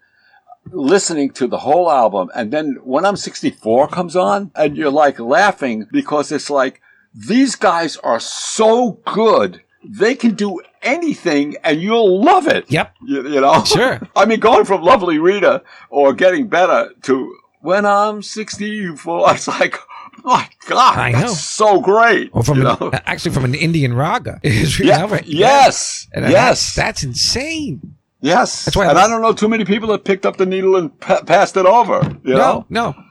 Listening 0.71 1.31
to 1.31 1.47
the 1.47 1.59
whole 1.59 1.89
album, 1.89 2.29
and 2.35 2.51
then 2.51 2.77
when 2.83 3.05
I'm 3.05 3.17
64 3.17 3.87
comes 3.89 4.15
on, 4.15 4.51
and 4.55 4.77
you're 4.77 4.91
like 4.91 5.19
laughing 5.19 5.87
because 5.91 6.31
it's 6.31 6.49
like 6.49 6.81
these 7.13 7.55
guys 7.55 7.97
are 7.97 8.19
so 8.19 8.99
good. 9.05 9.61
They 9.83 10.15
can 10.15 10.35
do 10.35 10.59
anything 10.81 11.55
and 11.63 11.81
you'll 11.81 12.23
love 12.23 12.47
it. 12.47 12.69
Yep. 12.69 12.95
You, 13.05 13.27
you 13.27 13.41
know? 13.41 13.63
Sure. 13.63 13.99
I 14.15 14.25
mean, 14.25 14.39
going 14.39 14.65
from 14.65 14.81
Lovely 14.81 15.17
Rita 15.17 15.63
or 15.89 16.13
getting 16.13 16.47
better 16.47 16.91
to 17.03 17.35
when 17.61 17.85
I'm 17.85 18.21
64, 18.21 19.31
it's 19.33 19.47
like, 19.47 19.77
my 20.23 20.47
God, 20.67 20.97
I 20.97 21.11
that's 21.11 21.23
know. 21.23 21.33
so 21.33 21.81
great. 21.81 22.29
Or 22.33 22.43
from 22.43 22.61
you 22.61 22.67
an, 22.67 22.99
actually 23.05 23.31
from 23.31 23.45
an 23.45 23.55
Indian 23.55 23.93
raga. 23.93 24.39
Is 24.43 24.79
Yeah, 24.79 25.21
yes, 25.25 26.07
And 26.13 26.25
uh, 26.25 26.29
yes, 26.29 26.75
That's, 26.75 26.75
that's 26.75 27.03
insane. 27.03 27.96
Yes. 28.21 28.65
That's 28.65 28.75
why 28.77 28.85
I 28.85 28.89
and 28.89 28.99
I 28.99 29.07
don't 29.07 29.21
know 29.21 29.33
too 29.33 29.47
many 29.47 29.65
people 29.65 29.89
that 29.89 30.03
picked 30.03 30.25
up 30.25 30.37
the 30.37 30.45
needle 30.45 30.75
and 30.75 30.97
pa- 30.99 31.21
passed 31.23 31.57
it 31.57 31.65
over. 31.65 32.01
You 32.23 32.35
know? 32.35 32.65
No, 32.69 32.93
no. 32.93 33.03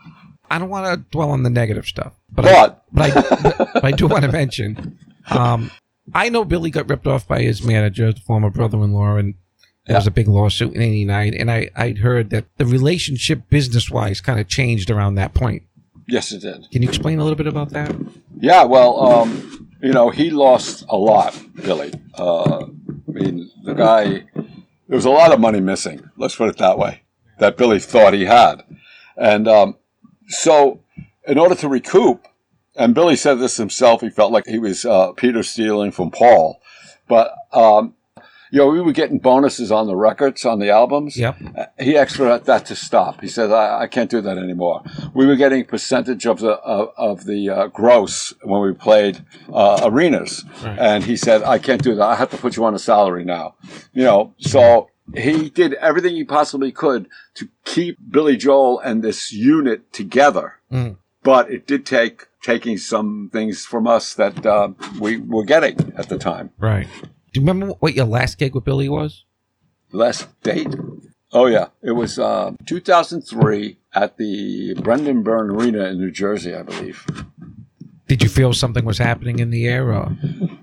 I 0.50 0.58
don't 0.58 0.68
want 0.68 0.86
to 0.86 1.04
dwell 1.10 1.30
on 1.30 1.42
the 1.42 1.50
negative 1.50 1.86
stuff, 1.86 2.12
but 2.30 2.42
But- 2.42 2.54
I, 2.54 2.76
but 2.92 3.60
I, 3.60 3.70
but 3.74 3.84
I 3.84 3.90
do 3.92 4.06
want 4.06 4.24
to 4.24 4.32
mention. 4.32 4.98
Um, 5.28 5.70
I 6.14 6.28
know 6.28 6.44
Billy 6.44 6.70
got 6.70 6.88
ripped 6.88 7.06
off 7.06 7.26
by 7.26 7.42
his 7.42 7.62
manager, 7.64 8.12
the 8.12 8.20
former 8.20 8.48
brother-in-law, 8.50 9.16
and 9.16 9.34
there 9.86 9.96
was 9.96 10.06
a 10.06 10.10
big 10.12 10.28
lawsuit 10.28 10.74
in 10.74 10.82
'89. 10.82 11.34
And 11.34 11.50
I 11.50 11.68
I'd 11.74 11.98
heard 11.98 12.30
that 12.30 12.44
the 12.58 12.64
relationship, 12.66 13.48
business-wise, 13.50 14.20
kind 14.20 14.38
of 14.38 14.46
changed 14.48 14.88
around 14.90 15.16
that 15.16 15.34
point. 15.34 15.64
Yes, 16.08 16.30
it 16.30 16.42
did. 16.42 16.70
Can 16.70 16.82
you 16.82 16.88
explain 16.88 17.18
a 17.18 17.22
little 17.24 17.36
bit 17.36 17.48
about 17.48 17.70
that? 17.70 17.94
Yeah, 18.38 18.62
well, 18.62 19.04
um, 19.04 19.68
you 19.82 19.92
know, 19.92 20.10
he 20.10 20.30
lost 20.30 20.84
a 20.88 20.96
lot, 20.96 21.36
Billy. 21.56 21.92
Uh, 22.16 22.66
I 22.66 23.10
mean, 23.10 23.50
the 23.64 23.74
guy, 23.74 24.22
there 24.88 24.96
was 24.96 25.04
a 25.04 25.10
lot 25.10 25.32
of 25.32 25.40
money 25.40 25.60
missing, 25.60 26.10
let's 26.16 26.36
put 26.36 26.48
it 26.48 26.58
that 26.58 26.78
way, 26.78 27.02
that 27.38 27.56
Billy 27.56 27.80
thought 27.80 28.14
he 28.14 28.24
had. 28.24 28.62
And 29.16 29.48
um, 29.48 29.76
so, 30.28 30.80
in 31.26 31.38
order 31.38 31.54
to 31.56 31.68
recoup, 31.68 32.26
and 32.76 32.94
Billy 32.94 33.16
said 33.16 33.38
this 33.38 33.56
himself, 33.56 34.00
he 34.00 34.10
felt 34.10 34.32
like 34.32 34.46
he 34.46 34.58
was 34.58 34.84
uh, 34.84 35.12
Peter 35.12 35.42
stealing 35.42 35.90
from 35.90 36.10
Paul. 36.10 36.60
But, 37.08 37.32
um, 37.52 37.94
you 38.50 38.58
know, 38.58 38.68
we 38.68 38.80
were 38.80 38.92
getting 38.92 39.18
bonuses 39.18 39.72
on 39.72 39.86
the 39.86 39.96
records, 39.96 40.44
on 40.44 40.58
the 40.58 40.70
albums. 40.70 41.16
Yep. 41.16 41.36
He 41.78 41.96
asked 41.96 42.16
for 42.16 42.38
that 42.38 42.66
to 42.66 42.76
stop. 42.76 43.20
He 43.20 43.28
said, 43.28 43.50
I, 43.50 43.82
I 43.82 43.86
can't 43.86 44.10
do 44.10 44.20
that 44.20 44.38
anymore. 44.38 44.82
We 45.14 45.26
were 45.26 45.36
getting 45.36 45.64
percentage 45.64 46.26
of 46.26 46.40
the 46.40 46.52
of, 46.52 46.92
of 46.96 47.24
the 47.24 47.50
uh, 47.50 47.66
gross 47.68 48.34
when 48.42 48.62
we 48.62 48.72
played 48.72 49.24
uh, 49.52 49.80
arenas, 49.84 50.44
and 50.64 51.04
he 51.04 51.16
said, 51.16 51.42
I 51.42 51.58
can't 51.58 51.82
do 51.82 51.94
that. 51.94 52.04
I 52.04 52.14
have 52.14 52.30
to 52.30 52.36
put 52.36 52.56
you 52.56 52.64
on 52.64 52.74
a 52.74 52.78
salary 52.78 53.24
now. 53.24 53.54
You 53.92 54.04
know, 54.04 54.34
so 54.38 54.90
he 55.14 55.50
did 55.50 55.74
everything 55.74 56.14
he 56.14 56.24
possibly 56.24 56.72
could 56.72 57.08
to 57.34 57.48
keep 57.64 57.98
Billy 58.10 58.36
Joel 58.36 58.80
and 58.80 59.02
this 59.02 59.32
unit 59.32 59.92
together. 59.92 60.54
Mm. 60.70 60.96
But 61.22 61.50
it 61.50 61.66
did 61.66 61.84
take 61.84 62.28
taking 62.42 62.78
some 62.78 63.28
things 63.32 63.64
from 63.64 63.88
us 63.88 64.14
that 64.14 64.46
uh, 64.46 64.70
we 65.00 65.16
were 65.16 65.44
getting 65.44 65.92
at 65.96 66.08
the 66.08 66.16
time. 66.16 66.50
Right. 66.58 66.86
Do 67.36 67.42
you 67.42 67.46
remember 67.46 67.74
what 67.80 67.92
your 67.94 68.06
last 68.06 68.38
gig 68.38 68.54
with 68.54 68.64
Billy 68.64 68.88
was? 68.88 69.26
Last 69.92 70.26
date? 70.42 70.74
Oh 71.34 71.44
yeah, 71.44 71.66
it 71.82 71.90
was 71.90 72.18
uh, 72.18 72.52
2003 72.64 73.76
at 73.92 74.16
the 74.16 74.72
Brendan 74.80 75.22
Byrne 75.22 75.50
Arena 75.50 75.84
in 75.84 75.98
New 75.98 76.10
Jersey, 76.10 76.54
I 76.54 76.62
believe. 76.62 77.04
Did 78.08 78.22
you 78.22 78.30
feel 78.30 78.54
something 78.54 78.86
was 78.86 78.96
happening 78.96 79.38
in 79.38 79.50
the 79.50 79.66
air? 79.66 79.92
Or? 79.92 80.16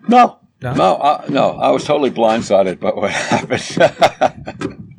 No, 0.07 0.39
No? 0.63 0.73
no, 0.73 0.97
I, 0.99 1.25
no. 1.29 1.51
I 1.59 1.69
was 1.69 1.83
totally 1.83 2.09
blindsided 2.09 2.79
by 2.79 2.89
what 2.89 3.11
happened. 4.17 4.95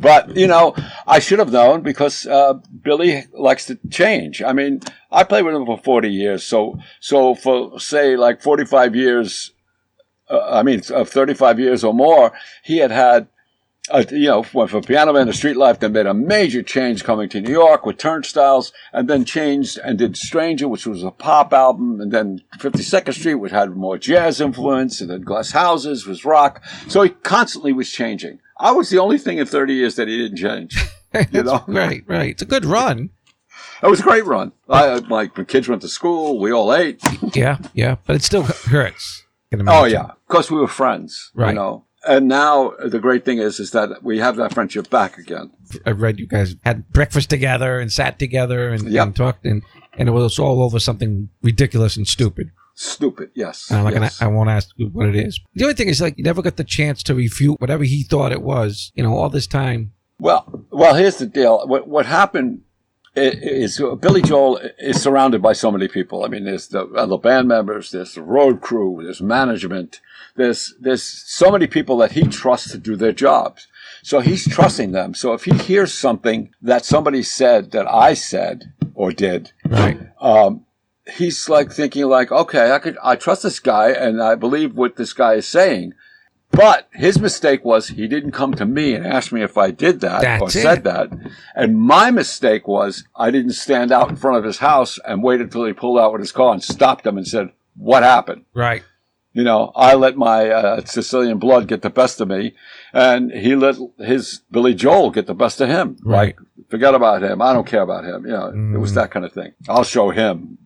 but 0.00 0.36
you 0.36 0.48
know, 0.48 0.74
I 1.06 1.20
should 1.20 1.38
have 1.38 1.52
known 1.52 1.82
because 1.82 2.26
uh, 2.26 2.54
Billy 2.82 3.22
likes 3.32 3.66
to 3.66 3.78
change. 3.88 4.42
I 4.42 4.52
mean, 4.52 4.80
I 5.12 5.22
played 5.22 5.44
with 5.44 5.54
him 5.54 5.64
for 5.64 5.78
40 5.78 6.08
years, 6.08 6.42
so 6.42 6.76
so 6.98 7.36
for 7.36 7.78
say 7.78 8.16
like 8.16 8.42
45 8.42 8.96
years, 8.96 9.52
uh, 10.32 10.48
I 10.50 10.62
mean, 10.62 10.82
of 10.92 11.08
35 11.08 11.60
years 11.60 11.84
or 11.84 11.94
more, 11.94 12.32
he 12.64 12.78
had 12.78 12.90
had. 12.90 13.28
Uh, 13.90 14.04
you 14.12 14.28
know, 14.28 14.44
went 14.54 14.70
from 14.70 14.80
Piano 14.84 15.12
Man 15.12 15.26
to 15.26 15.32
Street 15.32 15.56
Life, 15.56 15.80
then 15.80 15.92
made 15.92 16.06
a 16.06 16.14
major 16.14 16.62
change 16.62 17.02
coming 17.02 17.28
to 17.30 17.40
New 17.40 17.50
York 17.50 17.84
with 17.84 17.98
Turnstiles, 17.98 18.72
and 18.92 19.10
then 19.10 19.24
changed 19.24 19.76
and 19.76 19.98
did 19.98 20.16
Stranger, 20.16 20.68
which 20.68 20.86
was 20.86 21.02
a 21.02 21.10
pop 21.10 21.52
album, 21.52 22.00
and 22.00 22.12
then 22.12 22.42
52nd 22.58 23.12
Street, 23.12 23.34
which 23.34 23.50
had 23.50 23.74
more 23.74 23.98
jazz 23.98 24.40
influence, 24.40 25.00
and 25.00 25.10
then 25.10 25.22
Glass 25.22 25.50
Houses 25.50 26.06
was 26.06 26.24
rock. 26.24 26.62
So 26.86 27.02
he 27.02 27.08
constantly 27.08 27.72
was 27.72 27.90
changing. 27.90 28.38
I 28.56 28.70
was 28.70 28.88
the 28.88 29.00
only 29.00 29.18
thing 29.18 29.38
in 29.38 29.46
30 29.46 29.74
years 29.74 29.96
that 29.96 30.06
he 30.06 30.16
didn't 30.16 30.38
change. 30.38 30.78
You 31.30 31.42
know? 31.42 31.62
right, 31.66 32.02
right. 32.06 32.30
It's 32.30 32.40
a 32.40 32.46
good 32.46 32.64
run. 32.64 33.10
It 33.82 33.86
was 33.86 34.00
a 34.00 34.02
great 34.02 34.24
run. 34.24 34.52
I, 34.66 34.94
like, 34.94 35.36
when 35.36 35.44
kids 35.44 35.68
went 35.68 35.82
to 35.82 35.88
school, 35.88 36.38
we 36.38 36.52
all 36.52 36.72
ate. 36.72 37.02
Yeah, 37.34 37.58
yeah. 37.74 37.96
But 38.06 38.16
it 38.16 38.22
still 38.22 38.44
hurts. 38.44 39.21
Oh, 39.66 39.84
yeah. 39.84 40.10
Because 40.28 40.50
we 40.50 40.58
were 40.58 40.68
friends, 40.68 41.30
Right. 41.34 41.50
you 41.50 41.54
know. 41.54 41.84
And 42.04 42.26
now 42.26 42.72
the 42.84 42.98
great 42.98 43.24
thing 43.24 43.38
is, 43.38 43.60
is 43.60 43.70
that 43.72 44.02
we 44.02 44.18
have 44.18 44.34
that 44.36 44.52
friendship 44.52 44.90
back 44.90 45.18
again. 45.18 45.52
I 45.86 45.90
read 45.90 46.18
you 46.18 46.26
guys 46.26 46.56
had 46.64 46.88
breakfast 46.90 47.30
together 47.30 47.78
and 47.78 47.92
sat 47.92 48.18
together 48.18 48.70
and, 48.70 48.90
Yep. 48.90 49.06
and 49.06 49.16
talked 49.16 49.44
and, 49.44 49.62
and 49.96 50.08
it 50.08 50.12
was 50.12 50.38
all 50.38 50.62
over 50.64 50.80
something 50.80 51.28
ridiculous 51.42 51.96
and 51.96 52.08
stupid. 52.08 52.50
Stupid, 52.74 53.30
yes. 53.34 53.68
And 53.70 53.78
I'm 53.78 53.84
not 53.84 53.92
yes. 53.92 54.18
gonna, 54.18 54.30
I 54.30 54.34
won't 54.34 54.50
ask 54.50 54.70
what 54.92 55.06
it 55.06 55.14
is. 55.14 55.38
The 55.54 55.64
only 55.64 55.74
thing 55.74 55.88
is 55.88 56.00
like 56.00 56.16
you 56.18 56.24
never 56.24 56.42
got 56.42 56.56
the 56.56 56.64
chance 56.64 57.02
to 57.04 57.14
refute 57.14 57.60
whatever 57.60 57.84
he 57.84 58.02
thought 58.02 58.32
it 58.32 58.42
was. 58.42 58.90
You 58.94 59.02
know, 59.04 59.14
all 59.16 59.28
this 59.28 59.46
time. 59.46 59.92
Well, 60.18 60.64
well, 60.70 60.94
here's 60.94 61.16
the 61.18 61.26
deal. 61.26 61.66
What 61.68 61.86
what 61.86 62.06
happened 62.06 62.62
is 63.14 63.80
Billy 64.00 64.22
Joel 64.22 64.58
is 64.78 65.02
surrounded 65.02 65.42
by 65.42 65.52
so 65.52 65.70
many 65.70 65.88
people. 65.88 66.24
I 66.24 66.28
mean, 66.28 66.44
there's 66.44 66.68
the 66.68 66.84
other 66.86 67.18
band 67.18 67.48
members, 67.48 67.90
there's 67.90 68.14
the 68.14 68.22
road 68.22 68.60
crew, 68.60 69.00
there's 69.02 69.20
management, 69.20 70.00
there's 70.36 70.74
there's 70.80 71.02
so 71.02 71.50
many 71.50 71.66
people 71.66 71.96
that 71.98 72.12
he 72.12 72.22
trusts 72.22 72.72
to 72.72 72.78
do 72.78 72.96
their 72.96 73.12
jobs. 73.12 73.68
So 74.02 74.20
he's 74.20 74.48
trusting 74.48 74.92
them. 74.92 75.14
So 75.14 75.32
if 75.32 75.44
he 75.44 75.56
hears 75.56 75.94
something 75.94 76.52
that 76.60 76.84
somebody 76.84 77.22
said 77.22 77.70
that 77.72 77.86
I 77.86 78.14
said 78.14 78.72
or 78.94 79.12
did, 79.12 79.52
Right. 79.64 80.00
um, 80.20 80.64
he's 81.16 81.48
like 81.48 81.70
thinking 81.70 82.06
like, 82.06 82.32
okay, 82.32 82.72
I 82.72 82.78
could, 82.80 82.98
I 83.02 83.14
trust 83.14 83.44
this 83.44 83.60
guy 83.60 83.90
and 83.90 84.20
I 84.20 84.34
believe 84.34 84.74
what 84.74 84.96
this 84.96 85.12
guy 85.12 85.34
is 85.34 85.46
saying. 85.46 85.94
But 86.52 86.88
his 86.92 87.18
mistake 87.18 87.64
was 87.64 87.88
he 87.88 88.06
didn't 88.06 88.32
come 88.32 88.52
to 88.54 88.66
me 88.66 88.94
and 88.94 89.06
ask 89.06 89.32
me 89.32 89.42
if 89.42 89.56
I 89.56 89.70
did 89.70 90.00
that 90.00 90.20
That's 90.22 90.42
or 90.42 90.48
it. 90.48 90.62
said 90.62 90.84
that. 90.84 91.08
And 91.54 91.80
my 91.80 92.10
mistake 92.10 92.68
was 92.68 93.04
I 93.16 93.30
didn't 93.30 93.52
stand 93.52 93.90
out 93.90 94.10
in 94.10 94.16
front 94.16 94.36
of 94.36 94.44
his 94.44 94.58
house 94.58 94.98
and 95.06 95.22
wait 95.22 95.40
until 95.40 95.64
he 95.64 95.72
pulled 95.72 95.98
out 95.98 96.12
with 96.12 96.20
his 96.20 96.30
car 96.32 96.52
and 96.52 96.62
stopped 96.62 97.06
him 97.06 97.16
and 97.16 97.26
said, 97.26 97.48
"What 97.76 98.02
happened?" 98.02 98.44
Right. 98.54 98.82
You 99.34 99.44
know, 99.44 99.72
I 99.74 99.94
let 99.94 100.18
my 100.18 100.50
uh, 100.50 100.84
Sicilian 100.84 101.38
blood 101.38 101.66
get 101.66 101.80
the 101.80 101.88
best 101.88 102.20
of 102.20 102.28
me, 102.28 102.54
and 102.92 103.32
he 103.32 103.56
let 103.56 103.76
his 103.98 104.42
Billy 104.50 104.74
Joel 104.74 105.10
get 105.10 105.26
the 105.26 105.34
best 105.34 105.58
of 105.62 105.70
him. 105.70 105.96
Right. 106.04 106.36
Like, 106.36 106.68
forget 106.68 106.94
about 106.94 107.22
him. 107.22 107.40
I 107.40 107.54
don't 107.54 107.66
care 107.66 107.80
about 107.80 108.04
him. 108.04 108.26
You 108.26 108.32
know, 108.32 108.46
it 108.48 108.54
Mm. 108.54 108.78
was 108.78 108.92
that 108.92 109.10
kind 109.10 109.24
of 109.24 109.32
thing. 109.32 109.52
I'll 109.70 109.84
show 109.84 110.10
him. 110.10 110.58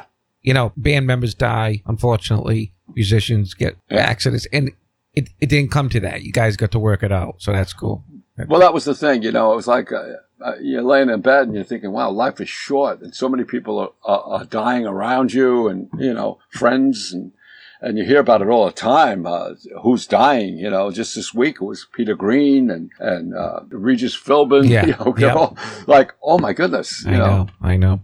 You 0.43 0.53
know, 0.55 0.73
band 0.77 1.07
members 1.07 1.33
die. 1.33 1.83
Unfortunately, 1.87 2.73
musicians 2.97 3.55
get 3.55 3.77
Yeah. 3.89 3.99
accidents, 3.99 4.49
and 4.53 4.73
it, 5.17 5.31
it 5.41 5.49
didn't 5.49 5.71
come 5.73 5.89
to 5.89 6.01
that. 6.01 6.23
You 6.23 6.33
guys 6.33 6.57
got 6.57 6.71
to 6.73 6.79
work 6.79 7.03
it 7.03 7.11
out, 7.11 7.37
so 7.39 7.53
that's 7.53 7.73
cool. 7.73 8.05
Well, 8.49 8.61
that 8.61 8.75
was 8.75 8.85
the 8.85 8.95
thing. 8.95 9.23
You 9.23 9.33
know, 9.33 9.53
it 9.53 9.57
was 9.57 9.67
like 9.67 9.91
uh, 9.91 10.03
uh, 10.45 10.53
you're 10.61 10.83
laying 10.83 11.09
in 11.09 11.23
bed 11.23 11.45
and 11.47 11.55
you're 11.55 11.65
thinking, 11.65 11.91
"Wow, 11.91 12.11
life 12.11 12.39
is 12.41 12.51
short," 12.51 13.01
and 13.01 13.15
so 13.15 13.29
many 13.29 13.45
people 13.45 13.79
are, 13.79 13.91
are, 14.05 14.41
are 14.41 14.45
dying 14.45 14.87
around 14.87 15.33
you, 15.33 15.69
and 15.69 15.89
you 15.99 16.13
know, 16.15 16.39
friends 16.51 17.13
and. 17.13 17.33
And 17.79 17.99
you 17.99 18.05
hear 18.07 18.21
about 18.21 18.41
it 18.41 18.49
all 18.49 18.65
the 18.65 18.73
time. 18.73 19.27
Uh, 19.27 19.51
who's 19.83 20.07
dying? 20.07 20.57
You 20.57 20.71
know, 20.71 20.91
just 20.91 21.15
this 21.15 21.35
week 21.35 21.57
it 21.61 21.65
was 21.65 21.87
Peter 21.93 22.15
Green 22.15 22.71
and 22.71 22.91
and 22.99 23.35
uh, 23.37 23.61
Regis 23.69 24.17
Philbin. 24.17 24.67
Yeah, 24.71 24.87
you 24.87 24.93
know, 24.93 25.15
yeah. 25.19 25.35
all- 25.35 25.59
like 25.87 26.15
oh 26.23 26.39
my 26.39 26.55
goodness. 26.55 27.05
You 27.05 27.13
I 27.13 27.17
know, 27.19 27.27
know, 27.27 27.49
I 27.61 27.77
know. 27.77 28.01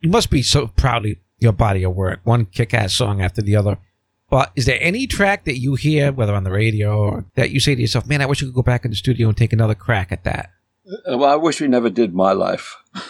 You 0.00 0.10
must 0.10 0.28
be 0.30 0.42
so 0.42 0.66
proud 0.66 1.06
of 1.06 1.12
your 1.38 1.52
body 1.52 1.84
of 1.84 1.96
work, 1.96 2.20
one 2.24 2.44
kick-ass 2.44 2.92
song 2.92 3.22
after 3.22 3.40
the 3.40 3.56
other. 3.56 3.78
But 4.28 4.50
is 4.56 4.66
there 4.66 4.78
any 4.80 5.06
track 5.06 5.44
that 5.44 5.58
you 5.58 5.74
hear, 5.76 6.10
whether 6.12 6.34
on 6.34 6.44
the 6.44 6.50
radio 6.50 6.98
or 6.98 7.24
that 7.36 7.50
you 7.50 7.60
say 7.60 7.74
to 7.74 7.80
yourself, 7.80 8.06
"Man, 8.06 8.20
I 8.20 8.26
wish 8.26 8.40
you 8.40 8.48
could 8.48 8.54
go 8.56 8.62
back 8.62 8.84
in 8.84 8.90
the 8.90 8.96
studio 8.96 9.28
and 9.28 9.36
take 9.36 9.52
another 9.52 9.74
crack 9.74 10.10
at 10.10 10.24
that"? 10.24 10.50
Well, 11.06 11.24
I 11.24 11.36
wish 11.36 11.60
we 11.60 11.68
never 11.68 11.90
did 11.90 12.14
my 12.14 12.32
life. 12.32 12.76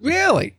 Really? 0.00 0.56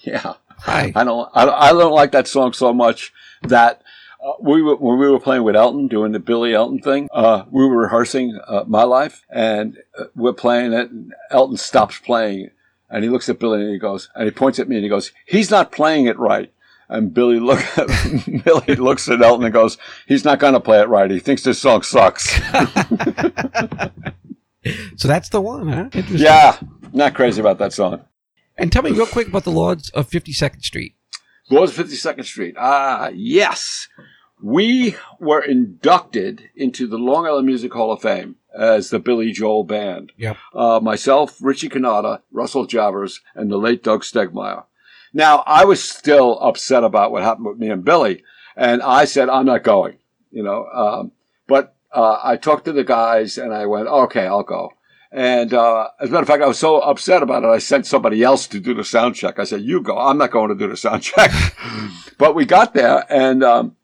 Yeah, 0.00 0.34
Hi. 0.60 0.92
I 0.94 1.02
don't. 1.02 1.28
I, 1.34 1.44
don't- 1.44 1.54
I 1.60 1.72
don't 1.72 1.92
like 1.92 2.12
that 2.12 2.28
song 2.28 2.52
so 2.52 2.72
much 2.72 3.12
that 3.42 3.82
uh, 4.24 4.34
we 4.40 4.62
were 4.62 4.76
when 4.76 4.98
we 5.00 5.08
were 5.10 5.18
playing 5.18 5.42
with 5.42 5.56
Elton, 5.56 5.88
doing 5.88 6.12
the 6.12 6.20
Billy 6.20 6.54
Elton 6.54 6.78
thing. 6.78 7.08
Uh, 7.12 7.42
we 7.50 7.66
were 7.66 7.76
rehearsing 7.78 8.38
uh, 8.46 8.62
my 8.68 8.84
life, 8.84 9.24
and 9.28 9.78
uh, 9.98 10.04
we're 10.14 10.32
playing 10.32 10.72
it. 10.72 10.90
And 10.92 11.12
Elton 11.32 11.56
stops 11.56 11.98
playing, 11.98 12.50
and 12.88 13.02
he 13.02 13.10
looks 13.10 13.28
at 13.28 13.40
Billy 13.40 13.60
and 13.62 13.72
he 13.72 13.78
goes, 13.78 14.08
and 14.14 14.24
he 14.26 14.30
points 14.30 14.60
at 14.60 14.68
me 14.68 14.76
and 14.76 14.84
he 14.84 14.88
goes, 14.88 15.10
"He's 15.26 15.50
not 15.50 15.72
playing 15.72 16.06
it 16.06 16.16
right." 16.16 16.52
And 16.88 17.12
Billy 17.12 17.40
look 17.40 17.60
Billy 18.44 18.76
looks 18.76 19.08
at 19.08 19.20
Elton 19.20 19.44
and 19.44 19.52
goes, 19.52 19.76
"He's 20.06 20.24
not 20.24 20.38
going 20.38 20.54
to 20.54 20.60
play 20.60 20.80
it 20.80 20.88
right. 20.88 21.10
He 21.10 21.18
thinks 21.18 21.42
this 21.42 21.58
song 21.60 21.82
sucks." 21.82 22.38
So 24.96 25.06
that's 25.06 25.28
the 25.28 25.40
one, 25.40 25.68
huh? 25.68 25.84
Interesting. 25.92 26.18
yeah, 26.18 26.58
not 26.92 27.14
crazy 27.14 27.40
about 27.40 27.58
that 27.58 27.72
song. 27.72 28.00
And 28.58 28.72
tell 28.72 28.82
me 28.82 28.90
real 28.90 29.06
quick 29.06 29.28
about 29.28 29.44
the 29.44 29.50
Lords 29.52 29.90
of 29.90 30.10
52nd 30.10 30.62
Street. 30.62 30.96
Lords 31.50 31.78
of 31.78 31.86
52nd 31.86 32.24
Street. 32.24 32.54
Ah, 32.58 33.10
yes. 33.14 33.88
We 34.42 34.96
were 35.20 35.40
inducted 35.40 36.50
into 36.56 36.86
the 36.86 36.98
Long 36.98 37.26
Island 37.26 37.46
Music 37.46 37.72
Hall 37.72 37.92
of 37.92 38.02
Fame 38.02 38.36
as 38.58 38.90
the 38.90 38.98
Billy 38.98 39.30
Joel 39.30 39.64
Band. 39.64 40.12
Yep. 40.16 40.36
Uh, 40.52 40.80
myself, 40.82 41.36
Richie 41.40 41.68
Cannata, 41.68 42.22
Russell 42.32 42.66
Javors, 42.66 43.20
and 43.34 43.50
the 43.50 43.58
late 43.58 43.82
Doug 43.84 44.02
Stegmeyer. 44.02 44.64
Now, 45.16 45.42
I 45.46 45.64
was 45.64 45.82
still 45.82 46.38
upset 46.40 46.84
about 46.84 47.10
what 47.10 47.22
happened 47.22 47.46
with 47.46 47.56
me 47.56 47.70
and 47.70 47.82
Billy, 47.82 48.22
and 48.54 48.82
I 48.82 49.06
said, 49.06 49.30
I'm 49.30 49.46
not 49.46 49.64
going, 49.64 49.96
you 50.30 50.42
know. 50.42 50.66
Um, 50.66 51.12
but 51.46 51.74
uh, 51.90 52.20
I 52.22 52.36
talked 52.36 52.66
to 52.66 52.72
the 52.72 52.84
guys, 52.84 53.38
and 53.38 53.54
I 53.54 53.64
went, 53.64 53.88
okay, 53.88 54.26
I'll 54.26 54.42
go. 54.42 54.72
And 55.10 55.54
uh, 55.54 55.88
as 55.98 56.10
a 56.10 56.12
matter 56.12 56.20
of 56.20 56.28
fact, 56.28 56.42
I 56.42 56.46
was 56.46 56.58
so 56.58 56.80
upset 56.80 57.22
about 57.22 57.44
it, 57.44 57.46
I 57.46 57.56
sent 57.56 57.86
somebody 57.86 58.22
else 58.22 58.46
to 58.48 58.60
do 58.60 58.74
the 58.74 58.84
sound 58.84 59.14
check. 59.14 59.38
I 59.38 59.44
said, 59.44 59.62
"You 59.62 59.80
go. 59.80 59.96
I'm 59.96 60.18
not 60.18 60.32
going 60.32 60.50
to 60.50 60.54
do 60.54 60.68
the 60.68 60.76
sound 60.76 61.02
check." 61.14 61.30
but 62.18 62.34
we 62.34 62.44
got 62.44 62.74
there, 62.74 63.06
and 63.08 63.42
um, 63.42 63.76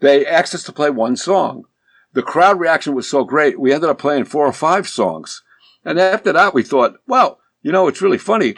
they 0.00 0.26
asked 0.26 0.56
us 0.56 0.64
to 0.64 0.72
play 0.72 0.90
one 0.90 1.16
song. 1.16 1.66
The 2.14 2.22
crowd 2.22 2.58
reaction 2.58 2.96
was 2.96 3.08
so 3.08 3.22
great, 3.22 3.60
we 3.60 3.72
ended 3.72 3.90
up 3.90 3.98
playing 4.00 4.24
four 4.24 4.44
or 4.44 4.52
five 4.52 4.88
songs. 4.88 5.44
And 5.84 6.00
after 6.00 6.32
that, 6.32 6.52
we 6.52 6.64
thought, 6.64 6.96
well, 7.06 7.38
you 7.62 7.70
know, 7.70 7.86
it's 7.86 8.02
really 8.02 8.18
funny. 8.18 8.56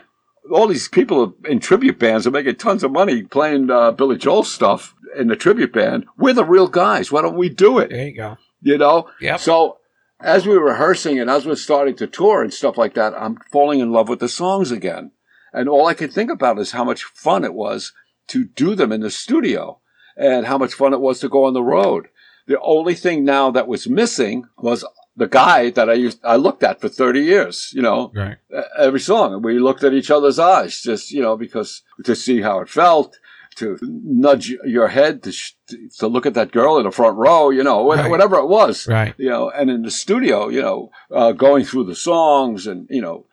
All 0.51 0.67
these 0.67 0.89
people 0.89 1.35
in 1.49 1.61
tribute 1.61 1.99
bands 1.99 2.27
are 2.27 2.31
making 2.31 2.57
tons 2.57 2.83
of 2.83 2.91
money 2.91 3.23
playing 3.23 3.71
uh, 3.71 3.93
Billy 3.93 4.17
Joel 4.17 4.43
stuff 4.43 4.95
in 5.17 5.29
the 5.29 5.37
tribute 5.37 5.73
band. 5.73 6.07
We're 6.19 6.33
the 6.35 6.45
real 6.45 6.69
guys. 6.69 7.13
Why 7.13 7.23
don't 7.23 7.37
we 7.37 7.49
do 7.49 7.79
it? 7.79 7.91
There 7.91 8.09
you 8.09 8.17
go. 8.17 8.37
you 8.61 8.79
know? 8.79 9.09
Yep. 9.21 9.41
So 9.41 9.79
as 10.21 10.47
we 10.47 10.57
were 10.57 10.67
rehearsing 10.67 11.19
and 11.19 11.31
as 11.31 11.45
we 11.45 11.51
we're 11.51 11.57
starting 11.57 11.97
to 11.97 12.07
tour 12.07 12.43
and 12.43 12.53
stuff 12.53 12.77
like 12.77 12.95
that, 12.95 13.15
I'm 13.15 13.39
falling 13.51 13.81
in 13.81 13.93
love 13.93 14.09
with 14.09 14.21
the 14.21 14.29
songs 14.29 14.71
again. 14.71 15.13
And 15.53 15.69
all 15.69 15.87
I 15.87 15.95
could 15.95 16.13
think 16.13 16.31
about 16.31 16.59
is 16.59 16.73
how 16.73 16.85
much 16.85 17.05
fun 17.05 17.45
it 17.45 17.55
was 17.55 17.93
to 18.29 18.45
do 18.45 18.75
them 18.75 18.93
in 18.93 19.01
the 19.01 19.11
studio 19.11 19.81
and 20.17 20.47
how 20.47 20.59
much 20.59 20.75
fun 20.75 20.93
it 20.93 21.01
was 21.01 21.21
to 21.21 21.29
go 21.29 21.45
on 21.45 21.55
the 21.55 21.63
road. 21.63 22.09
The 22.47 22.61
only 22.61 22.95
thing 22.95 23.25
now 23.25 23.51
that 23.51 23.69
was 23.69 23.89
missing 23.89 24.45
was 24.59 24.85
the 25.17 25.29
guy 25.29 25.71
that 25.71 25.91
I 25.91 25.95
used, 25.95 26.21
I 26.25 26.37
looked 26.37 26.63
at 26.63 26.81
for 26.81 26.89
30 26.89 27.21
years, 27.21 27.71
you 27.75 27.83
know, 27.83 28.11
Right. 28.15 28.37
every 28.79 29.01
song. 29.01 29.43
We 29.43 29.59
looked 29.59 29.85
at 29.85 29.93
each 29.93 30.11
other's 30.11 30.39
eyes 30.39 30.81
just, 30.81 31.11
you 31.13 31.21
know, 31.23 31.37
because 31.37 31.83
to 32.05 32.15
see 32.15 32.41
how 32.41 32.61
it 32.61 32.69
felt, 32.69 33.19
to 33.57 33.77
nudge 33.83 34.49
your 34.65 34.89
head, 34.89 35.23
to, 35.25 35.33
sh- 35.33 35.53
to 35.99 36.07
look 36.07 36.25
at 36.25 36.33
that 36.35 36.53
girl 36.53 36.79
in 36.79 36.85
the 36.85 36.91
front 36.91 37.19
row, 37.19 37.51
you 37.51 37.63
know, 37.63 37.83
wha- 37.85 37.97
Right. 37.97 38.11
whatever 38.11 38.37
it 38.39 38.47
was. 38.49 38.89
Right. 38.89 39.13
You 39.19 39.29
know, 39.29 39.51
and 39.51 39.69
in 39.71 39.83
the 39.83 39.91
studio, 39.91 40.49
you 40.49 40.63
know, 40.63 40.91
uh, 41.11 41.33
going 41.33 41.65
through 41.67 41.85
the 41.85 41.95
songs 41.95 42.67
and, 42.67 42.87
you 42.89 43.03
know, 43.03 43.27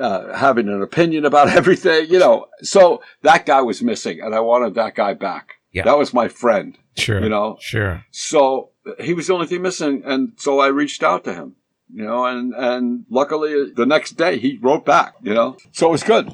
uh, 0.00 0.34
having 0.34 0.68
an 0.68 0.80
opinion 0.82 1.26
about 1.26 1.48
everything, 1.60 2.06
you 2.08 2.18
know. 2.18 2.46
So 2.62 3.02
that 3.22 3.44
guy 3.44 3.60
was 3.60 3.82
missing 3.82 4.20
and 4.22 4.34
I 4.34 4.40
wanted 4.40 4.74
that 4.76 4.94
guy 4.94 5.12
back. 5.12 5.54
Yeah. 5.72 5.84
That 5.84 5.98
was 5.98 6.14
my 6.14 6.28
friend. 6.28 6.78
Sure. 6.96 7.22
You 7.22 7.28
know, 7.28 7.58
Sure. 7.60 8.02
so 8.10 8.70
he 9.00 9.14
was 9.14 9.26
the 9.26 9.34
only 9.34 9.46
thing 9.46 9.62
missing, 9.62 10.02
and 10.04 10.32
so 10.36 10.60
I 10.60 10.68
reached 10.68 11.02
out 11.02 11.24
to 11.24 11.34
him, 11.34 11.56
you 11.92 12.04
know, 12.04 12.24
and 12.24 12.54
and 12.54 13.04
luckily 13.10 13.70
the 13.70 13.86
next 13.86 14.12
day 14.12 14.38
he 14.38 14.58
wrote 14.60 14.84
back, 14.84 15.14
you 15.22 15.34
know, 15.34 15.56
so 15.72 15.88
it 15.88 15.92
was 15.92 16.02
good. 16.02 16.32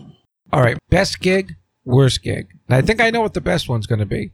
All 0.53 0.61
right. 0.61 0.79
Best 0.91 1.21
gig, 1.21 1.57
worst 1.85 2.23
gig. 2.23 2.49
And 2.69 2.77
I 2.77 2.83
think 2.83 3.01
I 3.01 3.11
know 3.11 3.23
what 3.23 3.35
the 3.35 3.41
best 3.41 3.69
one's 3.69 3.87
going 3.87 4.01
to 4.01 4.07
be. 4.07 4.33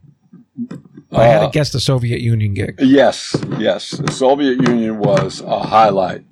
I 1.11 1.23
had 1.25 1.41
Uh, 1.41 1.45
to 1.47 1.51
guess 1.51 1.71
the 1.71 1.79
Soviet 1.79 2.21
Union 2.21 2.53
gig. 2.53 2.75
Yes, 2.79 3.35
yes, 3.57 3.91
the 3.91 4.11
Soviet 4.11 4.61
Union 4.67 4.99
was 4.99 5.41
a 5.41 5.59
highlight 5.59 6.23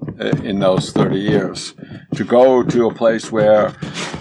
in 0.43 0.59
those 0.59 0.91
thirty 0.91 1.19
years. 1.19 1.73
To 2.15 2.23
go 2.23 2.63
to 2.63 2.87
a 2.87 2.93
place 2.93 3.31
where, 3.31 3.73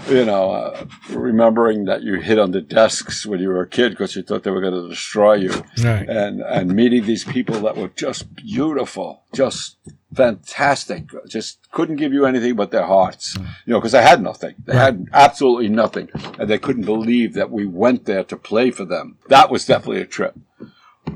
you 0.09 0.25
know, 0.25 0.51
uh, 0.51 0.85
remembering 1.11 1.85
that 1.85 2.01
you 2.03 2.15
hid 2.15 2.39
under 2.39 2.61
desks 2.61 3.25
when 3.25 3.39
you 3.39 3.49
were 3.49 3.61
a 3.61 3.67
kid 3.67 3.89
because 3.91 4.15
you 4.15 4.23
thought 4.23 4.43
they 4.43 4.51
were 4.51 4.61
going 4.61 4.73
to 4.83 4.89
destroy 4.89 5.35
you, 5.35 5.53
Right. 5.83 6.07
and 6.09 6.41
and 6.41 6.73
meeting 6.75 7.05
these 7.05 7.23
people 7.23 7.59
that 7.61 7.77
were 7.77 7.91
just 7.95 8.35
beautiful, 8.35 9.21
just 9.33 9.77
fantastic, 10.17 11.09
just 11.27 11.71
couldn't 11.71 11.95
give 11.95 12.11
you 12.11 12.25
anything 12.25 12.55
but 12.55 12.71
their 12.71 12.85
hearts, 12.85 13.37
you 13.65 13.71
know, 13.71 13.79
because 13.79 13.93
they 13.93 14.01
had 14.01 14.21
nothing. 14.21 14.55
They 14.65 14.75
had 14.75 15.07
absolutely 15.13 15.69
nothing, 15.69 16.09
and 16.39 16.49
they 16.49 16.57
couldn't 16.57 16.85
believe 16.85 17.33
that 17.35 17.51
we 17.51 17.65
went 17.65 18.05
there 18.05 18.23
to 18.25 18.35
play 18.35 18.71
for 18.71 18.83
them. 18.83 19.17
That 19.29 19.49
was 19.49 19.65
definitely 19.65 20.01
a 20.01 20.05
trip. 20.05 20.37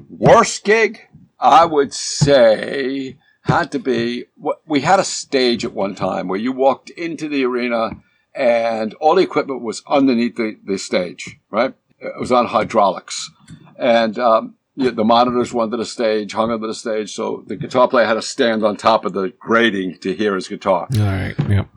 Worst 0.09 0.63
gig, 0.63 1.07
I 1.39 1.65
would 1.65 1.93
say, 1.93 3.17
had 3.41 3.71
to 3.71 3.79
be. 3.79 4.25
We 4.65 4.81
had 4.81 4.99
a 4.99 5.03
stage 5.03 5.65
at 5.65 5.73
one 5.73 5.95
time 5.95 6.27
where 6.27 6.39
you 6.39 6.51
walked 6.51 6.89
into 6.91 7.27
the 7.27 7.43
arena 7.43 7.91
and 8.33 8.93
all 8.95 9.15
the 9.15 9.23
equipment 9.23 9.61
was 9.61 9.83
underneath 9.87 10.35
the, 10.35 10.57
the 10.63 10.77
stage, 10.77 11.39
right? 11.49 11.73
It 11.99 12.19
was 12.19 12.31
on 12.31 12.47
hydraulics. 12.47 13.29
And 13.77 14.17
um, 14.17 14.55
yeah, 14.81 14.91
the 14.91 15.03
monitors 15.03 15.53
were 15.53 15.63
under 15.63 15.77
the 15.77 15.85
stage, 15.85 16.33
hung 16.33 16.51
under 16.51 16.67
the 16.67 16.73
stage, 16.73 17.13
so 17.13 17.43
the 17.47 17.55
guitar 17.55 17.87
player 17.87 18.05
had 18.05 18.15
to 18.15 18.21
stand 18.21 18.63
on 18.65 18.75
top 18.77 19.05
of 19.05 19.13
the 19.13 19.33
grating 19.39 19.97
to 19.99 20.13
hear 20.13 20.35
his 20.35 20.47
guitar. 20.47 20.87
All 20.97 21.01
right. 21.05 21.35
Yep. 21.49 21.67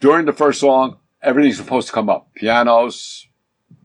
During 0.00 0.26
the 0.26 0.32
first 0.32 0.60
song, 0.60 0.96
everything's 1.22 1.56
supposed 1.56 1.86
to 1.88 1.92
come 1.92 2.08
up 2.10 2.28
pianos, 2.34 3.26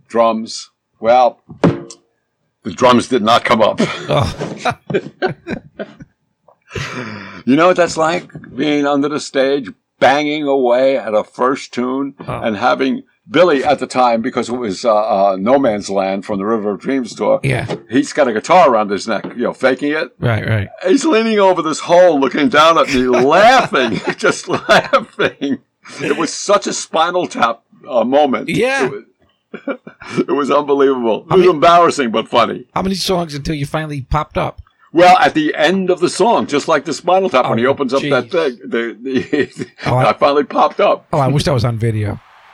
drums. 0.07 0.71
Well, 0.99 1.41
the 1.61 2.71
drums 2.73 3.07
did 3.07 3.21
not 3.21 3.45
come 3.45 3.61
up. 3.61 3.77
Oh, 3.79 4.77
You 7.45 7.55
know 7.55 7.67
what 7.67 7.77
that's 7.77 7.95
like? 7.97 8.29
Being 8.55 8.85
under 8.85 9.07
the 9.07 9.19
stage, 9.21 9.71
banging 9.99 10.43
away 10.43 10.97
at 10.97 11.13
a 11.13 11.23
first 11.23 11.73
tune, 11.73 12.13
Oh. 12.27 12.41
and 12.41 12.57
having 12.57 13.03
Billy 13.29 13.63
at 13.63 13.79
the 13.79 13.87
time, 13.87 14.21
because 14.21 14.49
it 14.49 14.55
was 14.55 14.85
uh, 14.85 14.95
uh, 14.95 15.37
No 15.39 15.59
Man's 15.59 15.89
Land 15.89 16.25
from 16.25 16.39
the 16.39 16.45
River 16.45 16.71
of 16.71 16.79
Dreams 16.79 17.13
tour. 17.13 17.39
Yeah, 17.43 17.75
he's 17.89 18.13
got 18.13 18.27
a 18.27 18.33
guitar 18.33 18.69
around 18.69 18.89
his 18.89 19.07
neck, 19.07 19.25
you 19.25 19.43
know, 19.43 19.53
faking 19.53 19.91
it. 19.91 20.15
Right, 20.19 20.47
right. 20.47 20.69
He's 20.85 21.05
leaning 21.05 21.39
over 21.39 21.61
this 21.61 21.79
hole, 21.79 22.19
looking 22.19 22.49
down 22.49 22.77
at 22.77 22.87
me, 22.87 23.07
laughing, 23.07 23.99
just 24.17 24.47
laughing. 24.47 25.59
It 26.01 26.17
was 26.17 26.33
such 26.33 26.67
a 26.67 26.73
Spinal 26.73 27.27
Tap 27.27 27.63
uh, 27.87 28.03
moment. 28.03 28.49
Yeah. 28.49 28.85
It 28.85 28.91
was, 28.91 29.03
it 30.19 30.31
was 30.31 30.51
unbelievable. 30.51 31.25
It 31.29 31.37
was 31.37 31.47
embarrassing, 31.47 32.11
but 32.11 32.27
funny. 32.27 32.67
How 32.73 32.81
many 32.81 32.95
songs 32.95 33.33
until 33.33 33.55
you 33.55 33.65
finally 33.65 34.01
popped 34.01 34.37
up? 34.37 34.61
Well, 34.93 35.17
at 35.19 35.33
the 35.33 35.53
end 35.53 35.89
of 35.89 35.99
the 35.99 36.09
song, 36.09 36.47
just 36.47 36.67
like 36.67 36.85
the 36.85 36.93
Spinal 36.93 37.29
Tap, 37.29 37.45
oh, 37.45 37.49
when 37.49 37.59
he 37.59 37.65
oh, 37.65 37.71
opens 37.71 37.91
geez. 37.91 38.11
up 38.11 38.29
that 38.29 38.31
thing, 38.31 38.69
the, 38.69 38.97
the, 39.01 39.67
oh, 39.85 39.95
I, 39.95 40.09
I 40.09 40.13
finally 40.13 40.45
popped 40.45 40.79
up. 40.79 41.07
Oh, 41.11 41.19
I 41.19 41.27
wish 41.27 41.43
that 41.43 41.53
was 41.53 41.65
on 41.65 41.77
video. 41.77 42.19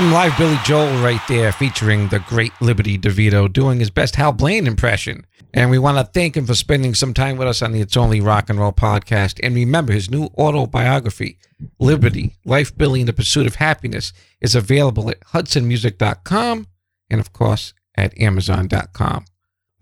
some 0.00 0.12
live 0.12 0.38
Billy 0.38 0.56
Joel 0.64 1.02
right 1.02 1.20
there 1.28 1.52
featuring 1.52 2.08
the 2.08 2.20
great 2.20 2.54
Liberty 2.62 2.96
DeVito 2.96 3.52
doing 3.52 3.80
his 3.80 3.90
best 3.90 4.16
Hal 4.16 4.32
Blaine 4.32 4.66
impression. 4.66 5.26
And 5.52 5.70
we 5.70 5.78
want 5.78 5.98
to 5.98 6.04
thank 6.04 6.38
him 6.38 6.46
for 6.46 6.54
spending 6.54 6.94
some 6.94 7.12
time 7.12 7.36
with 7.36 7.46
us 7.46 7.60
on 7.60 7.72
the 7.72 7.82
It's 7.82 7.98
Only 7.98 8.18
Rock 8.18 8.48
and 8.48 8.58
Roll 8.58 8.72
podcast. 8.72 9.38
And 9.42 9.54
remember, 9.54 9.92
his 9.92 10.10
new 10.10 10.30
autobiography, 10.38 11.38
Liberty 11.78 12.36
Life, 12.46 12.74
Billy, 12.78 13.00
and 13.00 13.08
the 13.08 13.12
Pursuit 13.12 13.46
of 13.46 13.56
Happiness, 13.56 14.14
is 14.40 14.54
available 14.54 15.10
at 15.10 15.20
hudsonmusic.com 15.20 16.66
and, 17.10 17.20
of 17.20 17.34
course, 17.34 17.74
at 17.94 18.18
amazon.com. 18.18 19.26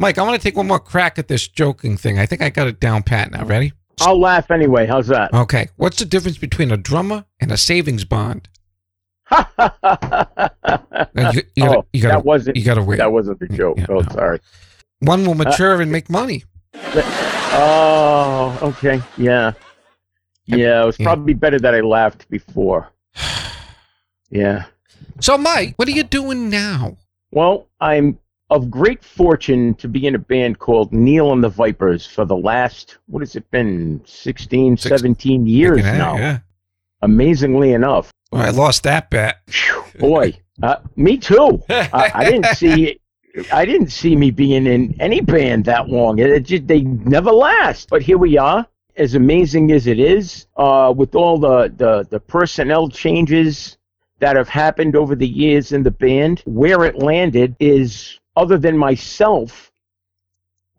Mike, 0.01 0.19
I 0.19 0.23
want 0.23 0.35
to 0.35 0.43
take 0.43 0.57
one 0.57 0.66
more 0.66 0.81
crack 0.81 1.21
at 1.21 1.29
this 1.29 1.47
joking 1.47 1.97
thing. 1.97 2.19
I 2.19 2.27
think 2.27 2.43
I 2.43 2.51
got 2.51 2.66
it 2.66 2.81
down 2.81 3.05
pat 3.05 3.31
now. 3.31 3.45
Ready? 3.45 3.73
I'll 4.01 4.19
laugh 4.19 4.51
anyway. 4.51 4.87
How's 4.87 5.07
that? 5.07 5.33
Okay. 5.33 5.69
What's 5.77 6.01
the 6.01 6.05
difference 6.05 6.39
between 6.39 6.73
a 6.73 6.77
drummer 6.77 7.25
and 7.39 7.53
a 7.53 7.57
savings 7.57 8.05
bond? 8.05 8.49
You, 9.31 9.39
you 11.55 11.64
gotta, 11.64 11.79
oh, 11.79 11.87
you 11.93 12.03
gotta, 12.03 12.14
that 12.14 12.24
wasn't 12.24 12.57
you 12.57 12.64
gotta 12.64 12.83
wait. 12.83 12.97
that 12.97 13.12
wasn't 13.12 13.39
the 13.41 13.47
mm, 13.47 13.57
joke. 13.57 13.79
Yeah, 13.79 13.87
oh, 13.89 14.01
no. 14.01 14.12
sorry. 14.12 14.41
One 15.01 15.24
will 15.24 15.33
uh, 15.33 15.45
mature 15.45 15.81
and 15.81 15.93
make 15.93 16.11
money. 16.11 16.45
Oh, 16.74 18.59
okay. 18.62 19.01
Yeah. 19.16 19.53
Yeah, 20.47 20.83
it 20.83 20.87
was 20.87 20.99
Yeah. 20.99 21.07
probably 21.07 21.35
better 21.35 21.59
that 21.59 21.74
I 21.74 21.81
laughed 21.81 22.29
before. 22.31 22.89
Yeah. 24.31 24.66
So, 25.20 25.39
Mike, 25.39 25.72
what 25.76 25.89
are 25.89 25.93
you 25.93 26.03
doing 26.03 26.51
now? 26.51 26.99
Well, 27.31 27.66
I'm 27.81 28.18
of 28.51 28.70
great 28.70 29.03
fortune 29.03 29.72
to 29.76 29.89
be 29.89 30.07
in 30.07 30.14
a 30.14 30.18
band 30.18 30.59
called 30.59 30.93
Neil 30.93 31.33
and 31.33 31.43
the 31.43 31.49
Vipers 31.49 32.07
for 32.07 32.26
the 32.26 32.37
last, 32.37 32.99
what 33.07 33.20
has 33.20 33.37
it 33.37 33.51
been, 33.51 34.03
16, 34.05 34.76
Six- 34.76 35.01
17 35.01 35.47
years 35.47 35.79
Looking 35.79 35.87
at 35.87 35.95
it, 35.95 35.99
now. 35.99 36.16
Yeah. 36.16 36.39
Amazingly 37.03 37.72
enough. 37.72 38.11
Well, 38.32 38.42
I 38.42 38.51
lost 38.51 38.82
that 38.82 39.11
bet. 39.11 39.40
Boy, 39.99 40.38
uh, 40.62 40.76
me 40.96 41.16
too. 41.16 41.62
I, 41.70 42.11
I 42.14 42.24
didn't 42.30 42.57
see. 42.57 43.01
I 43.53 43.64
didn't 43.64 43.90
see 43.90 44.16
me 44.16 44.30
being 44.30 44.66
in 44.66 45.01
any 45.01 45.20
band 45.20 45.64
that 45.66 45.88
long. 45.88 46.18
It, 46.18 46.30
it 46.30 46.40
just, 46.40 46.66
they 46.66 46.80
never 46.82 47.30
last. 47.30 47.88
But 47.88 48.03
here 48.03 48.18
we 48.18 48.36
are. 48.36 48.66
As 48.96 49.14
amazing 49.14 49.70
as 49.70 49.86
it 49.86 50.01
is, 50.01 50.49
uh, 50.57 50.92
with 50.96 51.14
all 51.14 51.38
the, 51.38 51.72
the, 51.76 52.05
the 52.11 52.18
personnel 52.18 52.88
changes 52.88 53.78
that 54.18 54.34
have 54.34 54.49
happened 54.49 54.96
over 54.96 55.14
the 55.14 55.28
years 55.28 55.70
in 55.70 55.84
the 55.84 55.90
band, 55.92 56.42
where 56.46 56.84
it 56.84 56.99
landed 56.99 57.55
is, 57.61 58.18
other 58.36 58.59
than 58.59 58.76
myself, 58.76 59.68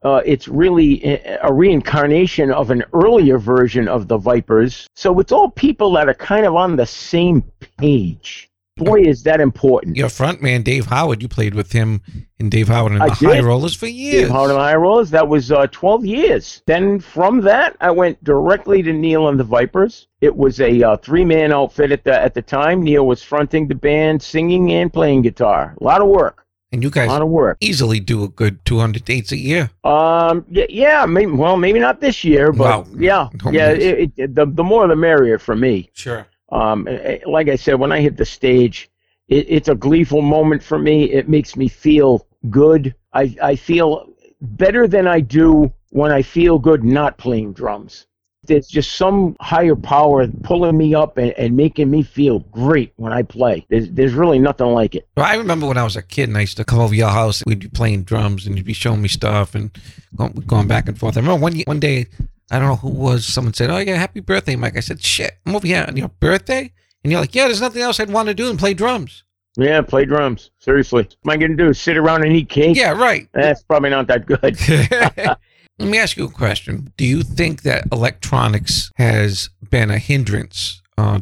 uh, 0.04 0.22
it's 0.26 0.48
really 0.48 1.04
a 1.42 1.52
reincarnation 1.52 2.52
of 2.52 2.72
an 2.72 2.84
earlier 2.94 3.38
version 3.38 3.88
of 3.88 4.08
the 4.08 4.18
Vipers. 4.18 4.88
So 4.96 5.20
it's 5.20 5.32
all 5.32 5.50
people 5.50 5.92
that 5.94 6.08
are 6.08 6.14
kind 6.14 6.46
of 6.46 6.56
on 6.56 6.76
the 6.76 6.86
same 6.86 7.44
page. 7.78 8.50
Boy, 8.78 9.02
is 9.02 9.24
that 9.24 9.42
important. 9.42 9.98
Your 9.98 10.08
front 10.08 10.42
man, 10.42 10.62
Dave 10.62 10.86
Howard, 10.86 11.22
you 11.22 11.28
played 11.28 11.54
with 11.54 11.74
him 11.74 12.02
in 12.40 12.50
Dave 12.50 12.70
Howard 12.70 12.94
and 12.94 13.04
I 13.04 13.10
the 13.10 13.26
High. 13.26 13.42
Rollers 13.42 13.76
for 13.76 13.88
years. 13.88 14.24
Dave 14.24 14.30
Howard 14.30 14.52
and 14.52 14.58
the 14.58 14.64
High 14.64 14.76
Rollers. 14.76 15.10
That 15.10 15.28
was 15.28 15.52
uh, 15.52 15.68
12 15.68 16.06
years. 16.06 16.62
Then 16.66 17.02
from 17.02 17.42
that, 17.42 17.76
I 17.82 17.92
went 17.92 18.24
directly 18.24 18.82
to 18.84 18.94
Neil 18.94 19.28
and 19.28 19.38
the 19.38 19.44
Vipers. 19.44 20.08
It 20.22 20.34
was 20.34 20.62
a 20.62 20.82
uh, 20.82 20.96
three-man 20.98 21.52
outfit 21.52 21.92
at 21.92 22.06
the 22.06 22.18
at 22.18 22.34
the 22.34 22.42
time. 22.42 22.82
Neil 22.82 23.06
was 23.06 23.22
fronting 23.22 23.68
the 23.68 23.76
band, 23.76 24.22
singing 24.22 24.72
and 24.72 24.94
playing 24.94 25.24
guitar. 25.24 25.76
A 25.80 25.84
lot 25.84 26.02
of 26.02 26.08
work. 26.08 26.46
And 26.72 26.84
you 26.84 26.90
guys 26.90 27.06
A 27.06 27.08
guys 27.08 27.10
lot 27.14 27.22
of 27.22 27.30
work. 27.30 27.58
easily 27.62 28.00
do 28.00 28.24
a 28.24 28.28
good 28.28 28.64
200 28.66 29.04
dates 29.06 29.32
a 29.32 29.38
year. 29.38 29.70
Um. 29.84 30.46
Yeah. 30.50 30.66
yeah 30.70 31.06
maybe, 31.06 31.32
well, 31.32 31.58
maybe 31.58 31.80
not 31.80 32.00
this 32.02 32.24
year, 32.24 32.52
but 32.52 32.88
No. 32.94 33.00
yeah, 33.00 33.30
No, 33.44 33.52
yeah. 33.52 33.70
It, 33.72 34.12
it, 34.18 34.36
the 34.36 34.46
the 34.46 34.64
more 34.64 34.88
the 34.88 34.96
merrier 34.96 35.40
for 35.40 35.56
me. 35.56 35.90
Sure. 35.94 36.28
Um. 36.52 36.88
Like 37.26 37.48
I 37.50 37.56
said, 37.56 37.76
when 37.80 37.92
I 37.92 38.02
hit 38.02 38.18
the 38.18 38.26
stage, 38.26 38.90
it, 39.28 39.46
it's 39.50 39.70
a 39.70 39.76
gleeful 39.76 40.22
moment 40.22 40.62
for 40.64 40.78
me. 40.80 41.06
It 41.12 41.28
makes 41.30 41.56
me 41.56 41.68
feel 41.68 42.28
good. 42.50 42.94
I 43.14 43.36
I 43.42 43.56
feel 43.56 44.06
better 44.42 44.88
than 44.88 45.08
I 45.08 45.20
do 45.22 45.72
when 45.92 46.12
I 46.12 46.22
feel 46.22 46.60
good 46.60 46.84
not 46.84 47.18
playing 47.18 47.54
drums. 47.54 48.06
There's 48.50 48.68
just 48.68 48.96
some 48.96 49.38
higher 49.40 49.76
power 49.76 50.28
pulling 50.44 50.78
me 50.78 50.94
up 50.94 51.18
and, 51.18 51.32
and 51.34 51.56
making 51.56 51.90
me 51.90 52.04
feel 52.04 52.40
great 52.40 52.92
when 52.98 53.14
I 53.14 53.22
play. 53.22 53.66
There's, 53.70 53.90
there's 53.92 54.14
really 54.14 54.40
nothing 54.40 54.68
like 54.68 54.96
it. 54.96 55.08
Well, 55.16 55.26
I 55.26 55.36
remember 55.36 55.68
when 55.68 55.78
I 55.78 55.84
was 55.84 55.96
a 55.96 56.02
kid 56.02 56.28
and 56.30 56.38
I 56.38 56.42
used 56.42 56.58
to 56.58 56.66
come 56.66 56.80
over 56.80 56.94
your 56.94 57.10
house. 57.10 57.44
We'd 57.46 57.60
be 57.60 57.68
playing 57.70 58.04
drums 58.04 58.46
and 58.46 58.58
you'd 58.58 58.66
be 58.66 58.74
showing 58.74 59.02
me 59.02 59.08
stuff 59.08 59.56
and 59.56 59.72
going, 60.16 60.34
going 60.34 60.68
back 60.68 60.88
and 60.90 61.00
forth. 61.00 61.16
I 61.16 61.22
remember 61.22 61.42
one, 61.42 61.58
one 61.62 61.80
day, 61.80 62.08
I 62.52 62.60
don't 62.60 62.68
know 62.68 62.76
who 62.76 62.90
was, 62.90 63.26
someone 63.26 63.54
said, 63.54 63.70
Oh, 63.70 63.78
yeah, 63.78 63.96
happy 63.96 64.20
birthday, 64.20 64.56
Mike. 64.56 64.76
I 64.76 64.82
said, 64.82 65.02
Shit, 65.02 65.38
I'm 65.46 65.56
over 65.56 65.68
here 65.68 65.86
on 65.88 65.96
your 65.96 66.10
birthday? 66.10 66.74
And 67.04 67.12
you're 67.12 67.22
like, 67.22 67.36
Yeah, 67.36 67.46
there's 67.46 67.62
nothing 67.62 67.82
else 67.82 68.00
I'd 68.00 68.10
want 68.10 68.28
to 68.28 68.34
do 68.34 68.48
than 68.48 68.58
play 68.58 68.74
drums. 68.74 69.24
Yeah, 69.58 69.82
play 69.82 70.06
drums. 70.06 70.52
Seriously. 70.60 71.04
What 71.04 71.16
am 71.26 71.30
I 71.32 71.38
going 71.38 71.58
to 71.58 71.64
do? 71.68 71.74
Sit 71.74 71.98
around 71.98 72.24
and 72.24 72.34
eat 72.34 72.50
cake? 72.50 72.78
Yeah, 72.78 72.92
right. 72.92 73.28
That's 73.34 73.64
probably 73.64 73.90
not 73.90 74.08
that 74.08 74.26
good. 74.26 74.58
Let 75.80 75.88
me 75.88 75.98
ask 75.98 76.18
you 76.18 76.26
a 76.26 76.30
question. 76.30 76.92
Do 76.98 77.06
you 77.06 77.24
think 77.24 77.62
that 77.62 77.88
electronics 77.90 78.92
has 78.98 79.50
been 79.70 79.90
a 79.90 79.98
hindrance 79.98 80.82
uh, 80.98 81.22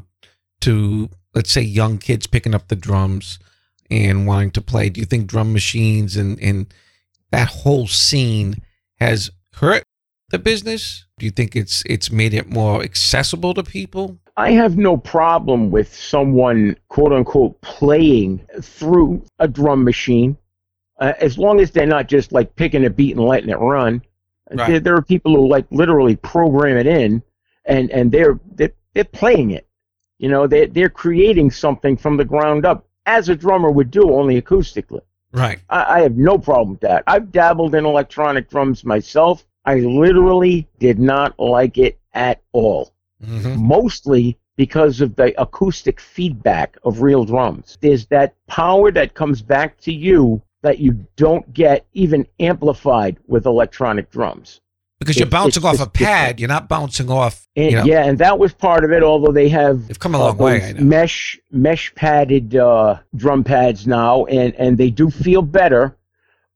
to, 0.62 1.10
let's 1.36 1.52
say, 1.52 1.62
young 1.62 2.00
kids 2.00 2.26
picking 2.26 2.56
up 2.56 2.68
the 2.68 2.76
drums 2.76 3.38
and 3.92 4.26
wanting 4.26 4.50
to 4.52 4.62
play? 4.62 4.90
Do 4.90 5.00
you 5.00 5.06
think 5.06 5.28
drum 5.28 5.54
machines 5.54 6.18
and, 6.18 6.40
and 6.42 6.74
that 7.32 7.50
whole 7.50 7.86
scene 7.86 8.56
has 9.00 9.30
hurt 9.54 9.84
the 10.30 10.40
business? 10.40 11.06
Do 11.20 11.28
you 11.28 11.32
think 11.32 11.56
it's 11.56 11.84
it's 11.86 12.12
made 12.12 12.34
it 12.34 12.50
more 12.50 12.82
accessible 12.82 13.54
to 13.54 13.64
people? 13.64 14.18
I 14.38 14.52
have 14.52 14.76
no 14.76 14.98
problem 14.98 15.70
with 15.70 15.96
someone, 15.96 16.76
quote 16.90 17.14
unquote, 17.14 17.62
playing 17.62 18.42
through 18.62 19.24
a 19.38 19.48
drum 19.48 19.84
machine, 19.84 20.36
uh, 21.00 21.14
as 21.20 21.38
long 21.38 21.60
as 21.60 21.72
they're 21.72 21.86
not 21.86 22.08
just 22.08 22.32
like 22.32 22.56
picking 22.56 22.86
a 22.86 22.90
beat 22.90 23.16
and 23.16 23.26
letting 23.26 23.50
it 23.50 23.60
run. 23.60 24.02
Right. 24.52 24.68
There, 24.68 24.80
there 24.80 24.96
are 24.96 25.02
people 25.02 25.36
who 25.36 25.48
like 25.48 25.66
literally 25.72 26.16
program 26.16 26.78
it 26.78 26.88
in, 26.88 27.22
and 27.66 27.92
and 27.92 28.12
they're 28.12 28.40
they're, 28.56 28.74
they're 28.94 29.04
playing 29.04 29.52
it. 29.52 29.68
You 30.20 30.30
know, 30.30 30.48
they 30.48 30.68
they're 30.68 30.90
creating 30.90 31.52
something 31.52 31.98
from 31.98 32.18
the 32.18 32.26
ground 32.26 32.66
up, 32.66 32.88
as 33.06 33.30
a 33.30 33.36
drummer 33.36 33.70
would 33.70 33.92
do, 33.92 34.14
only 34.16 34.42
acoustically. 34.42 35.02
Right. 35.34 35.60
I, 35.70 35.98
I 35.98 36.02
have 36.02 36.18
no 36.18 36.38
problem 36.38 36.72
with 36.72 36.82
that. 36.82 37.04
I've 37.08 37.32
dabbled 37.32 37.76
in 37.76 37.86
electronic 37.86 38.50
drums 38.50 38.86
myself. 38.86 39.46
I 39.66 39.80
literally 39.80 40.68
did 40.80 40.98
not 40.98 41.38
like 41.40 41.78
it 41.78 42.00
at 42.14 42.42
all 42.54 42.94
hmm 43.24 43.56
mostly 43.58 44.38
because 44.56 45.02
of 45.02 45.16
the 45.16 45.40
acoustic 45.42 46.00
feedback 46.00 46.78
of 46.84 47.02
real 47.02 47.26
drums. 47.26 47.78
There's 47.82 48.06
that 48.08 48.36
power 48.48 48.92
that 48.92 49.14
comes 49.14 49.42
back 49.42 49.80
to 49.82 49.94
you 49.94 50.42
that 50.64 50.80
you 50.80 51.06
don't 51.16 51.54
get 51.54 51.86
even 51.94 52.26
amplified 52.40 53.18
with 53.28 53.46
electronic 53.46 54.10
drums. 54.12 54.62
Because 55.00 55.16
you're 55.18 55.28
It- 55.28 55.32
bouncing 55.32 55.64
it's 55.64 55.80
off 55.80 55.88
a 55.88 55.90
pad. 55.90 56.40
You're 56.40 56.50
not 56.50 56.68
bouncing 56.68 57.12
off. 57.12 57.48
And, 57.56 57.72
you 57.72 57.78
know, 57.78 57.84
Yeah, 57.86 58.04
and 58.06 58.18
that 58.18 58.40
was 58.40 58.54
part 58.54 58.84
of 58.84 58.92
it. 58.92 59.04
Although 59.04 59.32
they 59.32 59.48
have 59.50 59.88
They've 59.88 60.00
come 60.00 60.16
a 60.16 60.18
uh, 60.18 60.22
long 60.22 60.38
way. 60.38 60.64
I 60.64 60.72
know. 60.72 60.82
mesh 60.84 61.40
mesh 61.52 61.94
padded 61.94 62.56
uh, 62.56 62.98
drum 63.16 63.44
pads 63.44 63.86
now, 63.86 64.26
and 64.26 64.56
and 64.56 64.78
they 64.78 64.90
do 64.90 65.12
feel 65.12 65.44
better, 65.44 65.96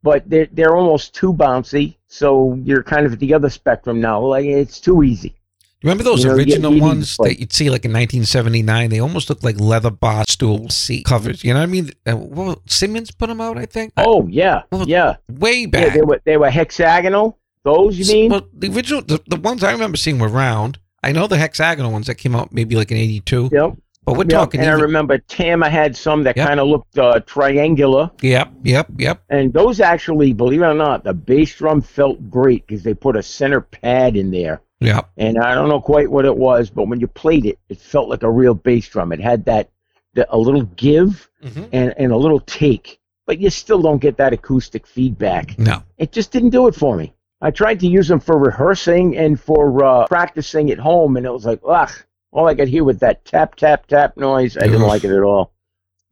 but 0.02 0.28
they're 0.28 0.48
they're 0.52 0.76
almost 0.76 1.14
too 1.14 1.34
bouncy. 1.34 1.98
So 2.08 2.56
you're 2.64 2.82
kind 2.84 3.06
of 3.06 3.14
at 3.14 3.20
the 3.20 3.34
other 3.36 3.50
spectrum 3.52 4.02
now. 4.02 4.20
Like 4.22 4.46
it's 4.46 4.80
too 4.80 5.04
easy. 5.04 5.36
Remember 5.84 6.04
those 6.04 6.24
You 6.24 6.30
know, 6.30 6.36
original 6.36 6.74
you 6.76 6.82
ones 6.82 7.18
that 7.18 7.40
you'd 7.40 7.52
see 7.54 7.70
like 7.70 7.86
in 7.86 7.92
1979? 7.92 8.90
They 8.90 9.00
almost 9.00 9.30
looked 9.30 9.44
like 9.44 9.60
leather 9.60 9.90
bar 9.90 10.24
stool 10.28 10.70
seat 10.70 11.06
covers. 11.06 11.44
You 11.44 11.54
know 11.54 11.60
what 11.60 11.64
I 11.70 11.72
mean? 11.72 11.90
Uh, 12.08 12.18
well, 12.18 12.62
Simmons 12.68 13.10
put 13.12 13.28
them 13.28 13.42
out, 13.42 13.58
I 13.58 13.66
think. 13.66 13.94
Oh 13.98 14.28
yeah, 14.28 14.64
Well, 14.72 14.88
yeah. 14.88 15.16
way 15.30 15.66
back. 15.66 15.88
Yeah, 15.88 15.94
they 15.96 16.02
were 16.02 16.22
they 16.26 16.38
were 16.38 16.50
hexagonal. 16.50 17.38
Those 17.64 17.98
you 17.98 18.06
mean? 18.14 18.32
Well, 18.32 18.48
the 18.54 18.70
original, 18.72 19.02
the, 19.02 19.22
the 19.28 19.36
ones 19.38 19.64
I 19.64 19.72
remember 19.72 19.98
seeing 19.98 20.20
were 20.20 20.28
round. 20.28 20.80
I 21.04 21.12
know 21.12 21.26
the 21.28 21.38
hexagonal 21.38 21.92
ones 21.92 22.08
that 22.08 22.16
came 22.16 22.36
out 22.36 22.52
maybe 22.54 22.76
like 22.76 22.92
in 22.92 22.98
'82, 22.98 23.50
Yep. 23.52 23.74
but 24.06 24.14
we're 24.14 24.20
yep. 24.24 24.30
talking. 24.30 24.62
And 24.62 24.70
I 24.70 24.74
even- 24.74 24.84
remember 24.84 25.18
Tama 25.18 25.70
had 25.70 25.96
some 25.96 26.24
that 26.24 26.38
Yep. 26.38 26.48
kind 26.48 26.60
of 26.60 26.68
looked 26.68 26.98
uh, 27.00 27.20
triangular, 27.22 28.10
Yep, 28.22 28.52
yep, 28.64 28.88
yep. 28.98 29.24
and 29.30 29.52
those 29.54 29.80
actually, 29.80 30.34
believe 30.34 30.62
it 30.62 30.66
or 30.66 30.74
not, 30.76 31.04
the 31.04 31.14
bass 31.14 31.56
drum 31.56 31.82
felt 31.82 32.30
great 32.30 32.66
because 32.68 32.84
they 32.84 32.94
put 32.94 33.16
a 33.16 33.24
center 33.24 33.62
pad 33.62 34.16
in 34.16 34.30
there. 34.32 34.62
Yep. 34.82 35.10
And 35.18 35.38
I 35.38 35.54
don't 35.56 35.70
know 35.70 35.80
quite 35.80 36.12
what 36.12 36.26
it 36.26 36.36
was, 36.36 36.70
but 36.70 36.88
when 36.88 37.00
you 37.00 37.08
played 37.08 37.46
it, 37.46 37.60
it 37.70 37.80
felt 37.80 38.10
like 38.10 38.24
a 38.24 38.30
real 38.32 38.54
bass 38.54 38.88
drum. 38.90 39.12
It 39.14 39.20
had 39.22 39.46
that, 39.46 39.70
the, 40.16 40.28
a 40.34 40.38
little 40.38 40.64
give 40.64 41.30
Mhm. 41.44 41.70
and, 41.72 41.94
and 41.98 42.12
a 42.12 42.18
little 42.18 42.40
take, 42.42 43.00
but 43.26 43.40
you 43.40 43.50
still 43.50 43.82
don't 43.82 44.00
get 44.02 44.18
that 44.18 44.34
acoustic 44.34 44.86
feedback. 44.86 45.58
No. 45.58 45.84
It 45.98 46.12
just 46.12 46.32
didn't 46.32 46.50
do 46.50 46.68
it 46.68 46.76
for 46.76 46.98
me. 46.98 47.14
I 47.42 47.50
tried 47.52 47.80
to 47.80 47.88
use 47.88 48.08
them 48.08 48.20
for 48.20 48.38
rehearsing 48.38 49.18
and 49.18 49.40
for 49.40 49.84
uh, 49.84 50.08
practicing 50.08 50.70
at 50.72 50.78
home, 50.80 51.16
and 51.18 51.26
it 51.26 51.32
was 51.32 51.46
like, 51.46 51.60
ugh, 51.68 51.92
all 52.32 52.48
I 52.48 52.56
could 52.56 52.68
hear 52.68 52.84
was 52.84 52.98
that 53.00 53.24
tap, 53.26 53.56
tap, 53.56 53.88
tap 53.88 54.18
noise. 54.18 54.58
I 54.58 54.62
didn't 54.62 54.82
Oof. 54.84 54.88
like 54.88 55.04
it 55.04 55.12
at 55.12 55.24
all. 55.24 55.52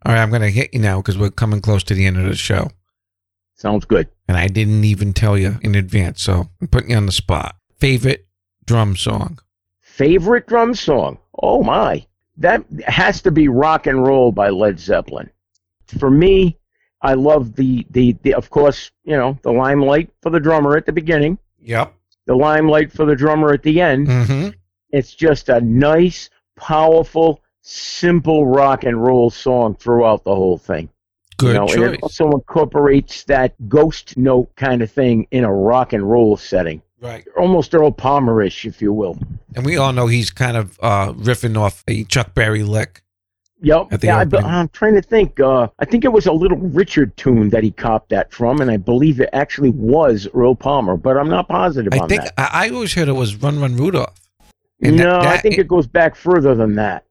All 0.05 0.13
right, 0.13 0.21
I'm 0.21 0.29
going 0.29 0.41
to 0.41 0.49
hit 0.49 0.73
you 0.73 0.79
now 0.79 0.97
because 0.97 1.17
we're 1.17 1.29
coming 1.29 1.59
close 1.61 1.83
to 1.85 1.93
the 1.93 2.05
end 2.05 2.17
of 2.17 2.23
the 2.25 2.35
show. 2.35 2.69
Sounds 3.55 3.83
good. 3.85 4.07
And 4.27 4.37
I 4.37 4.47
didn't 4.47 4.85
even 4.85 5.11
tell 5.13 5.37
you 5.37 5.57
in 5.61 5.75
advance. 5.75 6.21
So 6.23 6.49
I'm 6.61 6.67
putting 6.67 6.91
you 6.91 6.97
on 6.97 7.05
the 7.05 7.11
spot. 7.11 7.57
Favorite 7.79 8.25
drum 8.69 8.95
song? 8.95 9.39
Favorite 9.81 10.45
drum 10.45 10.75
song? 10.75 11.17
Oh 11.41 11.63
my. 11.63 12.05
That 12.37 12.63
has 12.85 13.19
to 13.23 13.31
be 13.31 13.47
Rock 13.47 13.87
and 13.87 14.03
Roll 14.05 14.31
by 14.31 14.49
Led 14.49 14.79
Zeppelin. 14.79 15.27
For 15.97 16.11
me, 16.11 16.55
I 17.01 17.15
love 17.15 17.55
the, 17.55 17.87
the, 17.89 18.15
the 18.21 18.35
of 18.35 18.51
course, 18.51 18.91
you 19.03 19.17
know, 19.17 19.39
the 19.41 19.51
limelight 19.51 20.11
for 20.21 20.29
the 20.29 20.39
drummer 20.39 20.77
at 20.77 20.85
the 20.85 20.91
beginning, 20.91 21.39
Yep. 21.61 21.95
the 22.27 22.35
limelight 22.35 22.91
for 22.91 23.05
the 23.05 23.15
drummer 23.15 23.51
at 23.53 23.63
the 23.63 23.81
end. 23.81 24.07
Mm-hmm. 24.07 24.49
It's 24.91 25.15
just 25.15 25.49
a 25.49 25.59
nice, 25.61 26.29
powerful, 26.55 27.41
simple 27.61 28.45
rock 28.45 28.83
and 28.83 29.03
roll 29.03 29.31
song 29.31 29.73
throughout 29.75 30.23
the 30.23 30.35
whole 30.35 30.59
thing. 30.59 30.89
Good 31.37 31.47
you 31.47 31.53
know, 31.53 31.61
and 31.61 31.71
choice. 31.73 31.93
it 31.95 32.03
also 32.03 32.29
incorporates 32.31 33.23
that 33.23 33.55
ghost 33.67 34.15
note 34.15 34.55
kind 34.55 34.83
of 34.83 34.91
thing 34.91 35.25
in 35.31 35.43
a 35.43 35.51
rock 35.51 35.93
and 35.93 36.07
roll 36.07 36.37
setting. 36.37 36.83
Right. 37.01 37.25
Almost 37.37 37.73
Earl 37.73 37.91
Palmerish, 37.91 38.65
if 38.65 38.81
you 38.81 38.91
will. 38.91 39.17
And 39.55 39.65
we 39.65 39.77
all 39.77 39.93
know 39.93 40.07
he's 40.07 40.29
kind 40.31 40.57
of 40.57 40.77
uh, 40.81 41.13
riffing 41.13 41.57
off 41.57 41.83
a 41.87 42.03
Chuck 42.05 42.33
Berry 42.33 42.63
lick. 42.63 43.03
Yep. 43.61 43.87
Yeah, 44.03 44.17
I, 44.17 44.21
opening. 44.21 44.45
am 44.45 44.69
trying 44.69 44.95
to 44.95 45.01
think. 45.01 45.39
Uh, 45.39 45.67
I 45.79 45.85
think 45.85 46.05
it 46.05 46.13
was 46.13 46.25
a 46.25 46.31
Little 46.31 46.57
Richard 46.57 47.15
tune 47.17 47.49
that 47.49 47.61
he 47.63 47.71
copped 47.71 48.09
that 48.09 48.31
from, 48.33 48.61
and 48.61 48.71
I 48.71 48.77
believe 48.77 49.19
it 49.19 49.29
actually 49.33 49.71
was 49.71 50.27
Earl 50.33 50.55
Palmer, 50.55 50.95
but 50.95 51.17
I'm 51.17 51.29
not 51.29 51.47
positive 51.49 51.93
I 51.93 51.99
on 51.99 52.09
think 52.09 52.21
that. 52.23 52.33
I, 52.37 52.67
I 52.67 52.69
always 52.69 52.93
heard 52.93 53.07
it 53.09 53.13
was 53.13 53.35
Run 53.35 53.59
Run 53.59 53.75
Rudolph. 53.75 54.15
And 54.81 54.97
that- 54.97 55.03
no, 55.03 55.17
I 55.19 55.23
that- 55.23 55.41
think 55.41 55.57
it 55.57 55.67
goes 55.67 55.87
back 55.87 56.15
further 56.15 56.55
than 56.55 56.75
that. 56.75 57.03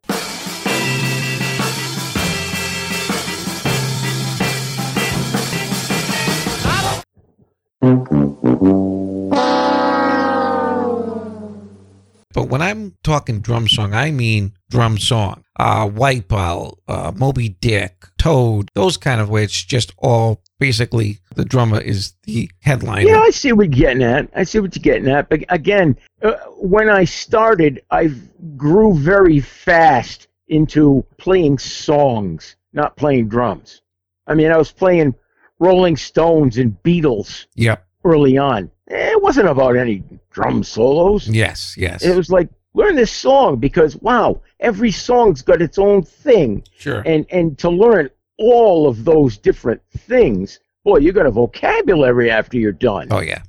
But 12.38 12.50
when 12.50 12.62
I'm 12.62 12.94
talking 13.02 13.40
drum 13.40 13.66
song, 13.66 13.94
I 13.94 14.12
mean 14.12 14.52
drum 14.70 14.96
song. 14.96 15.42
Uh, 15.58 15.88
White 15.88 16.28
Ball, 16.28 16.78
uh, 16.86 17.10
Moby 17.16 17.48
Dick, 17.48 18.06
Toad, 18.16 18.68
those 18.74 18.96
kind 18.96 19.20
of 19.20 19.34
it's 19.34 19.64
just 19.64 19.92
all 19.98 20.40
basically 20.60 21.18
the 21.34 21.44
drummer 21.44 21.80
is 21.80 22.12
the 22.22 22.48
headliner. 22.60 23.08
Yeah, 23.08 23.18
I 23.18 23.30
see 23.30 23.50
what 23.52 23.62
you're 23.74 23.86
getting 23.88 24.04
at. 24.04 24.28
I 24.36 24.44
see 24.44 24.60
what 24.60 24.76
you're 24.76 24.82
getting 24.84 25.08
at. 25.08 25.28
But 25.28 25.46
again, 25.48 25.96
uh, 26.22 26.34
when 26.60 26.88
I 26.88 27.02
started, 27.02 27.82
I 27.90 28.12
grew 28.56 28.94
very 28.96 29.40
fast 29.40 30.28
into 30.46 31.04
playing 31.16 31.58
songs, 31.58 32.54
not 32.72 32.96
playing 32.96 33.26
drums. 33.30 33.82
I 34.28 34.34
mean, 34.34 34.52
I 34.52 34.56
was 34.58 34.70
playing 34.70 35.12
Rolling 35.58 35.96
Stones 35.96 36.56
and 36.56 36.80
Beatles 36.84 37.46
Yep. 37.56 37.84
early 38.04 38.38
on. 38.38 38.70
Eh, 38.90 39.10
It 39.10 39.22
wasn't 39.22 39.48
about 39.48 39.76
any 39.76 40.04
drum 40.42 40.62
solos. 40.62 41.28
Yes. 41.28 41.74
Yes. 41.76 42.04
It 42.04 42.16
was 42.16 42.30
like 42.30 42.48
learn 42.74 42.94
this 42.96 43.10
song 43.10 43.56
because 43.56 43.96
wow, 43.96 44.40
every 44.60 44.90
song's 44.92 45.42
got 45.42 45.60
its 45.60 45.78
own 45.78 46.02
thing, 46.02 46.62
sure. 46.78 47.02
and 47.06 47.26
and 47.30 47.58
to 47.58 47.68
learn 47.70 48.08
all 48.38 48.86
of 48.86 49.04
those 49.04 49.36
different 49.36 49.80
things, 49.96 50.60
boy, 50.84 50.98
you 50.98 51.10
got 51.12 51.26
a 51.26 51.30
vocabulary 51.30 52.30
after 52.30 52.56
you're 52.56 52.72
done. 52.72 53.08
oh 53.10 53.20
yeah. 53.20 53.42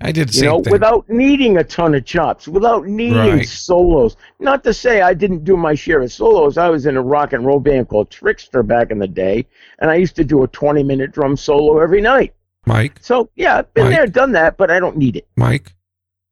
I 0.00 0.12
did 0.12 0.32
you 0.32 0.44
know, 0.44 0.62
thing. 0.62 0.70
without 0.70 1.10
needing 1.10 1.56
a 1.56 1.64
ton 1.64 1.92
of 1.96 2.04
chops, 2.04 2.46
without 2.46 2.86
needing 2.86 3.16
Right. 3.38 3.48
solos. 3.48 4.16
Not 4.38 4.62
to 4.62 4.72
say 4.72 5.00
I 5.00 5.12
didn't 5.12 5.42
do 5.42 5.56
my 5.56 5.74
share 5.74 6.00
of 6.02 6.12
solos. 6.12 6.56
I 6.56 6.68
was 6.68 6.86
in 6.86 6.96
a 6.96 7.02
rock 7.02 7.32
and 7.32 7.44
roll 7.44 7.58
band 7.58 7.88
called 7.88 8.08
Trickster 8.08 8.62
back 8.62 8.92
in 8.92 9.00
the 9.00 9.08
day, 9.08 9.44
and 9.80 9.90
I 9.90 9.96
used 9.96 10.14
to 10.14 10.22
do 10.24 10.44
a 10.44 10.46
20 10.46 10.84
minute 10.84 11.10
drum 11.10 11.36
solo 11.36 11.80
every 11.80 12.00
night. 12.00 12.32
Mike. 12.64 12.98
So 13.00 13.28
yeah, 13.34 13.58
I've 13.58 13.74
been 13.74 13.86
Right. 13.86 13.90
there, 13.96 14.06
done 14.06 14.30
that, 14.32 14.56
but 14.56 14.70
I 14.70 14.78
don't 14.78 14.96
need 14.96 15.16
it. 15.16 15.26
Mike. 15.36 15.74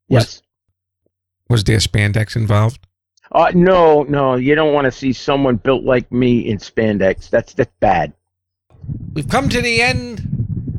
Was- 0.09 0.23
Yes. 0.23 0.41
Was 1.49 1.63
there 1.63 1.77
spandex 1.77 2.35
involved? 2.35 2.85
Uh, 3.31 3.51
no, 3.53 4.03
no, 4.03 4.35
you 4.35 4.53
don't 4.55 4.73
want 4.73 4.85
to 4.85 4.91
see 4.91 5.13
someone 5.13 5.55
built 5.57 5.83
like 5.83 6.11
me 6.11 6.39
in 6.39 6.57
spandex. 6.57 7.29
That's 7.29 7.53
that's 7.53 7.71
bad. 7.79 8.13
We've 9.13 9.27
come 9.27 9.49
to 9.49 9.61
the 9.61 9.81
end 9.81 10.21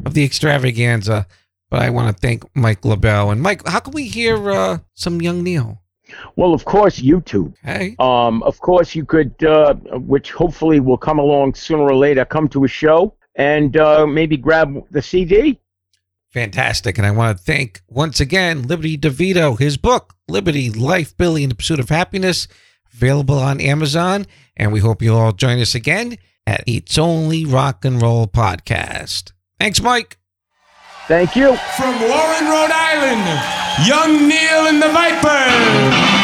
of 0.07 0.14
the 0.14 0.24
extravaganza, 0.24 1.26
but 1.70 1.81
I 1.83 1.91
want 1.91 2.14
to 2.14 2.20
thank 2.20 2.45
Mike 2.55 2.85
LaBelle. 2.85 3.31
And 3.31 3.41
Mike, 3.43 3.66
how 3.66 3.81
can 3.81 3.93
we 3.93 4.05
hear 4.09 4.51
uh, 4.51 4.79
some 4.95 5.20
young 5.22 5.43
Neil? 5.43 5.83
Well, 6.37 6.55
of 6.55 6.64
course, 6.64 6.99
YouTube. 7.01 7.55
Hey. 7.62 7.95
Um, 7.99 8.43
of 8.45 8.59
course, 8.61 8.95
you 8.95 9.05
could, 9.05 9.43
uh, 9.45 9.74
which 10.14 10.33
hopefully 10.33 10.81
will 10.81 10.97
come 10.97 11.18
along 11.18 11.55
sooner 11.55 11.83
or 11.83 11.97
later, 11.97 12.24
come 12.24 12.49
to 12.49 12.64
a 12.64 12.68
show 12.68 13.14
and 13.35 13.76
uh, 13.76 14.07
maybe 14.07 14.37
grab 14.39 14.83
the 14.91 15.03
CD. 15.03 15.59
Fantastic. 16.31 16.99
And 16.99 17.07
I 17.07 17.11
want 17.11 17.39
to 17.39 17.45
thank 17.45 17.83
once 17.89 18.20
again 18.20 18.62
Liberty 18.62 18.99
DeVito, 18.99 19.59
his 19.59 19.76
book, 19.76 20.14
Liberty 20.29 20.70
Life, 20.70 21.16
Billy, 21.16 21.43
and 21.43 21.51
the 21.53 21.57
Pursuit 21.57 21.81
of 21.81 21.89
Happiness, 21.89 22.49
available 22.93 23.39
on 23.39 23.61
Amazon. 23.61 24.26
And 24.57 24.72
we 24.72 24.81
hope 24.81 25.03
you'll 25.03 25.16
all 25.18 25.33
join 25.33 25.59
us 25.59 25.74
again 25.74 26.18
at 26.47 26.64
It's 26.66 26.99
Only 26.99 27.45
Rock 27.45 27.85
and 27.85 28.01
Roll 28.01 28.26
Podcast. 28.26 29.33
Thanks, 29.59 29.81
Mike. 29.81 30.18
Thank 31.07 31.35
you. 31.37 31.57
From 31.76 31.99
Warren, 32.01 32.45
Rhode 32.45 32.70
Island, 32.70 33.87
Young 33.89 34.29
Neil 34.29 34.66
and 34.66 34.83
the 34.83 34.89
Viper. 34.89 36.18